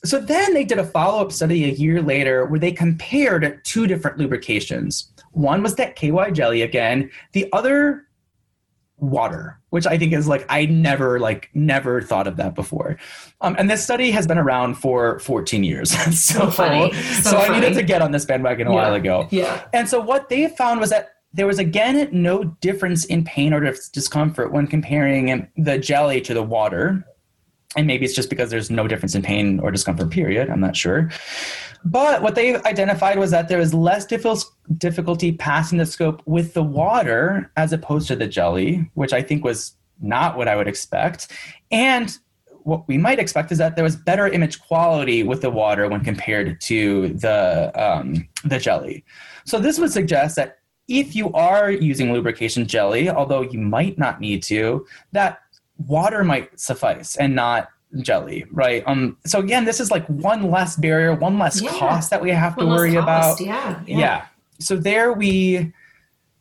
So 0.04 0.20
then 0.20 0.54
they 0.54 0.64
did 0.64 0.78
a 0.78 0.84
follow 0.84 1.20
up 1.20 1.32
study 1.32 1.64
a 1.64 1.72
year 1.72 2.00
later 2.00 2.46
where 2.46 2.60
they 2.60 2.72
compared 2.72 3.62
two 3.64 3.86
different 3.86 4.16
lubrications. 4.18 5.12
One 5.32 5.62
was 5.62 5.74
that 5.74 5.96
KY 5.96 6.30
jelly 6.32 6.62
again, 6.62 7.10
the 7.32 7.46
other 7.52 8.05
water 8.98 9.60
which 9.70 9.86
i 9.86 9.98
think 9.98 10.12
is 10.12 10.26
like 10.26 10.46
i 10.48 10.64
never 10.66 11.20
like 11.20 11.50
never 11.54 12.00
thought 12.00 12.26
of 12.26 12.36
that 12.36 12.54
before. 12.54 12.96
Um, 13.40 13.56
and 13.58 13.68
this 13.68 13.82
study 13.82 14.10
has 14.10 14.26
been 14.26 14.38
around 14.38 14.76
for 14.76 15.18
14 15.20 15.64
years. 15.64 15.94
So, 16.16 16.40
so 16.40 16.50
funny. 16.50 16.92
so, 16.92 17.30
so 17.30 17.38
i 17.38 17.48
needed 17.48 17.74
to 17.74 17.82
get 17.82 18.00
on 18.00 18.10
this 18.12 18.24
bandwagon 18.24 18.66
a 18.68 18.70
yeah. 18.70 18.76
while 18.76 18.94
ago. 18.94 19.28
Yeah. 19.30 19.66
And 19.72 19.88
so 19.88 20.00
what 20.00 20.28
they 20.28 20.48
found 20.48 20.80
was 20.80 20.90
that 20.90 21.10
there 21.32 21.46
was 21.46 21.58
again 21.58 22.08
no 22.12 22.44
difference 22.44 23.04
in 23.04 23.24
pain 23.24 23.52
or 23.52 23.60
discomfort 23.92 24.52
when 24.52 24.66
comparing 24.66 25.48
the 25.56 25.78
jelly 25.78 26.20
to 26.22 26.32
the 26.32 26.42
water. 26.42 27.04
And 27.76 27.86
maybe 27.86 28.06
it's 28.06 28.14
just 28.14 28.30
because 28.30 28.48
there's 28.48 28.70
no 28.70 28.88
difference 28.88 29.14
in 29.14 29.22
pain 29.22 29.60
or 29.60 29.70
discomfort 29.70 30.10
period. 30.10 30.48
I'm 30.48 30.60
not 30.60 30.76
sure 30.76 31.10
but 31.86 32.20
what 32.20 32.34
they 32.34 32.56
identified 32.62 33.16
was 33.16 33.30
that 33.30 33.48
there 33.48 33.58
was 33.58 33.72
less 33.72 34.06
difficulty 34.06 35.32
passing 35.32 35.78
the 35.78 35.86
scope 35.86 36.20
with 36.26 36.52
the 36.52 36.62
water 36.62 37.48
as 37.56 37.72
opposed 37.72 38.08
to 38.08 38.16
the 38.16 38.26
jelly, 38.26 38.90
which 38.94 39.12
I 39.12 39.22
think 39.22 39.44
was 39.44 39.76
not 40.00 40.36
what 40.36 40.48
I 40.48 40.56
would 40.56 40.66
expect. 40.66 41.30
And 41.70 42.16
what 42.64 42.88
we 42.88 42.98
might 42.98 43.20
expect 43.20 43.52
is 43.52 43.58
that 43.58 43.76
there 43.76 43.84
was 43.84 43.94
better 43.94 44.26
image 44.26 44.60
quality 44.60 45.22
with 45.22 45.42
the 45.42 45.50
water 45.50 45.88
when 45.88 46.00
compared 46.00 46.60
to 46.62 47.10
the 47.10 47.70
um, 47.80 48.28
the 48.42 48.58
jelly. 48.58 49.04
So 49.44 49.60
this 49.60 49.78
would 49.78 49.92
suggest 49.92 50.34
that 50.34 50.58
if 50.88 51.14
you 51.14 51.32
are 51.34 51.70
using 51.70 52.12
lubrication 52.12 52.66
jelly, 52.66 53.08
although 53.08 53.42
you 53.42 53.60
might 53.60 53.96
not 53.96 54.20
need 54.20 54.42
to, 54.44 54.84
that 55.12 55.38
water 55.86 56.24
might 56.24 56.58
suffice 56.58 57.14
and 57.14 57.36
not 57.36 57.68
jelly, 58.00 58.44
right? 58.50 58.82
Um, 58.86 59.16
so 59.26 59.38
again, 59.38 59.64
this 59.64 59.80
is 59.80 59.90
like 59.90 60.06
one 60.06 60.50
less 60.50 60.76
barrier, 60.76 61.14
one 61.14 61.38
less 61.38 61.60
yeah. 61.60 61.70
cost 61.78 62.10
that 62.10 62.22
we 62.22 62.30
have 62.30 62.56
one 62.56 62.66
to 62.66 62.72
worry 62.72 62.96
about. 62.96 63.40
Yeah, 63.40 63.82
yeah, 63.86 63.98
yeah. 63.98 64.26
So 64.58 64.76
there 64.76 65.12
we 65.12 65.72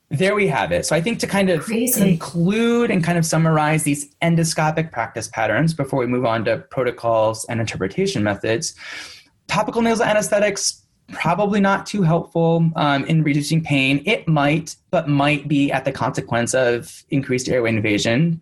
there 0.09 0.35
we 0.35 0.47
have 0.47 0.71
it. 0.71 0.85
So 0.85 0.95
I 0.95 1.01
think 1.01 1.19
to 1.19 1.27
kind 1.27 1.49
of 1.49 1.61
Crazy. 1.61 1.99
conclude 1.99 2.91
and 2.91 3.03
kind 3.03 3.17
of 3.17 3.25
summarize 3.25 3.83
these 3.83 4.13
endoscopic 4.21 4.91
practice 4.91 5.27
patterns 5.27 5.73
before 5.73 5.99
we 5.99 6.07
move 6.07 6.25
on 6.25 6.45
to 6.45 6.59
protocols 6.69 7.45
and 7.45 7.59
interpretation 7.59 8.23
methods, 8.23 8.75
topical 9.47 9.81
nasal 9.81 10.05
anesthetics 10.05 10.83
probably 11.09 11.59
not 11.59 11.85
too 11.85 12.01
helpful 12.01 12.69
um, 12.75 13.05
in 13.05 13.23
reducing 13.23 13.63
pain. 13.63 14.01
It 14.05 14.27
might, 14.27 14.75
but 14.89 15.07
might 15.07 15.47
be 15.47 15.71
at 15.71 15.85
the 15.85 15.91
consequence 15.91 16.53
of 16.53 17.03
increased 17.09 17.47
airway 17.47 17.69
invasion 17.69 18.41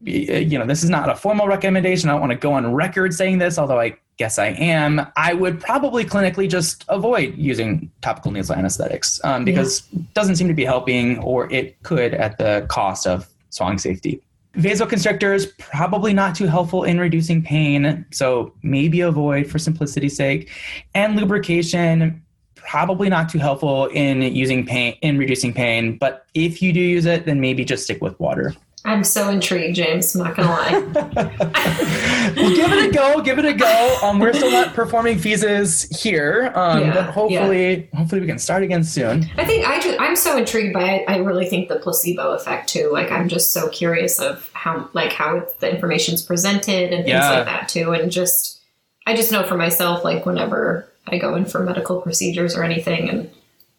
you 0.00 0.58
know, 0.58 0.66
this 0.66 0.82
is 0.84 0.90
not 0.90 1.08
a 1.08 1.14
formal 1.14 1.48
recommendation. 1.48 2.08
I 2.08 2.12
don't 2.12 2.20
want 2.20 2.32
to 2.32 2.38
go 2.38 2.52
on 2.52 2.72
record 2.72 3.14
saying 3.14 3.38
this, 3.38 3.58
although 3.58 3.80
I 3.80 3.96
guess 4.16 4.38
I 4.38 4.48
am. 4.48 5.06
I 5.16 5.32
would 5.32 5.60
probably 5.60 6.04
clinically 6.04 6.48
just 6.48 6.84
avoid 6.88 7.36
using 7.36 7.90
topical 8.00 8.32
nasal 8.32 8.56
anesthetics 8.56 9.20
um, 9.24 9.44
because 9.44 9.86
yeah. 9.92 10.00
it 10.00 10.14
doesn't 10.14 10.36
seem 10.36 10.48
to 10.48 10.54
be 10.54 10.64
helping, 10.64 11.18
or 11.18 11.50
it 11.52 11.82
could 11.82 12.14
at 12.14 12.38
the 12.38 12.66
cost 12.68 13.06
of 13.06 13.28
swallowing 13.50 13.78
safety. 13.78 14.22
Vasoconstrictors 14.54 15.56
probably 15.58 16.12
not 16.12 16.34
too 16.34 16.46
helpful 16.46 16.82
in 16.84 16.98
reducing 16.98 17.42
pain, 17.42 18.04
so 18.10 18.52
maybe 18.62 19.00
avoid 19.00 19.46
for 19.46 19.58
simplicity's 19.58 20.16
sake. 20.16 20.50
And 20.94 21.16
lubrication 21.16 22.22
probably 22.56 23.08
not 23.08 23.28
too 23.28 23.38
helpful 23.38 23.86
in 23.86 24.20
using 24.20 24.66
pain 24.66 24.94
in 25.00 25.16
reducing 25.16 25.54
pain, 25.54 25.96
but 25.96 26.26
if 26.34 26.60
you 26.60 26.72
do 26.72 26.80
use 26.80 27.06
it, 27.06 27.24
then 27.24 27.40
maybe 27.40 27.64
just 27.64 27.84
stick 27.84 28.02
with 28.02 28.18
water. 28.20 28.54
I'm 28.84 29.04
so 29.04 29.28
intrigued, 29.28 29.76
James. 29.76 30.14
I'm 30.14 30.24
not 30.24 30.36
gonna 30.36 30.48
lie. 30.48 30.70
well, 32.36 32.54
give 32.54 32.72
it 32.72 32.88
a 32.88 32.90
go. 32.92 33.20
Give 33.20 33.38
it 33.38 33.44
a 33.44 33.52
go. 33.52 33.98
Um, 34.02 34.18
we're 34.18 34.32
still 34.32 34.50
not 34.50 34.74
performing 34.74 35.18
FEESes 35.18 35.96
here, 36.00 36.52
um, 36.54 36.80
yeah, 36.80 36.94
but 36.94 37.06
hopefully, 37.06 37.88
yeah. 37.92 37.98
hopefully 37.98 38.20
we 38.20 38.26
can 38.26 38.38
start 38.38 38.62
again 38.62 38.84
soon. 38.84 39.26
I 39.36 39.44
think 39.44 39.66
I 39.66 39.80
just, 39.80 40.00
I'm 40.00 40.16
so 40.16 40.36
intrigued 40.36 40.74
by 40.74 40.90
it. 40.90 41.04
I 41.08 41.18
really 41.18 41.46
think 41.46 41.68
the 41.68 41.76
placebo 41.76 42.32
effect 42.32 42.68
too. 42.68 42.90
Like 42.92 43.10
I'm 43.10 43.28
just 43.28 43.52
so 43.52 43.68
curious 43.68 44.20
of 44.20 44.50
how 44.52 44.88
like 44.92 45.12
how 45.12 45.46
the 45.58 45.72
information's 45.72 46.22
presented 46.22 46.92
and 46.92 47.04
things 47.04 47.08
yeah. 47.08 47.30
like 47.30 47.44
that 47.46 47.68
too. 47.68 47.92
And 47.92 48.12
just 48.12 48.62
I 49.06 49.16
just 49.16 49.32
know 49.32 49.42
for 49.42 49.56
myself, 49.56 50.04
like 50.04 50.24
whenever 50.24 50.88
I 51.06 51.18
go 51.18 51.34
in 51.34 51.46
for 51.46 51.60
medical 51.60 52.00
procedures 52.00 52.54
or 52.54 52.62
anything, 52.62 53.08
and 53.08 53.30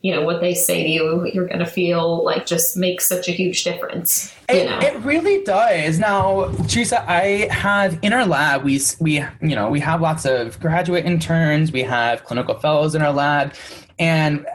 you 0.01 0.13
know 0.13 0.21
what 0.21 0.39
they 0.39 0.53
say 0.53 0.83
to 0.83 0.89
you 0.89 1.29
you're 1.33 1.47
going 1.47 1.59
to 1.59 1.65
feel 1.65 2.23
like 2.23 2.45
just 2.45 2.77
makes 2.77 3.07
such 3.07 3.27
a 3.27 3.31
huge 3.31 3.63
difference 3.63 4.33
it, 4.47 4.67
it, 4.83 4.97
really 5.01 5.43
does. 5.43 5.99
Now 5.99 6.47
Theresa 6.67 7.03
i 7.09 7.47
have 7.51 7.99
in 8.01 8.13
our 8.13 8.25
lab 8.25 8.63
we 8.63 8.79
we 8.99 9.15
you 9.41 9.55
know 9.55 9.69
we 9.69 9.79
have 9.81 10.01
lots 10.01 10.25
of 10.25 10.59
graduate 10.59 11.05
interns 11.05 11.71
we 11.71 11.83
have 11.83 12.23
clinical 12.23 12.55
fellows 12.59 12.95
in 12.95 13.01
our 13.01 13.13
lab 13.13 13.53
and 13.97 14.45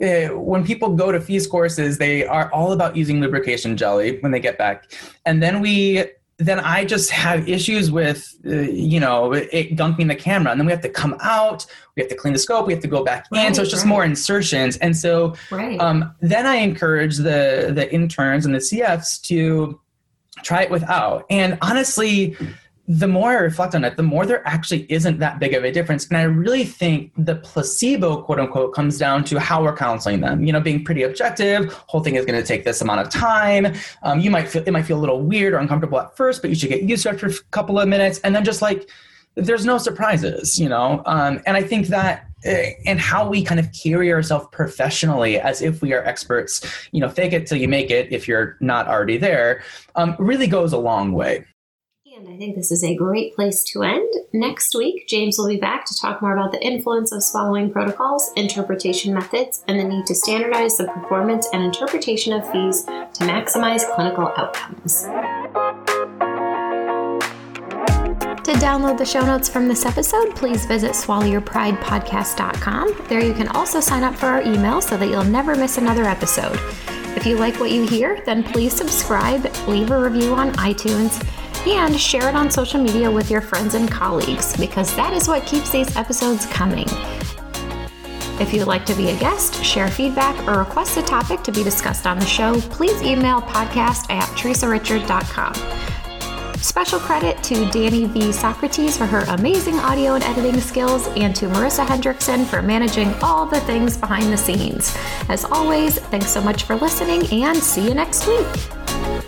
uh, 0.00 0.28
when 0.28 0.64
people 0.64 0.94
go 0.94 1.10
to 1.10 1.20
FEES 1.20 1.46
courses 1.46 1.98
they 1.98 2.24
are 2.26 2.52
all 2.52 2.72
about 2.72 2.96
using 2.96 3.20
lubrication 3.20 3.76
jelly 3.76 4.18
when 4.20 4.32
they 4.32 4.40
get 4.40 4.56
back. 4.56 4.92
And 5.26 5.42
then 5.42 5.60
we 5.60 6.04
then 6.38 6.60
I 6.60 6.84
just 6.84 7.10
have 7.10 7.48
issues 7.48 7.90
with, 7.90 8.36
uh, 8.46 8.50
you 8.50 9.00
know, 9.00 9.32
it 9.32 9.74
gunking 9.76 10.06
the 10.06 10.14
camera. 10.14 10.52
And 10.52 10.60
then 10.60 10.66
we 10.66 10.72
have 10.72 10.82
to 10.82 10.88
come 10.88 11.16
out, 11.20 11.66
we 11.96 12.02
have 12.02 12.08
to 12.10 12.14
clean 12.14 12.32
the 12.32 12.38
scope, 12.38 12.66
we 12.66 12.72
have 12.72 12.82
to 12.82 12.88
go 12.88 13.02
back 13.02 13.26
right, 13.32 13.48
in. 13.48 13.54
So 13.54 13.62
it's 13.62 13.70
just 13.72 13.84
right. 13.84 13.88
more 13.88 14.04
insertions. 14.04 14.76
And 14.76 14.96
so 14.96 15.34
right. 15.50 15.80
um, 15.80 16.14
then 16.20 16.46
I 16.46 16.56
encourage 16.56 17.16
the, 17.16 17.72
the 17.74 17.92
interns 17.92 18.46
and 18.46 18.54
the 18.54 18.60
CFs 18.60 19.20
to 19.22 19.80
try 20.44 20.62
it 20.62 20.70
without. 20.70 21.26
And 21.28 21.58
honestly, 21.60 22.36
the 22.90 23.06
more 23.06 23.32
I 23.32 23.34
reflect 23.34 23.74
on 23.74 23.84
it, 23.84 23.98
the 23.98 24.02
more 24.02 24.24
there 24.24 24.46
actually 24.48 24.90
isn't 24.90 25.18
that 25.18 25.38
big 25.38 25.52
of 25.52 25.62
a 25.62 25.70
difference. 25.70 26.08
And 26.08 26.16
I 26.16 26.22
really 26.22 26.64
think 26.64 27.12
the 27.18 27.36
placebo, 27.36 28.22
quote 28.22 28.40
unquote, 28.40 28.72
comes 28.74 28.96
down 28.96 29.24
to 29.24 29.38
how 29.38 29.62
we're 29.62 29.76
counseling 29.76 30.20
them. 30.20 30.42
You 30.42 30.54
know, 30.54 30.60
being 30.60 30.82
pretty 30.82 31.02
objective, 31.02 31.70
whole 31.86 32.02
thing 32.02 32.14
is 32.14 32.24
going 32.24 32.40
to 32.40 32.46
take 32.46 32.64
this 32.64 32.80
amount 32.80 33.02
of 33.02 33.10
time. 33.10 33.74
Um, 34.02 34.20
you 34.20 34.30
might 34.30 34.48
feel 34.48 34.62
it 34.66 34.70
might 34.70 34.86
feel 34.86 34.98
a 34.98 35.00
little 35.00 35.20
weird 35.20 35.52
or 35.52 35.58
uncomfortable 35.58 36.00
at 36.00 36.16
first, 36.16 36.40
but 36.40 36.48
you 36.48 36.56
should 36.56 36.70
get 36.70 36.82
used 36.82 37.02
to 37.02 37.10
it 37.10 37.20
for 37.20 37.26
a 37.26 37.34
couple 37.50 37.78
of 37.78 37.86
minutes, 37.88 38.20
and 38.20 38.34
then 38.34 38.42
just 38.42 38.62
like 38.62 38.88
there's 39.34 39.66
no 39.66 39.76
surprises, 39.76 40.58
you 40.58 40.70
know. 40.70 41.02
Um, 41.04 41.42
and 41.44 41.58
I 41.58 41.62
think 41.62 41.88
that 41.88 42.26
eh, 42.44 42.72
and 42.86 42.98
how 42.98 43.28
we 43.28 43.44
kind 43.44 43.60
of 43.60 43.70
carry 43.72 44.10
ourselves 44.14 44.46
professionally 44.50 45.38
as 45.38 45.60
if 45.60 45.82
we 45.82 45.92
are 45.92 46.02
experts, 46.04 46.64
you 46.92 47.00
know, 47.00 47.10
fake 47.10 47.34
it 47.34 47.46
till 47.46 47.58
you 47.58 47.68
make 47.68 47.90
it 47.90 48.10
if 48.10 48.26
you're 48.26 48.56
not 48.60 48.88
already 48.88 49.18
there, 49.18 49.62
um, 49.94 50.16
really 50.18 50.46
goes 50.46 50.72
a 50.72 50.78
long 50.78 51.12
way. 51.12 51.44
And 52.18 52.28
I 52.28 52.36
think 52.36 52.56
this 52.56 52.72
is 52.72 52.82
a 52.82 52.96
great 52.96 53.36
place 53.36 53.62
to 53.64 53.84
end. 53.84 54.08
Next 54.32 54.74
week, 54.74 55.06
James 55.06 55.38
will 55.38 55.46
be 55.46 55.56
back 55.56 55.84
to 55.84 55.96
talk 55.96 56.20
more 56.20 56.36
about 56.36 56.50
the 56.50 56.60
influence 56.60 57.12
of 57.12 57.22
swallowing 57.22 57.70
protocols, 57.70 58.32
interpretation 58.34 59.14
methods, 59.14 59.62
and 59.68 59.78
the 59.78 59.84
need 59.84 60.04
to 60.06 60.16
standardize 60.16 60.78
the 60.78 60.88
performance 60.88 61.46
and 61.52 61.62
interpretation 61.62 62.32
of 62.32 62.42
FEES 62.50 62.86
to 62.86 63.20
maximize 63.20 63.88
clinical 63.94 64.32
outcomes. 64.36 65.04
To 68.42 68.52
download 68.54 68.98
the 68.98 69.06
show 69.06 69.24
notes 69.24 69.48
from 69.48 69.68
this 69.68 69.86
episode, 69.86 70.34
please 70.34 70.66
visit 70.66 70.94
swallowyourpridepodcast.com. 70.94 73.04
There 73.08 73.22
you 73.22 73.32
can 73.32 73.46
also 73.48 73.78
sign 73.78 74.02
up 74.02 74.16
for 74.16 74.26
our 74.26 74.42
email 74.42 74.80
so 74.80 74.96
that 74.96 75.06
you'll 75.06 75.22
never 75.22 75.54
miss 75.54 75.78
another 75.78 76.02
episode. 76.02 76.58
If 77.16 77.24
you 77.26 77.36
like 77.36 77.60
what 77.60 77.70
you 77.70 77.86
hear, 77.86 78.20
then 78.26 78.42
please 78.42 78.72
subscribe, 78.72 79.48
leave 79.68 79.92
a 79.92 80.02
review 80.02 80.34
on 80.34 80.50
iTunes, 80.54 81.24
and 81.66 81.98
share 81.98 82.28
it 82.28 82.34
on 82.34 82.50
social 82.50 82.82
media 82.82 83.10
with 83.10 83.30
your 83.30 83.40
friends 83.40 83.74
and 83.74 83.90
colleagues 83.90 84.56
because 84.56 84.94
that 84.96 85.12
is 85.12 85.28
what 85.28 85.46
keeps 85.46 85.70
these 85.70 85.94
episodes 85.96 86.46
coming. 86.46 86.86
If 88.40 88.52
you'd 88.54 88.66
like 88.66 88.86
to 88.86 88.94
be 88.94 89.08
a 89.10 89.18
guest, 89.18 89.64
share 89.64 89.88
feedback, 89.88 90.36
or 90.46 90.58
request 90.60 90.96
a 90.96 91.02
topic 91.02 91.42
to 91.42 91.52
be 91.52 91.64
discussed 91.64 92.06
on 92.06 92.18
the 92.18 92.26
show, 92.26 92.60
please 92.62 93.02
email 93.02 93.42
podcast 93.42 94.10
at 94.10 94.28
theresarichard.com. 94.36 95.54
Special 96.62 97.00
credit 97.00 97.42
to 97.44 97.68
Danny 97.70 98.04
V. 98.06 98.32
Socrates 98.32 98.96
for 98.96 99.06
her 99.06 99.20
amazing 99.28 99.78
audio 99.80 100.14
and 100.14 100.24
editing 100.24 100.60
skills, 100.60 101.08
and 101.16 101.34
to 101.34 101.46
Marissa 101.46 101.84
Hendrickson 101.84 102.44
for 102.44 102.62
managing 102.62 103.12
all 103.22 103.46
the 103.46 103.60
things 103.60 103.96
behind 103.96 104.32
the 104.32 104.36
scenes. 104.36 104.96
As 105.28 105.44
always, 105.44 105.98
thanks 105.98 106.30
so 106.30 106.40
much 106.40 106.64
for 106.64 106.76
listening, 106.76 107.26
and 107.42 107.58
see 107.58 107.88
you 107.88 107.94
next 107.94 108.26
week. 108.26 109.27